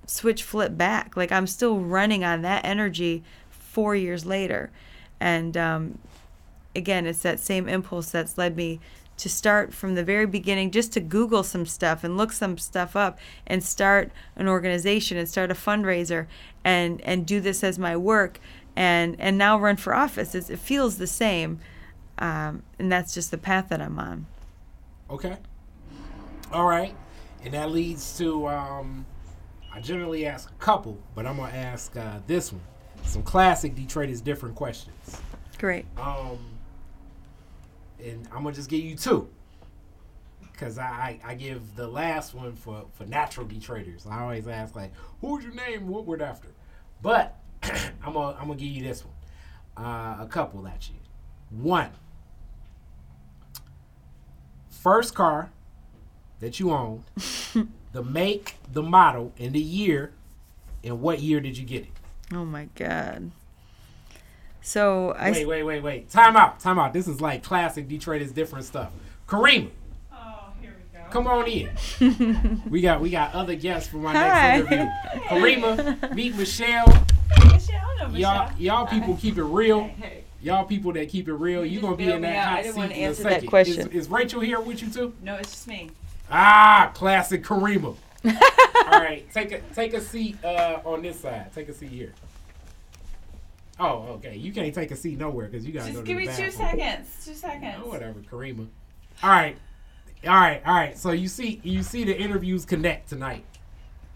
switch 0.06 0.44
flip 0.44 0.78
back. 0.78 1.16
Like 1.16 1.32
I'm 1.32 1.48
still 1.48 1.80
running 1.80 2.24
on 2.24 2.42
that 2.42 2.66
energy 2.66 3.24
four 3.50 3.96
years 3.96 4.26
later. 4.26 4.72
And 5.20 5.56
um, 5.56 6.00
again, 6.76 7.06
it's 7.06 7.20
that 7.20 7.40
same 7.40 7.68
impulse 7.70 8.12
that's 8.12 8.38
led 8.38 8.56
me 8.56 8.80
to 9.18 9.30
start 9.30 9.74
from 9.74 9.96
the 9.96 10.04
very 10.04 10.26
beginning 10.26 10.72
just 10.72 10.92
to 10.94 11.00
Google 11.00 11.44
some 11.44 11.66
stuff 11.66 12.04
and 12.04 12.18
look 12.18 12.32
some 12.32 12.58
stuff 12.58 12.96
up 12.96 13.20
and 13.46 13.64
start 13.64 14.12
an 14.36 14.48
organization 14.48 15.18
and 15.18 15.30
start 15.30 15.52
a 15.52 15.54
fundraiser 15.54 16.28
and, 16.64 17.02
and 17.02 17.26
do 17.26 17.40
this 17.40 17.64
as 17.64 17.78
my 17.78 17.96
work 17.96 18.40
and, 18.76 19.16
and 19.20 19.38
now 19.38 19.60
run 19.60 19.78
for 19.78 19.94
office. 19.94 20.34
It's, 20.34 20.50
it 20.50 20.60
feels 20.60 20.98
the 20.98 21.08
same. 21.08 21.60
Um, 22.18 22.64
and 22.80 22.92
that's 22.92 23.14
just 23.14 23.32
the 23.32 23.38
path 23.38 23.70
that 23.70 23.82
I'm 23.82 24.00
on. 24.00 24.26
Okay. 25.10 25.38
All 26.52 26.66
right. 26.66 26.96
And 27.44 27.54
that 27.54 27.72
leads 27.72 28.18
to 28.18 28.48
um, 28.48 29.06
I 29.74 29.80
generally 29.80 30.28
ask 30.28 30.50
a 30.52 30.64
couple, 30.64 31.00
but 31.16 31.26
I'm 31.26 31.38
gonna 31.38 31.52
ask 31.52 31.98
uh, 31.98 32.20
this 32.28 32.52
one. 32.52 32.62
Some 33.06 33.24
classic 33.24 33.76
Detroit 33.76 34.10
is 34.10 34.22
different 34.22 34.56
questions. 34.56 35.18
Great. 35.58 35.86
Um, 35.98 36.38
and 38.04 38.28
I'm 38.32 38.44
gonna 38.44 38.54
just 38.56 38.70
give 38.70 38.82
you 38.82 38.96
two, 38.96 39.30
cause 40.58 40.78
I, 40.78 41.20
I 41.24 41.36
give 41.36 41.76
the 41.76 41.88
last 41.88 42.34
one 42.34 42.56
for 42.56 42.86
for 42.94 43.06
natural 43.06 43.46
Detroiters. 43.46 44.06
I 44.08 44.22
always 44.22 44.48
ask 44.48 44.76
like, 44.76 44.94
who's 45.22 45.44
your 45.44 45.54
name? 45.54 45.88
What 45.88 46.06
we're 46.06 46.22
after? 46.22 46.50
But 47.02 47.40
I'm 48.04 48.14
gonna 48.14 48.38
I'm 48.40 48.48
gonna 48.48 48.56
give 48.56 48.70
you 48.70 48.84
this 48.84 49.04
one. 49.06 49.86
Uh, 49.86 50.18
a 50.22 50.28
couple 50.28 50.68
actually. 50.68 51.00
One. 51.50 51.90
First 54.70 55.16
car 55.16 55.52
that 56.40 56.60
you 56.60 56.72
owned, 56.72 57.04
the 57.94 58.04
make, 58.04 58.56
the 58.72 58.84
model, 58.84 59.32
and 59.40 59.54
the 59.54 59.62
year, 59.62 60.12
and 60.84 61.00
what 61.00 61.22
year 61.22 61.40
did 61.40 61.58
you 61.58 61.64
get 61.64 61.84
it? 61.84 61.92
Oh 62.34 62.44
my 62.44 62.68
god. 62.76 63.32
So 64.64 65.14
I 65.20 65.32
wait, 65.32 65.46
wait, 65.46 65.64
wait, 65.64 65.84
wait. 65.84 66.10
Time 66.10 66.38
out, 66.38 66.62
time 66.62 66.80
out. 66.80 66.94
This 66.94 67.08
is 67.10 67.20
like 67.20 67.44
classic 67.44 67.90
Detroit 67.90 68.22
is 68.22 68.32
different 68.32 68.64
stuff. 68.64 68.92
Karima. 69.28 69.70
Oh, 70.12 70.54
here 70.62 70.74
we 70.78 70.98
go. 70.98 71.06
Come 71.10 71.28
on 71.28 71.48
in. 71.48 72.62
we 72.70 72.80
got 72.80 73.02
we 73.02 73.10
got 73.10 73.34
other 73.34 73.56
guests 73.56 73.90
for 73.90 73.98
my 73.98 74.14
Hi. 74.14 74.60
next 74.60 74.72
interview. 74.72 74.92
Karima, 75.28 76.16
meet 76.16 76.36
Michelle. 76.38 76.88
Michelle, 77.52 77.82
no, 78.00 78.08
Michelle. 78.08 78.18
Y'all, 78.18 78.52
y'all 78.58 78.88
people 78.88 79.18
keep 79.18 79.38
it 79.38 79.44
real. 79.44 79.84
Hey, 79.84 79.94
hey. 80.00 80.24
y'all 80.42 80.64
people 80.64 80.94
that 80.94 81.10
keep 81.10 81.28
it 81.28 81.34
real, 81.34 81.66
you 81.66 81.82
just 81.82 81.84
gonna 81.84 81.98
be 81.98 82.10
in 82.10 82.22
that 82.22 82.36
out. 82.36 82.66
Hot 82.66 82.74
seat 82.74 82.84
in 82.84 82.92
a 82.92 82.96
answer 82.96 83.24
that 83.24 83.32
second. 83.34 83.48
question. 83.50 83.88
Is, 83.90 84.06
is 84.06 84.10
Rachel 84.10 84.40
here 84.40 84.62
with 84.62 84.82
you 84.82 84.90
too? 84.90 85.14
No, 85.22 85.36
it's 85.36 85.52
just 85.52 85.68
me. 85.68 85.92
Ah, 86.32 86.90
classic 86.94 87.44
Karima. 87.44 87.98
All 88.26 89.02
right, 89.02 89.30
take 89.34 89.52
a 89.52 89.60
take 89.76 89.94
a 89.94 90.00
seat 90.00 90.42
uh, 90.42 90.80
on 90.86 91.02
this 91.02 91.20
side. 91.20 91.54
Take 91.54 91.68
a 91.68 91.74
seat 91.74 91.90
here. 91.90 92.14
Oh, 93.80 94.04
okay. 94.16 94.36
You 94.36 94.54
can't 94.54 94.74
take 94.74 94.92
a 94.92 94.96
seat 94.96 95.18
nowhere 95.18 95.48
because 95.48 95.66
you 95.66 95.74
gotta 95.74 95.92
go 95.92 96.04
Just 96.04 96.06
to 96.06 96.08
give 96.08 96.18
me 96.18 96.28
two 96.28 96.52
seconds. 96.52 97.08
Two 97.26 97.34
seconds. 97.34 97.76
Oh, 97.84 97.88
whatever, 97.90 98.20
Karima. 98.20 98.68
All 99.22 99.30
right, 99.30 99.58
all 100.26 100.32
right, 100.32 100.62
all 100.66 100.74
right. 100.76 100.98
So 100.98 101.12
you 101.12 101.28
see, 101.28 101.60
you 101.64 101.84
see 101.84 102.04
the 102.04 102.18
interviews 102.18 102.66
connect 102.66 103.10
tonight. 103.10 103.46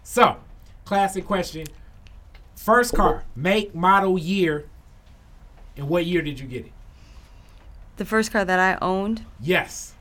So, 0.04 0.38
classic 0.86 1.26
question: 1.26 1.66
First 2.56 2.96
car, 2.96 3.24
make, 3.36 3.74
model, 3.74 4.18
year, 4.18 4.68
and 5.76 5.88
what 5.90 6.06
year 6.06 6.22
did 6.22 6.40
you 6.40 6.48
get 6.48 6.66
it? 6.66 6.72
The 7.98 8.06
first 8.06 8.32
car 8.32 8.46
that 8.46 8.60
I 8.60 8.78
owned 8.86 9.26
Yes. 9.40 9.94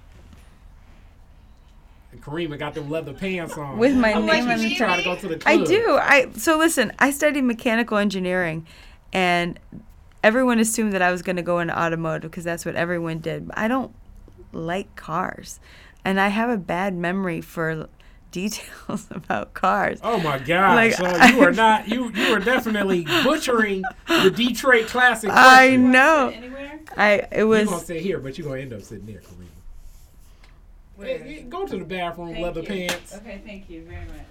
And 2.13 2.23
Karima 2.23 2.59
got 2.59 2.75
them 2.75 2.89
leather 2.91 3.13
pants 3.13 3.57
on. 3.59 3.79
with 3.79 3.95
my 3.95 4.13
I'm 4.15 4.27
name 4.27 4.49
on 4.49 4.59
the 4.59 4.69
She 4.69 4.77
trying 4.77 4.99
to 4.99 5.05
go 5.05 5.17
to 5.17 5.29
the 5.29 5.43
I 5.47 5.65
do. 5.65 5.99
I 6.01 6.31
so 6.37 6.57
listen. 6.57 6.93
I 6.99 7.11
studied 7.11 7.43
mechanical 7.43 7.99
engineering, 7.99 8.67
and 9.17 9.59
everyone 10.23 10.59
assumed 10.59 10.93
that 10.93 11.01
I 11.01 11.11
was 11.11 11.23
going 11.23 11.37
to 11.37 11.43
go 11.43 11.59
into 11.59 11.77
automotive 11.77 12.31
because 12.31 12.45
that's 12.45 12.67
what 12.67 12.77
everyone 12.77 13.21
did. 13.21 13.47
But 13.49 13.57
I 13.57 13.67
don't 13.67 13.95
like 14.53 14.95
cars, 14.95 15.59
and 16.05 16.21
I 16.21 16.29
have 16.29 16.51
a 16.51 16.59
bad 16.59 16.95
memory 16.95 17.41
for 17.41 17.89
details 18.31 19.07
about 19.11 19.55
cars. 19.55 20.01
Oh 20.03 20.19
my 20.19 20.39
God! 20.39 20.75
Like, 20.75 20.93
so 20.93 21.07
you 21.27 21.41
are 21.41 21.51
not 21.53 21.89
you 21.89 22.13
you 22.13 22.35
are 22.35 22.39
definitely 22.41 23.05
butchering 23.25 23.85
the 24.07 24.31
Detroit 24.31 24.87
Classic. 24.89 25.31
I 25.31 25.69
question. 25.69 25.91
know. 25.91 26.35
I 26.97 27.27
it 27.33 27.45
was. 27.45 27.63
You're 27.63 27.71
was 27.71 27.71
gonna 27.71 27.85
sit 27.87 28.01
here, 28.03 28.21
but 28.21 28.37
you're 28.37 28.47
gonna 28.47 28.61
end 28.61 28.75
up 28.75 28.83
sitting 28.83 29.07
there, 29.07 29.21
Karima. 29.21 29.47
Where? 30.97 31.09
Hey, 31.19 31.35
hey, 31.35 31.43
go 31.43 31.67
to 31.67 31.79
the 31.79 31.85
bathroom, 31.87 32.33
Thank 32.33 32.45
leather 32.45 32.61
you. 32.61 32.67
pants. 32.69 33.15
Okay, 33.17 33.41
thank 33.47 33.71
you 33.71 33.83
very 33.85 34.05
much. 34.05 34.27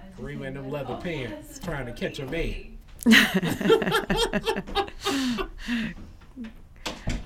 I 0.00 0.06
just 0.06 0.20
Karima 0.20 0.46
in 0.46 0.54
them 0.54 0.70
leather 0.70 0.96
pants, 1.02 1.58
trying 1.58 1.86
to 1.86 1.92
catch 1.92 2.20
a 2.20 2.26
man. 2.26 2.75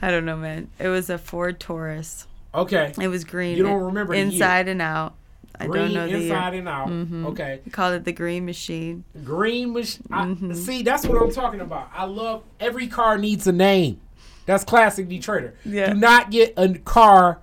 I 0.02 0.10
don't 0.10 0.24
know, 0.24 0.36
man. 0.36 0.70
It 0.78 0.88
was 0.88 1.10
a 1.10 1.18
Ford 1.18 1.60
Taurus. 1.60 2.26
Okay. 2.54 2.92
It 3.00 3.08
was 3.08 3.24
green. 3.24 3.56
You 3.56 3.62
don't 3.64 3.82
remember 3.82 4.14
inside 4.14 4.68
and 4.68 4.80
out. 4.82 5.14
I 5.58 5.66
Green 5.66 5.86
don't 5.86 5.94
know 5.94 6.06
the 6.06 6.18
year. 6.20 6.32
inside 6.32 6.54
and 6.54 6.68
out. 6.68 6.88
Mm-hmm. 6.88 7.26
Okay. 7.26 7.60
We 7.66 7.70
called 7.70 7.94
it 7.94 8.04
the 8.04 8.12
Green 8.12 8.46
Machine. 8.46 9.04
Green 9.24 9.74
machine. 9.74 10.04
Mhm. 10.10 10.56
See, 10.56 10.82
that's 10.82 11.04
what 11.06 11.20
I'm 11.22 11.30
talking 11.32 11.60
about. 11.60 11.90
I 11.94 12.04
love 12.04 12.44
every 12.58 12.86
car 12.86 13.18
needs 13.18 13.46
a 13.46 13.52
name. 13.52 14.00
That's 14.46 14.64
classic 14.64 15.06
Detroiter. 15.08 15.52
Yeah. 15.66 15.92
Do 15.92 16.00
not 16.00 16.30
get 16.30 16.54
a 16.56 16.78
car 16.78 17.40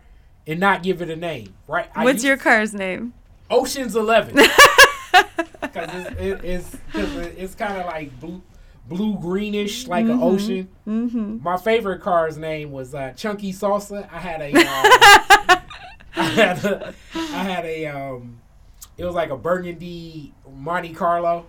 and 0.48 0.60
not 0.60 0.82
give 0.82 1.02
it 1.04 1.12
a 1.12 1.16
name, 1.16 1.54
right? 1.68 1.90
I 1.96 2.04
What's 2.04 2.16
used- 2.16 2.26
your 2.26 2.38
car's 2.38 2.74
name? 2.74 3.14
Ocean's 3.52 3.96
Eleven? 3.96 4.36
Because 5.82 6.06
it's, 6.06 6.20
it, 6.20 6.44
it's, 6.44 6.78
it's 7.38 7.56
kind 7.56 7.78
of 7.78 7.86
like 7.86 8.20
blue, 8.20 8.42
blue 8.88 9.18
greenish, 9.20 9.88
like 9.88 10.06
an 10.06 10.20
ocean. 10.22 10.70
Mm-hmm. 10.88 11.44
My 11.44 11.58
favorite 11.58 12.02
car's 12.02 12.38
name 12.38 12.72
was 12.72 12.96
uh, 12.96 13.14
Chunky 13.14 13.54
Salsa. 13.54 14.10
I 14.12 14.20
had 14.20 14.42
a, 14.42 14.54
uh, 14.56 14.56
I 16.16 16.24
had 16.24 16.66
a, 16.66 16.94
I 17.14 17.44
had 17.44 17.66
a, 17.66 17.86
um, 17.88 18.40
it 18.98 19.06
was 19.06 19.16
like 19.16 19.30
a 19.30 19.38
burgundy 19.38 20.34
Monte 20.52 20.94
Carlo. 20.94 21.46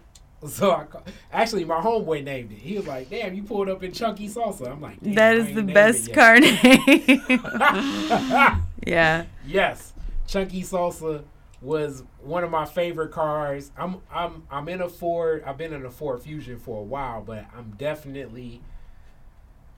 So 0.46 0.70
I, 0.70 0.84
actually, 1.32 1.64
my 1.64 1.80
homeboy 1.80 2.22
named 2.22 2.52
it. 2.52 2.58
He 2.58 2.76
was 2.76 2.86
like, 2.86 3.10
"Damn, 3.10 3.34
you 3.34 3.42
pulled 3.42 3.68
up 3.68 3.82
in 3.82 3.90
Chunky 3.90 4.28
Salsa." 4.28 4.70
I'm 4.70 4.80
like, 4.80 5.02
"Damn, 5.02 5.14
That 5.14 5.34
is 5.34 5.52
the 5.52 5.64
best 5.64 6.12
car 6.12 6.38
name. 6.38 6.56
yeah. 8.86 9.24
yes, 9.44 9.92
Chunky 10.28 10.62
Salsa 10.62 11.24
was 11.60 12.04
one 12.28 12.44
of 12.44 12.50
my 12.50 12.64
favorite 12.66 13.10
cars. 13.10 13.70
I'm 13.76 14.00
I'm 14.12 14.44
I'm 14.50 14.68
in 14.68 14.80
a 14.82 14.88
Ford. 14.88 15.42
I've 15.46 15.56
been 15.58 15.72
in 15.72 15.84
a 15.84 15.90
Ford 15.90 16.22
Fusion 16.22 16.58
for 16.58 16.80
a 16.80 16.84
while, 16.84 17.22
but 17.22 17.46
I'm 17.56 17.72
definitely 17.78 18.62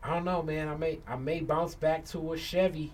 I 0.02 0.14
don't 0.14 0.24
know, 0.24 0.42
man. 0.42 0.68
I 0.68 0.76
may 0.76 0.98
I 1.06 1.16
may 1.16 1.40
bounce 1.40 1.74
back 1.74 2.04
to 2.06 2.32
a 2.32 2.38
Chevy. 2.38 2.92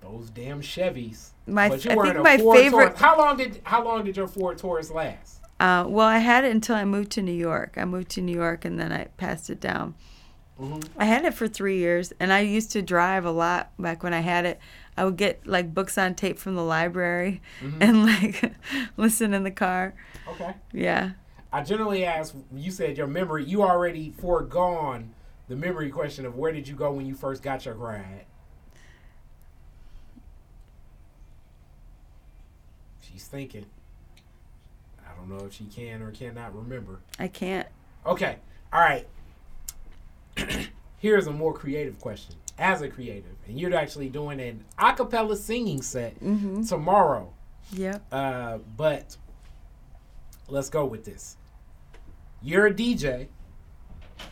Those 0.00 0.30
damn 0.30 0.60
Chevys. 0.62 1.30
My 1.46 1.68
but 1.68 1.84
you 1.84 1.90
I 1.90 1.94
were 1.94 2.04
think 2.04 2.16
in 2.16 2.20
a 2.20 2.24
my 2.24 2.38
Ford 2.38 2.58
favorite 2.58 2.96
Taurus. 2.96 3.00
How 3.00 3.18
long 3.18 3.36
did 3.36 3.60
how 3.64 3.84
long 3.84 4.04
did 4.04 4.16
your 4.16 4.28
Ford 4.28 4.58
Taurus 4.58 4.90
last? 4.90 5.40
uh 5.58 5.84
well 5.88 6.06
I 6.06 6.18
had 6.18 6.44
it 6.44 6.50
until 6.52 6.76
I 6.76 6.84
moved 6.84 7.12
to 7.12 7.22
New 7.22 7.32
York. 7.32 7.74
I 7.76 7.84
moved 7.84 8.10
to 8.10 8.20
New 8.20 8.34
York 8.34 8.64
and 8.64 8.78
then 8.78 8.92
I 8.92 9.04
passed 9.16 9.50
it 9.50 9.60
down. 9.60 9.94
hmm 10.58 10.86
I 10.96 11.04
had 11.06 11.24
it 11.24 11.34
for 11.34 11.48
3 11.48 11.78
years 11.78 12.12
and 12.20 12.32
I 12.32 12.40
used 12.40 12.72
to 12.72 12.82
drive 12.82 13.24
a 13.24 13.30
lot 13.30 13.72
back 13.78 14.02
when 14.02 14.14
I 14.14 14.20
had 14.20 14.44
it. 14.46 14.60
I 14.96 15.04
would 15.04 15.16
get 15.16 15.46
like 15.46 15.74
books 15.74 15.98
on 15.98 16.14
tape 16.14 16.38
from 16.38 16.54
the 16.54 16.62
library 16.64 17.42
Mhm. 17.60 17.76
and 17.80 18.06
like 18.06 18.52
listen 18.96 19.34
in 19.34 19.42
the 19.44 19.50
car. 19.50 19.94
Okay. 20.28 20.54
Yeah. 20.72 21.12
I 21.52 21.62
generally 21.62 22.04
ask. 22.04 22.34
You 22.54 22.70
said 22.70 22.96
your 22.98 23.06
memory. 23.06 23.44
You 23.44 23.62
already 23.62 24.10
foregone 24.10 25.14
the 25.48 25.56
memory 25.56 25.90
question 25.90 26.26
of 26.26 26.34
where 26.36 26.52
did 26.52 26.66
you 26.66 26.74
go 26.74 26.90
when 26.92 27.06
you 27.06 27.14
first 27.14 27.42
got 27.42 27.64
your 27.64 27.74
grad. 27.74 28.24
She's 33.00 33.24
thinking. 33.26 33.66
I 35.06 35.14
don't 35.16 35.28
know 35.28 35.44
if 35.46 35.52
she 35.52 35.64
can 35.64 36.02
or 36.02 36.10
cannot 36.10 36.54
remember. 36.54 37.00
I 37.18 37.28
can't. 37.28 37.68
Okay. 38.04 38.36
All 38.72 38.80
right. 38.80 39.06
Here's 40.98 41.26
a 41.26 41.32
more 41.32 41.52
creative 41.54 41.98
question. 42.00 42.34
As 42.58 42.80
a 42.80 42.88
creative, 42.88 43.36
and 43.46 43.60
you're 43.60 43.74
actually 43.74 44.08
doing 44.08 44.40
an 44.40 44.64
a 44.78 44.92
cappella 44.94 45.36
singing 45.36 45.82
set 45.82 46.18
Mhm. 46.22 46.66
tomorrow. 46.66 47.32
Yeah. 47.70 47.98
Uh, 48.10 48.58
but 48.76 49.16
let's 50.48 50.70
go 50.70 50.86
with 50.86 51.04
this. 51.04 51.36
You're 52.42 52.66
a 52.66 52.72
DJ. 52.74 53.28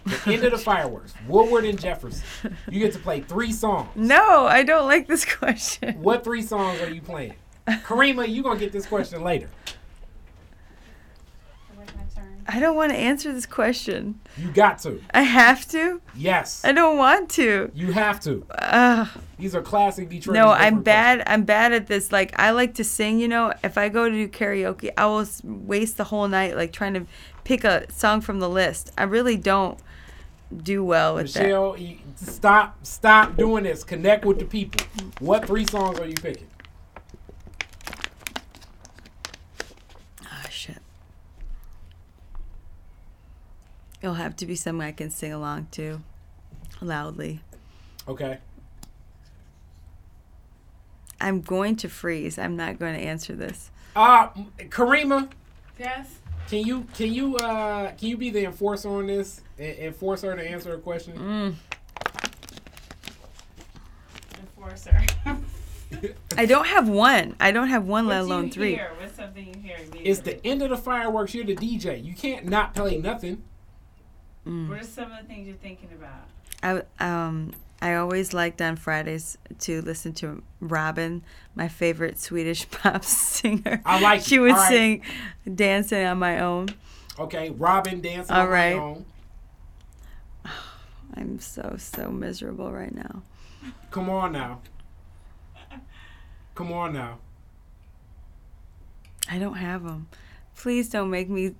The 0.06 0.32
end 0.32 0.44
of 0.44 0.52
the 0.52 0.58
fireworks, 0.58 1.12
Woodward 1.28 1.66
and 1.66 1.78
Jefferson. 1.78 2.24
You 2.70 2.80
get 2.80 2.94
to 2.94 2.98
play 2.98 3.20
three 3.20 3.52
songs. 3.52 3.90
No, 3.94 4.46
I 4.46 4.62
don't 4.62 4.86
like 4.86 5.06
this 5.06 5.24
question. 5.26 6.02
What 6.02 6.24
three 6.24 6.40
songs 6.42 6.80
are 6.80 6.88
you 6.88 7.02
playing? 7.02 7.34
Karima, 7.68 8.26
you're 8.26 8.42
gonna 8.44 8.58
get 8.58 8.72
this 8.72 8.86
question 8.86 9.22
later. 9.22 9.50
I 11.74 11.78
like 11.78 11.94
my 11.96 12.02
turn. 12.14 12.43
I 12.54 12.60
don't 12.60 12.76
want 12.76 12.92
to 12.92 12.96
answer 12.96 13.32
this 13.32 13.46
question. 13.46 14.20
You 14.38 14.48
got 14.48 14.78
to. 14.82 15.02
I 15.12 15.22
have 15.22 15.66
to? 15.70 16.00
Yes, 16.14 16.64
I 16.64 16.70
don't 16.70 16.96
want 16.96 17.28
to. 17.30 17.72
you 17.74 17.90
have 17.90 18.20
to. 18.20 18.46
Ugh. 18.48 19.08
These 19.40 19.56
are 19.56 19.60
classic 19.60 20.08
Detroit. 20.08 20.36
No, 20.36 20.50
I'm 20.50 20.80
bad. 20.82 21.24
I'm 21.26 21.42
bad 21.42 21.72
at 21.72 21.88
this. 21.88 22.12
Like 22.12 22.38
I 22.38 22.52
like 22.52 22.74
to 22.74 22.84
sing. 22.84 23.18
You 23.18 23.26
know, 23.26 23.52
if 23.64 23.76
I 23.76 23.88
go 23.88 24.08
to 24.08 24.14
do 24.14 24.28
karaoke, 24.28 24.90
I 24.96 25.06
will 25.06 25.26
waste 25.42 25.96
the 25.96 26.04
whole 26.04 26.28
night 26.28 26.56
like 26.56 26.72
trying 26.72 26.94
to 26.94 27.06
pick 27.42 27.64
a 27.64 27.90
song 27.90 28.20
from 28.20 28.38
the 28.38 28.48
list. 28.48 28.92
I 28.96 29.02
really 29.02 29.36
don't 29.36 29.76
do 30.56 30.84
well 30.84 31.16
with 31.16 31.34
that. 31.34 31.42
Michelle, 31.42 31.76
stop, 32.14 32.86
stop 32.86 33.36
doing 33.36 33.64
this. 33.64 33.82
Connect 33.82 34.24
with 34.24 34.38
the 34.38 34.44
people. 34.44 34.86
What 35.18 35.44
three 35.44 35.66
songs 35.66 35.98
are 35.98 36.06
you 36.06 36.14
picking? 36.14 36.46
Ah, 40.24 40.46
shit. 40.48 40.78
It'll 44.04 44.16
have 44.16 44.36
to 44.36 44.44
be 44.44 44.54
something 44.54 44.86
I 44.86 44.92
can 44.92 45.08
sing 45.08 45.32
along 45.32 45.68
to, 45.70 46.02
loudly. 46.82 47.40
Okay. 48.06 48.36
I'm 51.18 51.40
going 51.40 51.76
to 51.76 51.88
freeze. 51.88 52.38
I'm 52.38 52.54
not 52.54 52.78
going 52.78 52.94
to 52.94 53.00
answer 53.00 53.34
this. 53.34 53.70
Uh, 53.96 54.28
Karima, 54.58 55.30
Yes. 55.78 56.18
Can 56.48 56.66
you 56.66 56.86
can 56.92 57.14
you 57.14 57.36
uh 57.38 57.92
can 57.92 58.08
you 58.08 58.18
be 58.18 58.28
the 58.28 58.44
enforcer 58.44 58.90
on 58.90 59.06
this 59.06 59.40
and, 59.58 59.78
and 59.78 59.96
force 59.96 60.20
her 60.20 60.36
to 60.36 60.46
answer 60.46 60.74
a 60.74 60.78
question? 60.78 61.16
Mm. 61.16 61.54
Enforcer. 64.38 65.06
I 66.36 66.44
don't 66.44 66.66
have 66.66 66.90
one. 66.90 67.36
I 67.40 67.52
don't 67.52 67.68
have 67.68 67.86
one, 67.86 68.04
what 68.04 68.16
let 68.16 68.20
do 68.20 68.26
alone 68.26 68.44
you 68.46 68.52
three. 68.52 68.74
Hear? 68.74 68.90
What's 69.00 69.16
something 69.16 69.46
you 69.46 69.58
hear? 69.62 69.78
It's 69.94 70.20
the 70.20 70.46
end 70.46 70.60
of 70.60 70.68
the 70.68 70.76
fireworks. 70.76 71.34
You're 71.34 71.46
the 71.46 71.56
DJ. 71.56 72.04
You 72.04 72.12
can't 72.14 72.44
not 72.44 72.74
play 72.74 72.98
nothing. 72.98 73.42
Mm. 74.46 74.68
What 74.68 74.80
are 74.80 74.84
some 74.84 75.10
of 75.12 75.18
the 75.22 75.24
things 75.26 75.46
you're 75.46 75.56
thinking 75.56 75.90
about? 75.92 76.84
I 77.00 77.04
um 77.04 77.52
I 77.80 77.94
always 77.96 78.32
liked 78.32 78.62
on 78.62 78.76
Fridays 78.76 79.36
to 79.60 79.82
listen 79.82 80.12
to 80.14 80.42
Robyn, 80.60 81.22
my 81.54 81.68
favorite 81.68 82.18
Swedish 82.18 82.68
pop 82.70 83.04
singer. 83.04 83.82
I 83.84 84.00
like 84.00 84.22
She 84.22 84.38
would 84.38 84.52
All 84.52 84.56
right. 84.56 84.68
sing 84.68 85.02
"Dancing 85.54 86.04
on 86.04 86.18
My 86.18 86.40
Own." 86.40 86.68
Okay, 87.18 87.50
Robyn 87.50 88.00
dancing 88.00 88.34
All 88.34 88.42
on 88.42 88.48
right. 88.48 88.76
my 88.76 88.82
own. 88.82 89.04
I'm 91.16 91.38
so 91.38 91.76
so 91.78 92.10
miserable 92.10 92.72
right 92.72 92.94
now. 92.94 93.22
Come 93.90 94.10
on 94.10 94.32
now. 94.32 94.60
Come 96.54 96.72
on 96.72 96.92
now. 96.92 97.18
I 99.30 99.38
don't 99.38 99.56
have 99.56 99.82
them. 99.84 100.08
Please 100.56 100.88
don't 100.88 101.10
make 101.10 101.28
me 101.28 101.54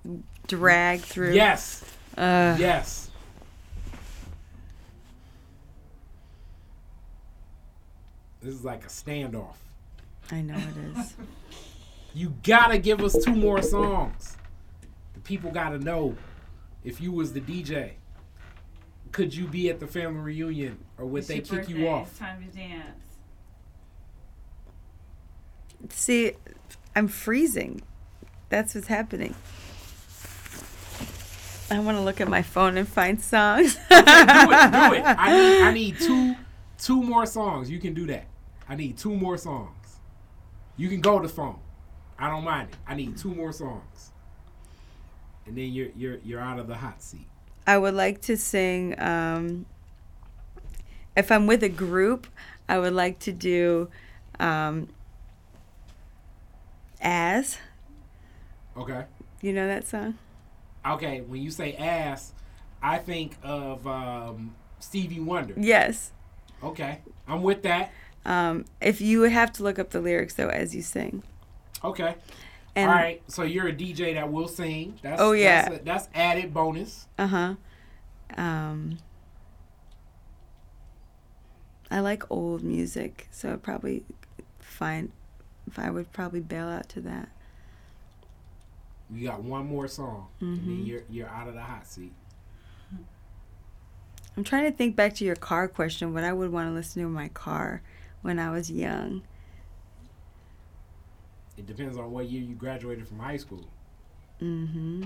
drag 0.47 1.01
through. 1.01 1.33
Yes. 1.33 1.83
Uh, 2.17 2.55
yes. 2.59 3.09
This 8.41 8.53
is 8.53 8.63
like 8.63 8.83
a 8.85 8.89
standoff. 8.89 9.55
I 10.31 10.41
know 10.41 10.55
it 10.55 10.97
is. 10.99 11.15
you 12.13 12.33
gotta 12.43 12.77
give 12.77 13.01
us 13.01 13.17
two 13.23 13.35
more 13.35 13.61
songs. 13.61 14.37
The 15.13 15.19
people 15.21 15.51
gotta 15.51 15.79
know 15.79 16.15
if 16.83 17.01
you 17.01 17.11
was 17.11 17.33
the 17.33 17.41
DJ. 17.41 17.93
Could 19.11 19.33
you 19.33 19.47
be 19.47 19.69
at 19.69 19.79
the 19.79 19.87
family 19.87 20.19
reunion 20.19 20.77
or 20.97 21.05
would 21.05 21.19
it's 21.19 21.27
they 21.27 21.39
kick 21.39 21.49
birthday. 21.49 21.73
you 21.73 21.87
off? 21.87 22.09
It's 22.09 22.19
time 22.19 22.45
to 22.45 22.55
dance. 22.55 23.01
See, 25.89 26.33
I'm 26.95 27.07
freezing. 27.07 27.81
That's 28.49 28.75
what's 28.75 28.87
happening. 28.87 29.35
I 31.69 31.79
want 31.79 31.97
to 31.97 32.01
look 32.01 32.21
at 32.21 32.27
my 32.27 32.41
phone 32.41 32.77
and 32.77 32.87
find 32.87 33.19
songs. 33.19 33.75
do 33.75 33.81
it, 33.89 33.89
do 33.89 34.03
it. 34.03 35.03
I 35.03 35.31
need 35.31 35.61
I 35.61 35.71
need 35.73 35.99
two 35.99 36.35
two 36.77 37.01
more 37.01 37.25
songs. 37.25 37.69
You 37.69 37.79
can 37.79 37.93
do 37.93 38.05
that. 38.07 38.25
I 38.69 38.75
need 38.75 38.97
two 38.97 39.15
more 39.15 39.37
songs. 39.37 39.97
You 40.77 40.89
can 40.89 41.01
go 41.01 41.19
to 41.19 41.27
phone. 41.27 41.59
I 42.19 42.29
don't 42.29 42.43
mind 42.43 42.69
it. 42.69 42.75
I 42.87 42.95
need 42.95 43.17
two 43.17 43.33
more 43.33 43.51
songs. 43.51 44.11
And 45.45 45.57
then 45.57 45.71
you're 45.71 45.89
you're 45.95 46.17
you're 46.23 46.39
out 46.39 46.59
of 46.59 46.67
the 46.67 46.75
hot 46.75 47.01
seat. 47.01 47.27
I 47.67 47.77
would 47.77 47.93
like 47.93 48.21
to 48.23 48.37
sing. 48.37 48.99
Um, 48.99 49.65
if 51.15 51.31
I'm 51.31 51.47
with 51.47 51.63
a 51.63 51.69
group, 51.69 52.27
I 52.69 52.77
would 52.77 52.93
like 52.93 53.19
to 53.19 53.31
do 53.31 53.89
um, 54.39 54.89
"As." 57.01 57.57
Okay. 58.77 59.05
You 59.41 59.53
know 59.53 59.67
that 59.67 59.87
song? 59.87 60.17
Okay, 60.87 61.21
when 61.21 61.41
you 61.41 61.49
say 61.51 61.75
ass, 61.75 62.33
I 62.81 62.97
think 62.99 63.37
of 63.43 63.85
um, 63.87 64.55
Stevie 64.79 65.19
Wonder. 65.19 65.53
Yes. 65.57 66.11
Okay, 66.63 66.99
I'm 67.27 67.41
with 67.43 67.63
that. 67.63 67.91
Um, 68.25 68.65
if 68.81 69.01
you 69.01 69.19
would 69.19 69.31
have 69.31 69.51
to 69.53 69.63
look 69.63 69.77
up 69.79 69.91
the 69.91 70.01
lyrics 70.01 70.33
though 70.35 70.49
as 70.49 70.75
you 70.75 70.81
sing. 70.81 71.23
Okay. 71.83 72.15
And, 72.75 72.89
All 72.89 72.95
right. 72.97 73.21
So 73.27 73.43
you're 73.43 73.67
a 73.67 73.73
DJ 73.73 74.15
that 74.15 74.31
will 74.31 74.47
sing. 74.47 74.99
That's, 75.01 75.21
Oh, 75.21 75.31
yeah. 75.31 75.69
That's, 75.69 75.81
a- 75.81 75.83
that's 75.85 76.09
added 76.13 76.53
bonus. 76.53 77.07
Uh 77.17 77.27
huh. 77.27 77.55
Um, 78.35 78.97
I 81.91 81.99
like 81.99 82.23
old 82.31 82.63
music, 82.63 83.27
so 83.31 83.53
I'd 83.53 83.63
probably 83.63 84.03
find. 84.59 85.11
If 85.67 85.79
I 85.79 85.89
would 85.89 86.11
probably 86.11 86.41
bail 86.41 86.67
out 86.67 86.89
to 86.89 87.01
that. 87.01 87.29
You 89.13 89.27
got 89.27 89.43
one 89.43 89.67
more 89.67 89.87
song, 89.87 90.27
and 90.39 90.57
Mm-hmm. 90.59 90.69
then 90.69 90.85
you're 90.85 91.03
you're 91.09 91.29
out 91.29 91.47
of 91.47 91.53
the 91.53 91.61
hot 91.61 91.85
seat. 91.87 92.13
I'm 94.37 94.43
trying 94.43 94.69
to 94.69 94.71
think 94.77 94.95
back 94.97 95.13
to 95.15 95.23
your 95.25 95.35
car 95.35 95.67
question. 95.67 96.13
What 96.13 96.23
I 96.25 96.33
would 96.33 96.51
want 96.51 96.67
to 96.69 96.73
listen 96.73 97.01
to 97.01 97.07
in 97.07 97.13
my 97.13 97.29
car 97.29 97.81
when 98.21 98.37
I 98.39 98.51
was 98.51 98.69
young. 98.69 99.21
It 101.57 101.65
depends 101.65 101.97
on 101.97 102.11
what 102.11 102.25
year 102.25 102.41
you 102.41 102.53
graduated 102.55 103.07
from 103.07 103.19
high 103.19 103.37
school. 103.37 103.65
Mm-hmm. 104.41 105.03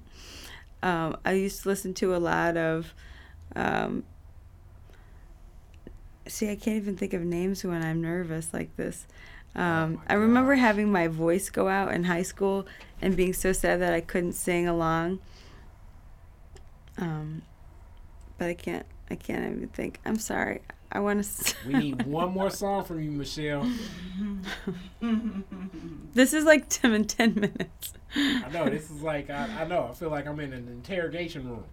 um, 0.82 1.16
I 1.24 1.32
used 1.32 1.62
to 1.62 1.68
listen 1.68 1.94
to 1.94 2.14
a 2.14 2.18
lot 2.18 2.56
of. 2.56 2.94
Um, 3.54 4.04
see, 6.26 6.50
I 6.50 6.56
can't 6.56 6.76
even 6.76 6.96
think 6.96 7.12
of 7.12 7.22
names 7.22 7.64
when 7.64 7.82
I'm 7.82 8.00
nervous 8.00 8.52
like 8.52 8.76
this. 8.76 9.06
Um, 9.54 9.94
my 9.94 10.00
I 10.08 10.14
remember 10.14 10.54
gosh. 10.54 10.60
having 10.62 10.90
my 10.90 11.08
voice 11.08 11.50
go 11.50 11.68
out 11.68 11.92
in 11.92 12.04
high 12.04 12.22
school 12.22 12.66
and 13.00 13.16
being 13.16 13.32
so 13.34 13.52
sad 13.52 13.80
that 13.80 13.92
I 13.92 14.00
couldn't 14.00 14.32
sing 14.32 14.66
along. 14.66 15.20
Um, 16.98 17.42
but 18.38 18.48
I 18.48 18.54
can't. 18.54 18.86
I 19.10 19.14
can't 19.14 19.44
even 19.56 19.68
think. 19.68 20.00
I'm 20.06 20.16
sorry. 20.18 20.62
I 20.90 21.00
want 21.00 21.24
to. 21.24 21.54
We 21.66 21.74
need 21.74 22.02
one 22.06 22.32
more 22.32 22.50
song 22.50 22.84
from 22.84 23.02
you, 23.02 23.10
Michele. 23.10 23.70
This 26.14 26.34
is 26.34 26.44
like 26.44 26.68
ten 26.68 26.92
in 26.92 27.04
ten 27.06 27.34
minutes. 27.34 27.94
I 28.14 28.48
know 28.52 28.68
this 28.68 28.90
is 28.90 29.00
like 29.00 29.30
I, 29.30 29.48
I 29.62 29.64
know. 29.66 29.88
I 29.90 29.94
feel 29.94 30.10
like 30.10 30.26
I'm 30.26 30.38
in 30.40 30.52
an 30.52 30.68
interrogation 30.68 31.48
room. 31.48 31.64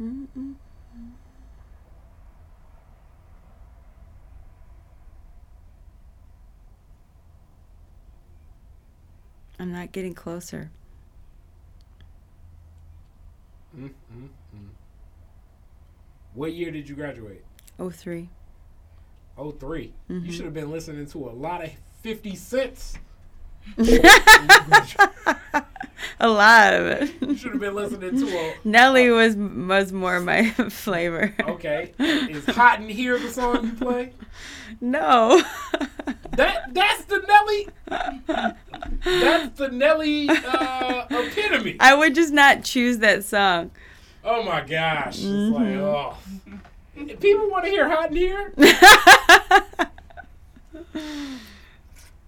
Mm-mm. 0.00 0.54
I'm 9.58 9.72
not 9.72 9.92
getting 9.92 10.14
closer. 10.14 10.70
Mm, 13.76 13.88
mm, 13.88 14.28
mm. 14.56 14.68
What 16.34 16.52
year 16.52 16.70
did 16.70 16.88
you 16.88 16.94
graduate? 16.94 17.44
Oh 17.78 17.90
three. 17.90 18.28
Oh 19.36 19.50
3 19.50 19.92
You 20.08 20.14
Mhm. 20.20 20.32
should 20.32 20.44
have 20.44 20.54
been 20.54 20.70
listening 20.70 21.06
to 21.06 21.28
a 21.28 21.32
lot 21.32 21.64
of 21.64 21.70
Fifty 22.02 22.36
Cents. 22.36 22.96
A 26.20 26.28
lot 26.28 26.72
of 26.74 26.86
it. 26.86 27.10
You 27.20 27.36
should 27.36 27.52
have 27.52 27.60
been 27.60 27.74
listening 27.74 28.18
to 28.18 28.26
a. 28.38 28.54
Nelly 28.64 29.10
was 29.10 29.36
was 29.36 29.92
more 29.92 30.20
my 30.20 30.50
flavor. 30.70 31.34
Okay, 31.40 31.92
is 31.98 32.44
"Hot 32.46 32.80
in 32.80 32.88
Here" 32.88 33.18
the 33.18 33.30
song 33.30 33.64
you 33.66 33.72
play? 33.72 34.12
No. 34.80 35.42
That 36.36 36.74
that's 36.74 37.04
the 37.04 37.20
Nelly. 37.28 37.68
That's 39.04 39.56
the 39.56 39.68
Nelly 39.68 40.28
uh, 40.28 41.06
epitome. 41.08 41.76
I 41.78 41.94
would 41.94 42.14
just 42.16 42.32
not 42.32 42.64
choose 42.64 42.98
that 42.98 43.22
song. 43.24 43.70
Oh 44.24 44.42
my 44.42 44.60
gosh! 44.62 45.18
It's 45.18 45.24
Mhm. 45.24 45.52
like 45.52 45.76
oh, 45.76 47.16
people 47.20 47.48
want 47.48 47.64
to 47.66 47.70
hear 47.70 47.88
"Hot 47.88 48.10
in 48.10 48.16
Here." 48.16 48.52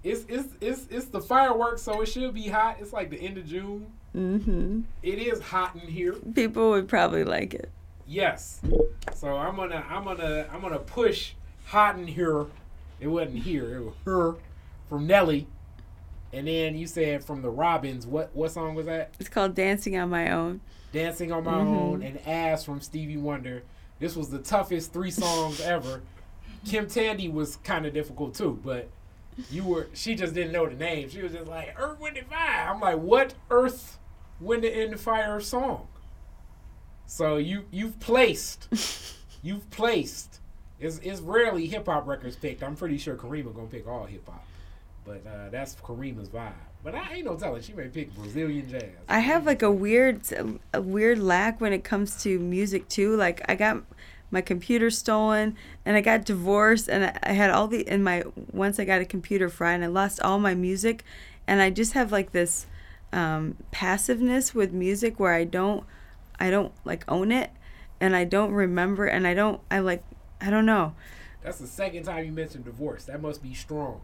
It's, 0.06 0.24
it's 0.28 0.54
it's 0.60 0.86
it's 0.88 1.06
the 1.06 1.20
fireworks, 1.20 1.82
so 1.82 2.00
it 2.00 2.06
should 2.06 2.32
be 2.32 2.46
hot. 2.48 2.76
It's 2.80 2.92
like 2.92 3.10
the 3.10 3.20
end 3.20 3.38
of 3.38 3.46
June. 3.46 3.86
hmm 4.12 4.82
It 5.02 5.18
is 5.18 5.40
hot 5.40 5.74
in 5.74 5.80
here. 5.88 6.12
People 6.34 6.70
would 6.70 6.86
probably 6.88 7.24
like 7.24 7.54
it. 7.54 7.70
Yes. 8.06 8.60
So 9.14 9.36
I'm 9.36 9.56
gonna 9.56 9.84
I'm 9.90 10.04
gonna 10.04 10.46
I'm 10.52 10.60
gonna 10.60 10.78
push 10.78 11.32
hot 11.64 11.98
in 11.98 12.06
here. 12.06 12.46
It 13.00 13.08
wasn't 13.08 13.42
here. 13.42 13.76
It 13.76 13.84
was 13.84 13.94
her 14.04 14.34
from 14.88 15.06
Nelly. 15.08 15.48
And 16.32 16.46
then 16.46 16.76
you 16.76 16.86
said 16.86 17.24
from 17.24 17.42
the 17.42 17.50
Robyns. 17.50 18.06
What 18.06 18.30
what 18.34 18.52
song 18.52 18.76
was 18.76 18.86
that? 18.86 19.12
It's 19.18 19.28
called 19.28 19.54
Dancing 19.56 19.96
on 19.98 20.08
My 20.10 20.30
Own. 20.30 20.60
Dancing 20.92 21.32
on 21.32 21.42
My 21.44 21.52
Mhm. 21.52 21.66
Own 21.66 22.02
and 22.04 22.20
Ass 22.28 22.64
from 22.64 22.80
Stevie 22.80 23.16
Wonder. 23.16 23.64
This 23.98 24.14
was 24.14 24.28
the 24.30 24.38
toughest 24.38 24.92
three 24.92 25.10
songs 25.10 25.60
ever. 25.60 26.02
Kim 26.64 26.86
Tandy 26.86 27.28
was 27.28 27.56
kind 27.56 27.86
of 27.86 27.92
difficult 27.92 28.34
too, 28.36 28.60
but 28.64 28.88
you 29.50 29.64
were 29.64 29.88
she 29.92 30.14
just 30.14 30.34
didn't 30.34 30.52
know 30.52 30.66
the 30.66 30.74
name. 30.74 31.08
She 31.08 31.22
was 31.22 31.32
just 31.32 31.48
like 31.48 31.74
Earth, 31.78 32.00
Wind 32.00 32.16
and 32.16 32.26
Fire. 32.26 32.68
I'm 32.68 32.80
like, 32.80 32.98
what 32.98 33.34
Earth, 33.50 33.98
Wind 34.40 34.64
and 34.64 34.98
Fire 34.98 35.40
song? 35.40 35.88
So 37.06 37.36
you 37.36 37.64
you've 37.70 37.98
placed, 38.00 38.68
you've 39.42 39.68
placed. 39.70 40.40
It's, 40.78 40.98
it's 40.98 41.20
rarely 41.20 41.66
hip 41.66 41.86
hop 41.86 42.06
records 42.06 42.36
picked. 42.36 42.62
I'm 42.62 42.76
pretty 42.76 42.98
sure 42.98 43.16
Karima 43.16 43.54
gonna 43.54 43.66
pick 43.66 43.86
all 43.86 44.04
hip 44.04 44.28
hop, 44.28 44.44
but 45.04 45.26
uh, 45.26 45.48
that's 45.50 45.74
Karima's 45.76 46.28
vibe. 46.28 46.52
But 46.86 46.94
I 46.94 47.14
ain't 47.14 47.24
no 47.24 47.34
telling. 47.34 47.62
She 47.62 47.72
may 47.72 47.88
pick 47.88 48.14
Brazilian 48.14 48.68
jazz. 48.68 48.84
I 49.08 49.18
have 49.18 49.44
like 49.44 49.62
a 49.62 49.70
weird 49.70 50.20
a 50.72 50.80
weird 50.80 51.18
lack 51.18 51.60
when 51.60 51.72
it 51.72 51.82
comes 51.82 52.22
to 52.22 52.38
music 52.38 52.88
too. 52.88 53.16
Like 53.16 53.42
I 53.48 53.54
got 53.54 53.82
my 54.30 54.40
computer 54.40 54.90
stolen 54.90 55.56
and 55.84 55.96
I 55.96 56.00
got 56.00 56.24
divorced 56.24 56.88
and 56.88 57.04
I- 57.06 57.18
I 57.22 57.32
had 57.32 57.50
all 57.50 57.68
the 57.68 57.86
in 57.88 58.02
my 58.02 58.24
once 58.52 58.78
I 58.80 58.84
got 58.84 59.00
a 59.00 59.04
computer 59.04 59.48
fried 59.48 59.76
and 59.76 59.84
I 59.84 59.88
lost 59.88 60.20
all 60.20 60.38
my 60.38 60.54
music 60.54 61.04
and 61.46 61.60
I 61.62 61.70
just 61.70 61.92
have 61.92 62.10
like 62.12 62.32
this 62.32 62.66
um, 63.12 63.56
passiveness 63.70 64.54
with 64.54 64.72
music 64.72 65.18
where 65.20 65.32
I 65.32 65.44
don't 65.44 65.84
I 66.40 66.50
don't 66.50 66.72
like 66.84 67.04
own 67.08 67.30
it 67.32 67.50
and 68.00 68.14
I 68.16 68.24
don't 68.24 68.52
remember 68.52 69.06
and 69.06 69.26
I 69.26 69.34
don't 69.34 69.60
I 69.70 69.78
like 69.78 70.02
I 70.40 70.50
don't 70.50 70.66
know. 70.66 70.94
That's 71.42 71.58
the 71.58 71.66
second 71.68 72.02
time 72.02 72.24
you 72.26 72.32
mentioned 72.32 72.64
divorce. 72.64 73.04
That 73.04 73.22
must 73.22 73.42
be 73.42 73.54
strong. 73.54 74.00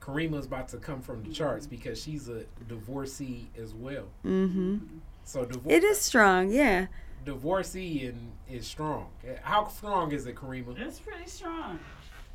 Karima's 0.00 0.46
about 0.46 0.68
to 0.68 0.78
come 0.78 1.02
from 1.02 1.22
the 1.22 1.30
charts 1.30 1.66
because 1.66 2.02
she's 2.02 2.28
a 2.30 2.44
divorcee 2.66 3.48
as 3.62 3.74
well. 3.74 4.06
Mm 4.24 4.48
Mhm. 4.54 4.80
So 5.24 5.44
divor- 5.44 5.70
It 5.70 5.84
is 5.84 5.98
strong, 6.00 6.50
yeah. 6.50 6.86
Divorcee 7.32 8.06
and 8.06 8.32
is 8.50 8.66
strong. 8.66 9.08
How 9.42 9.68
strong 9.68 10.12
is 10.12 10.26
it, 10.26 10.34
Karima? 10.34 10.78
It's 10.78 10.98
pretty 10.98 11.28
strong. 11.28 11.78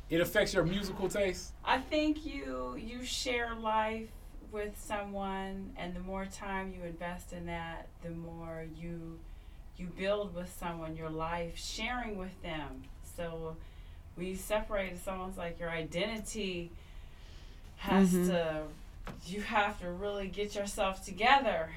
It 0.08 0.20
affects 0.20 0.54
your 0.54 0.64
musical 0.64 1.08
taste. 1.08 1.52
I 1.64 1.78
think 1.78 2.24
you 2.24 2.76
you 2.78 3.04
share 3.04 3.54
life 3.56 4.08
with 4.52 4.80
someone, 4.80 5.72
and 5.76 5.94
the 5.96 6.00
more 6.00 6.26
time 6.26 6.72
you 6.72 6.84
invest 6.84 7.32
in 7.32 7.46
that, 7.46 7.88
the 8.04 8.10
more 8.10 8.64
you 8.80 9.18
you 9.76 9.86
build 9.86 10.32
with 10.36 10.54
someone 10.60 10.94
your 10.96 11.10
life, 11.10 11.58
sharing 11.58 12.16
with 12.16 12.40
them. 12.42 12.84
So 13.16 13.56
when 14.14 14.28
you 14.28 14.36
separate, 14.36 14.92
it's 14.92 15.08
almost 15.08 15.36
like 15.36 15.58
your 15.58 15.70
identity 15.70 16.70
has 17.78 18.12
Mhm. 18.12 18.26
to 18.28 18.62
you 19.26 19.42
have 19.42 19.80
to 19.80 19.90
really 19.90 20.28
get 20.28 20.54
yourself 20.54 21.04
together. 21.04 21.70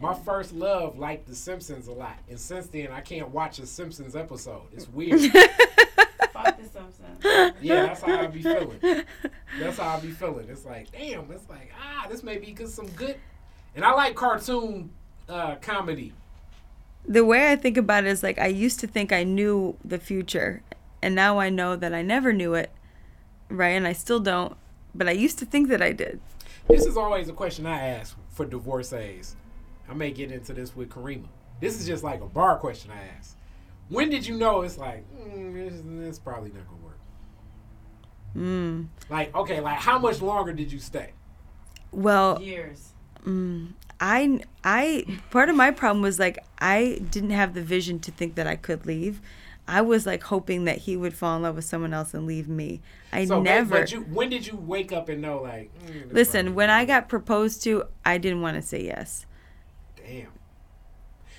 My 0.00 0.14
first 0.14 0.54
love 0.54 0.98
liked 0.98 1.28
The 1.28 1.34
Simpsons 1.34 1.86
a 1.86 1.92
lot, 1.92 2.16
and 2.30 2.40
since 2.40 2.68
then 2.68 2.90
I 2.90 3.02
can't 3.02 3.28
watch 3.28 3.58
a 3.58 3.66
Simpsons 3.66 4.16
episode. 4.16 4.62
It's 4.72 4.88
weird. 4.92 5.20
Fuck 5.20 6.58
the 6.58 6.68
Simpsons. 6.72 7.54
yeah, 7.60 7.86
that's 7.86 8.00
how 8.00 8.18
I 8.18 8.26
be 8.28 8.40
feeling. 8.42 9.04
That's 9.58 9.76
how 9.76 9.96
I 9.96 10.00
be 10.00 10.10
feeling. 10.10 10.48
It's 10.48 10.64
like, 10.64 10.90
damn, 10.90 11.30
it's 11.30 11.48
like, 11.50 11.70
ah, 11.78 12.06
this 12.08 12.22
may 12.22 12.38
be 12.38 12.50
cause 12.52 12.72
some 12.72 12.86
good. 12.88 13.16
And 13.76 13.84
I 13.84 13.92
like 13.92 14.14
cartoon 14.14 14.90
uh, 15.28 15.56
comedy. 15.56 16.14
The 17.06 17.22
way 17.24 17.52
I 17.52 17.56
think 17.56 17.76
about 17.76 18.04
it 18.04 18.08
is 18.08 18.22
like 18.22 18.38
I 18.38 18.46
used 18.46 18.80
to 18.80 18.86
think 18.86 19.12
I 19.12 19.22
knew 19.22 19.76
the 19.84 19.98
future, 19.98 20.62
and 21.02 21.14
now 21.14 21.38
I 21.38 21.50
know 21.50 21.76
that 21.76 21.92
I 21.92 22.00
never 22.00 22.32
knew 22.32 22.54
it, 22.54 22.70
right? 23.50 23.68
And 23.70 23.86
I 23.86 23.92
still 23.92 24.20
don't, 24.20 24.56
but 24.94 25.08
I 25.08 25.12
used 25.12 25.38
to 25.40 25.44
think 25.44 25.68
that 25.68 25.82
I 25.82 25.92
did. 25.92 26.20
This 26.68 26.86
is 26.86 26.96
always 26.96 27.28
a 27.28 27.34
question 27.34 27.66
I 27.66 27.86
ask 27.86 28.16
for 28.30 28.46
divorcees. 28.46 29.36
I 29.90 29.94
may 29.94 30.12
get 30.12 30.30
into 30.30 30.52
this 30.52 30.76
with 30.76 30.88
Karima. 30.88 31.26
This 31.60 31.78
is 31.80 31.86
just 31.86 32.04
like 32.04 32.20
a 32.20 32.26
bar 32.26 32.56
question 32.56 32.90
I 32.92 33.16
ask. 33.18 33.36
When 33.88 34.08
did 34.08 34.24
you 34.26 34.36
know 34.38 34.62
it's 34.62 34.78
like, 34.78 35.04
mm, 35.12 35.52
this, 35.52 35.82
this 35.84 36.18
probably 36.18 36.50
not 36.52 36.64
gonna 36.68 36.82
work? 36.84 36.98
Mm. 38.36 38.86
Like, 39.10 39.34
okay, 39.34 39.60
like 39.60 39.78
how 39.78 39.98
much 39.98 40.22
longer 40.22 40.52
did 40.52 40.70
you 40.70 40.78
stay? 40.78 41.12
Well, 41.90 42.40
Years. 42.40 42.92
mm, 43.26 43.72
I 44.00 44.40
I 44.62 45.18
part 45.30 45.48
of 45.48 45.56
my 45.56 45.72
problem 45.72 46.02
was 46.02 46.20
like 46.20 46.38
I 46.60 47.02
didn't 47.10 47.30
have 47.30 47.54
the 47.54 47.62
vision 47.62 47.98
to 48.00 48.12
think 48.12 48.36
that 48.36 48.46
I 48.46 48.54
could 48.54 48.86
leave. 48.86 49.20
I 49.66 49.82
was 49.82 50.06
like 50.06 50.22
hoping 50.22 50.64
that 50.66 50.78
he 50.78 50.96
would 50.96 51.14
fall 51.14 51.36
in 51.36 51.42
love 51.42 51.56
with 51.56 51.64
someone 51.64 51.92
else 51.92 52.14
and 52.14 52.26
leave 52.26 52.48
me. 52.48 52.80
I 53.12 53.24
So, 53.24 53.36
but- 53.36 53.42
never. 53.42 53.80
But 53.80 53.92
you, 53.92 54.00
when 54.02 54.30
did 54.30 54.46
you 54.46 54.56
wake 54.56 54.92
up 54.92 55.08
and 55.08 55.20
know, 55.20 55.42
like, 55.42 55.70
mm, 55.86 56.12
Listen, 56.12 56.54
when 56.54 56.70
I 56.70 56.84
got 56.84 57.08
proposed 57.08 57.62
to, 57.64 57.84
I 58.04 58.18
didn't 58.18 58.40
want 58.40 58.56
to 58.56 58.62
say 58.62 58.84
yes. 58.84 59.26
Damn. 60.06 60.32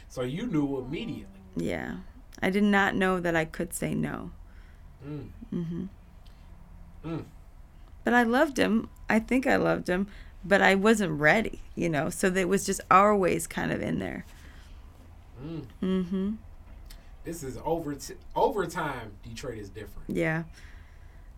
So 0.09 0.21
you 0.23 0.45
knew 0.47 0.77
immediately. 0.79 1.25
Yeah. 1.55 1.97
I 2.41 2.49
did 2.49 2.63
not 2.63 2.95
know 2.95 3.19
that 3.19 3.35
I 3.35 3.45
could 3.45 3.73
say 3.73 3.93
no. 3.93 4.31
Mm. 5.05 5.29
hmm 5.49 5.83
Mm. 7.03 7.25
But 8.03 8.13
I 8.13 8.23
loved 8.23 8.57
him. 8.57 8.89
I 9.09 9.19
think 9.19 9.47
I 9.47 9.55
loved 9.55 9.89
him, 9.89 10.05
but 10.45 10.61
I 10.61 10.75
wasn't 10.75 11.19
ready, 11.19 11.59
you 11.75 11.89
know. 11.89 12.11
So 12.11 12.29
that 12.29 12.47
was 12.47 12.63
just 12.63 12.81
our 12.91 13.15
ways 13.15 13.47
kind 13.47 13.71
of 13.71 13.81
in 13.81 13.97
there. 13.97 14.25
Mm. 15.43 15.65
hmm 15.79 16.31
This 17.23 17.41
is 17.41 17.57
over 17.65 17.97
overtime. 18.35 19.13
Detroit 19.23 19.57
is 19.57 19.69
different. 19.69 20.09
Yeah. 20.09 20.43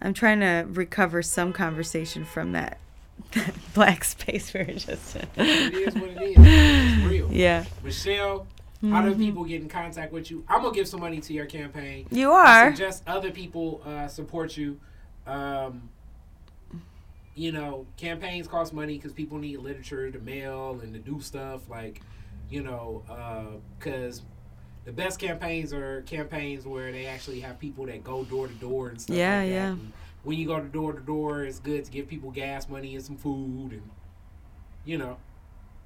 I'm 0.02 0.14
trying 0.14 0.42
to 0.42 0.66
recover 0.68 1.22
some 1.22 1.54
conversation 1.54 2.26
from 2.26 2.52
that 2.52 2.78
black 3.74 4.03
space 4.03 4.53
we 4.53 4.59
were 4.61 4.74
just 4.74 5.16
in. 5.16 5.28
It 5.38 5.74
is 5.74 5.95
what 5.95 6.09
it 6.09 6.22
is. 6.22 6.36
It's 6.39 7.05
real. 7.11 7.32
Yeah. 7.32 7.66
Michele, 7.84 8.47
how 8.89 9.01
do 9.01 9.14
Mhm. 9.16 9.18
people 9.18 9.43
get 9.45 9.61
in 9.61 9.70
contact 9.70 10.11
with 10.14 10.30
you? 10.30 10.43
I'm 10.47 10.61
gonna 10.61 10.74
give 10.76 10.88
some 10.88 10.99
money 10.99 11.20
to 11.22 11.34
your 11.34 11.45
campaign. 11.45 12.05
You 12.11 12.32
I 12.34 12.68
are. 12.68 12.72
suggest 12.72 13.03
other 13.07 13.32
people 13.32 13.82
uh, 13.86 14.07
support 14.07 14.57
you. 14.57 14.80
Um, 15.26 15.89
you 17.36 17.51
know, 17.51 17.88
campaigns 17.97 18.47
cost 18.47 18.74
money 18.74 18.97
because 18.97 19.11
people 19.11 19.38
need 19.39 19.57
literature 19.57 20.11
to 20.11 20.20
mail 20.20 20.80
and 20.84 20.93
to 20.93 20.99
do 20.99 21.20
stuff 21.20 21.68
like, 21.70 22.01
you 22.49 22.61
know, 22.61 23.01
because 23.80 24.22
the 24.86 24.91
best 24.91 25.18
campaigns 25.18 25.74
are 25.74 26.01
campaigns 26.03 26.66
where 26.68 26.91
they 26.91 27.05
actually 27.07 27.39
have 27.39 27.57
people 27.57 27.86
that 27.88 28.03
go 28.03 28.24
door 28.26 28.47
to 28.47 28.53
door 28.55 28.89
and 28.89 29.01
stuff. 29.01 29.16
Yeah, 29.18 29.39
like 29.39 29.47
that. 29.47 29.53
yeah. 29.53 29.68
And 29.72 29.93
when 30.24 30.38
you 30.38 30.48
go 30.48 30.60
to 30.60 30.68
door 30.68 30.94
to 30.94 31.02
door, 31.02 31.44
it's 31.44 31.60
good 31.60 31.86
to 31.86 31.92
give 31.92 32.08
people 32.08 32.32
gas 32.32 32.70
money 32.70 32.96
and 32.96 33.04
some 33.04 33.18
food, 33.18 33.72
and 33.72 33.90
you 34.86 34.98
know, 34.98 35.18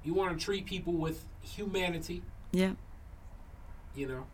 you 0.04 0.14
want 0.14 0.38
to 0.38 0.44
treat 0.44 0.66
people 0.66 0.92
with 0.92 1.24
humanity. 1.42 2.22
Yeah. 2.52 2.72
You 3.94 4.08
know, 4.08 4.26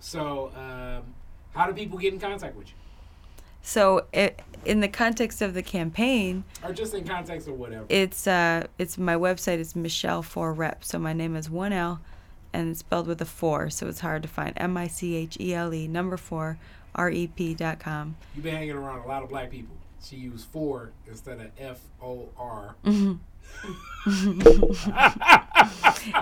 so 0.00 0.50
um, 0.56 1.14
how 1.54 1.66
do 1.66 1.72
people 1.72 1.98
get 1.98 2.12
in 2.12 2.20
contact 2.20 2.56
with 2.56 2.68
you? 2.68 2.74
So 3.60 4.06
it, 4.12 4.42
in 4.64 4.80
the 4.80 4.88
context 4.88 5.40
of 5.42 5.54
the 5.54 5.62
campaign, 5.62 6.44
or 6.62 6.72
just 6.72 6.94
in 6.94 7.06
context 7.06 7.48
or 7.48 7.54
whatever. 7.54 7.86
it's 7.88 8.26
uh 8.26 8.66
it's 8.78 8.98
my 8.98 9.14
website 9.14 9.58
is 9.58 9.74
Michele 9.74 10.22
Four 10.22 10.52
Rep. 10.52 10.84
So 10.84 10.98
my 10.98 11.12
name 11.12 11.36
is 11.36 11.48
one 11.48 11.72
L 11.72 12.00
and 12.54 12.70
it's 12.70 12.80
spelled 12.80 13.06
with 13.06 13.20
a 13.20 13.26
four, 13.26 13.68
so 13.68 13.88
it's 13.88 14.00
hard 14.00 14.22
to 14.22 14.28
find. 14.28 14.52
M 14.56 14.76
I 14.76 14.86
C 14.86 15.16
H 15.16 15.36
E 15.40 15.52
L 15.52 15.74
E 15.74 15.88
number 15.88 16.16
four 16.16 16.58
R 16.94 17.10
E 17.10 17.26
P 17.26 17.54
dot 17.54 17.78
com. 17.78 18.16
You've 18.34 18.44
been 18.44 18.54
hanging 18.54 18.72
around 18.72 19.00
a 19.00 19.06
lot 19.06 19.22
of 19.22 19.28
black 19.28 19.50
people. 19.50 19.76
She 20.02 20.16
used 20.16 20.46
four 20.48 20.92
instead 21.06 21.40
of 21.40 21.50
F 21.58 21.80
O 22.02 22.28
R. 22.36 22.76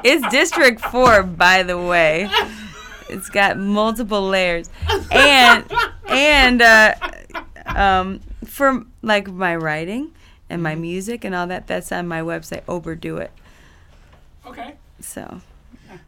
It's 0.05 0.27
District 0.29 0.81
Four, 0.81 1.23
by 1.23 1.63
the 1.63 1.79
way. 1.79 2.29
It's 3.09 3.29
got 3.29 3.59
multiple 3.59 4.27
layers, 4.29 4.71
and 5.11 5.71
and 6.07 6.63
uh, 6.63 6.95
um, 7.67 8.21
for 8.45 8.85
like 9.03 9.29
my 9.29 9.57
writing 9.57 10.13
and 10.49 10.63
my 10.63 10.75
music 10.75 11.25
and 11.25 11.35
all 11.35 11.47
that, 11.49 11.67
that's 11.67 11.91
on 11.93 12.07
my 12.07 12.21
website. 12.21 12.63
Overdo 12.69 13.17
it. 13.19 13.33
Okay. 14.47 14.75
So 15.01 15.41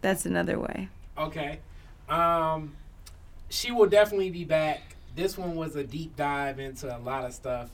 that's 0.00 0.24
another 0.24 0.58
way. 0.58 0.88
Okay. 1.18 1.58
Um, 2.08 2.76
she 3.54 3.70
will 3.70 3.86
definitely 3.86 4.30
be 4.30 4.44
back. 4.44 4.96
This 5.14 5.38
one 5.38 5.54
was 5.54 5.76
a 5.76 5.84
deep 5.84 6.16
dive 6.16 6.58
into 6.58 6.94
a 6.94 6.98
lot 6.98 7.24
of 7.24 7.32
stuff. 7.32 7.70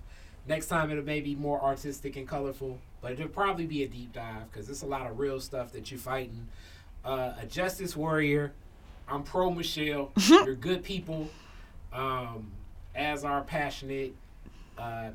Next 0.47 0.67
time 0.67 0.91
it'll 0.91 1.05
maybe 1.05 1.35
more 1.35 1.61
artistic 1.63 2.17
and 2.17 2.29
colorful, 2.29 2.79
but 3.01 3.13
it'll 3.13 3.29
probably 3.29 3.67
be 3.67 3.83
a 3.83 3.89
deep 3.89 4.13
dive 4.13 4.51
because 4.51 4.69
it's 4.69 4.83
a 4.83 4.87
lot 4.87 5.11
of 5.11 5.19
real 5.19 5.41
stuff 5.41 5.73
that 5.73 5.91
you're 5.91 5.99
fighting. 5.99 6.49
Uh, 7.05 7.33
a 7.41 7.47
justice 7.47 7.97
warrior. 7.97 8.53
I'm 9.09 9.23
pro 9.23 9.51
Michele. 9.51 10.13
You're 10.29 10.55
good 10.55 10.85
people. 10.85 11.29
Um, 11.93 12.53
as 12.95 13.25
our 13.25 13.43
passionate 13.43 14.15
uh, 14.79 15.09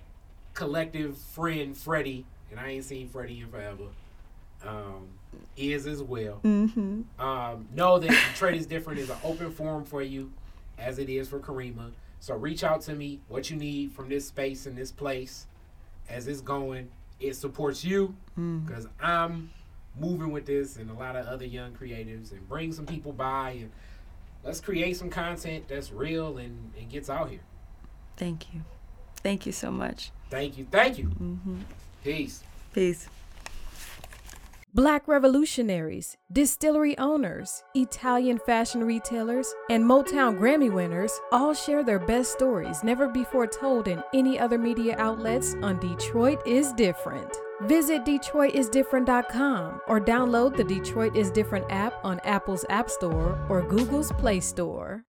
collective 0.53 1.17
friend 1.17 1.77
Freddie, 1.77 2.25
and 2.49 2.59
I 2.59 2.71
ain't 2.71 2.85
seen 2.85 3.07
Freddie 3.07 3.39
in 3.41 3.47
forever. 3.47 3.83
Um, 4.65 5.07
is 5.55 5.85
as 5.85 6.01
well. 6.01 6.39
Mm-hmm. 6.43 7.21
Um, 7.21 7.67
know 7.75 7.99
that 7.99 8.09
Detroit 8.09 8.55
is 8.55 8.65
different 8.65 8.99
is 8.99 9.09
an 9.09 9.17
open 9.23 9.51
forum 9.51 9.85
for 9.85 10.01
you, 10.01 10.31
as 10.77 10.99
it 10.99 11.09
is 11.09 11.27
for 11.29 11.39
Karima. 11.39 11.91
So 12.19 12.35
reach 12.35 12.63
out 12.63 12.81
to 12.81 12.93
me. 12.95 13.19
What 13.27 13.49
you 13.49 13.55
need 13.57 13.91
from 13.91 14.09
this 14.09 14.27
space 14.27 14.65
and 14.65 14.77
this 14.77 14.91
place, 14.91 15.45
as 16.09 16.27
it's 16.27 16.41
going, 16.41 16.89
it 17.19 17.35
supports 17.35 17.83
you 17.83 18.15
Mm. 18.37 18.65
because 18.65 18.87
I'm 18.99 19.51
moving 19.97 20.31
with 20.31 20.45
this 20.45 20.75
and 20.75 20.89
a 20.89 20.93
lot 20.93 21.15
of 21.15 21.25
other 21.27 21.45
young 21.45 21.71
creatives 21.71 22.31
and 22.31 22.47
bring 22.49 22.73
some 22.73 22.85
people 22.85 23.13
by 23.13 23.51
and 23.51 23.71
let's 24.43 24.59
create 24.59 24.97
some 24.97 25.09
content 25.09 25.67
that's 25.69 25.91
real 25.91 26.37
and, 26.37 26.73
and 26.77 26.89
gets 26.89 27.09
out 27.09 27.29
here. 27.29 27.39
Thank 28.17 28.53
you. 28.53 28.61
Thank 29.23 29.45
you 29.45 29.51
so 29.53 29.71
much. 29.71 30.11
Thank 30.29 30.57
you. 30.57 30.67
Thank 30.69 30.97
you. 30.97 31.05
hmm 31.05 31.59
Peace. 32.03 32.43
Peace. 32.73 33.07
Black 34.75 35.07
revolutionaries, 35.07 36.17
distillery 36.33 36.97
owners, 36.97 37.63
Italian 37.75 38.37
fashion 38.37 38.83
retailers, 38.83 39.47
and 39.69 39.81
Motown 39.81 40.37
Grammy 40.37 40.69
winners 40.69 41.17
all 41.31 41.53
share 41.53 41.81
their 41.81 41.97
best 41.97 42.33
stories 42.33 42.83
never 42.83 43.07
before 43.07 43.47
told 43.47 43.87
in 43.87 44.03
any 44.13 44.37
other 44.37 44.57
media 44.57 44.97
outlets 44.97 45.55
on 45.61 45.79
Detroit 45.79 46.45
is 46.45 46.73
Different. 46.73 47.37
Visit 47.61 48.03
DetroitisDifferent.com 48.03 49.79
or 49.87 50.01
download 50.01 50.57
the 50.57 50.63
Detroit 50.65 51.15
is 51.15 51.31
Different 51.31 51.67
app 51.69 51.93
on 52.03 52.19
Apple's 52.25 52.65
App 52.67 52.89
Store 52.89 53.39
or 53.47 53.61
Google's 53.61 54.11
Play 54.11 54.41
Store. 54.41 55.05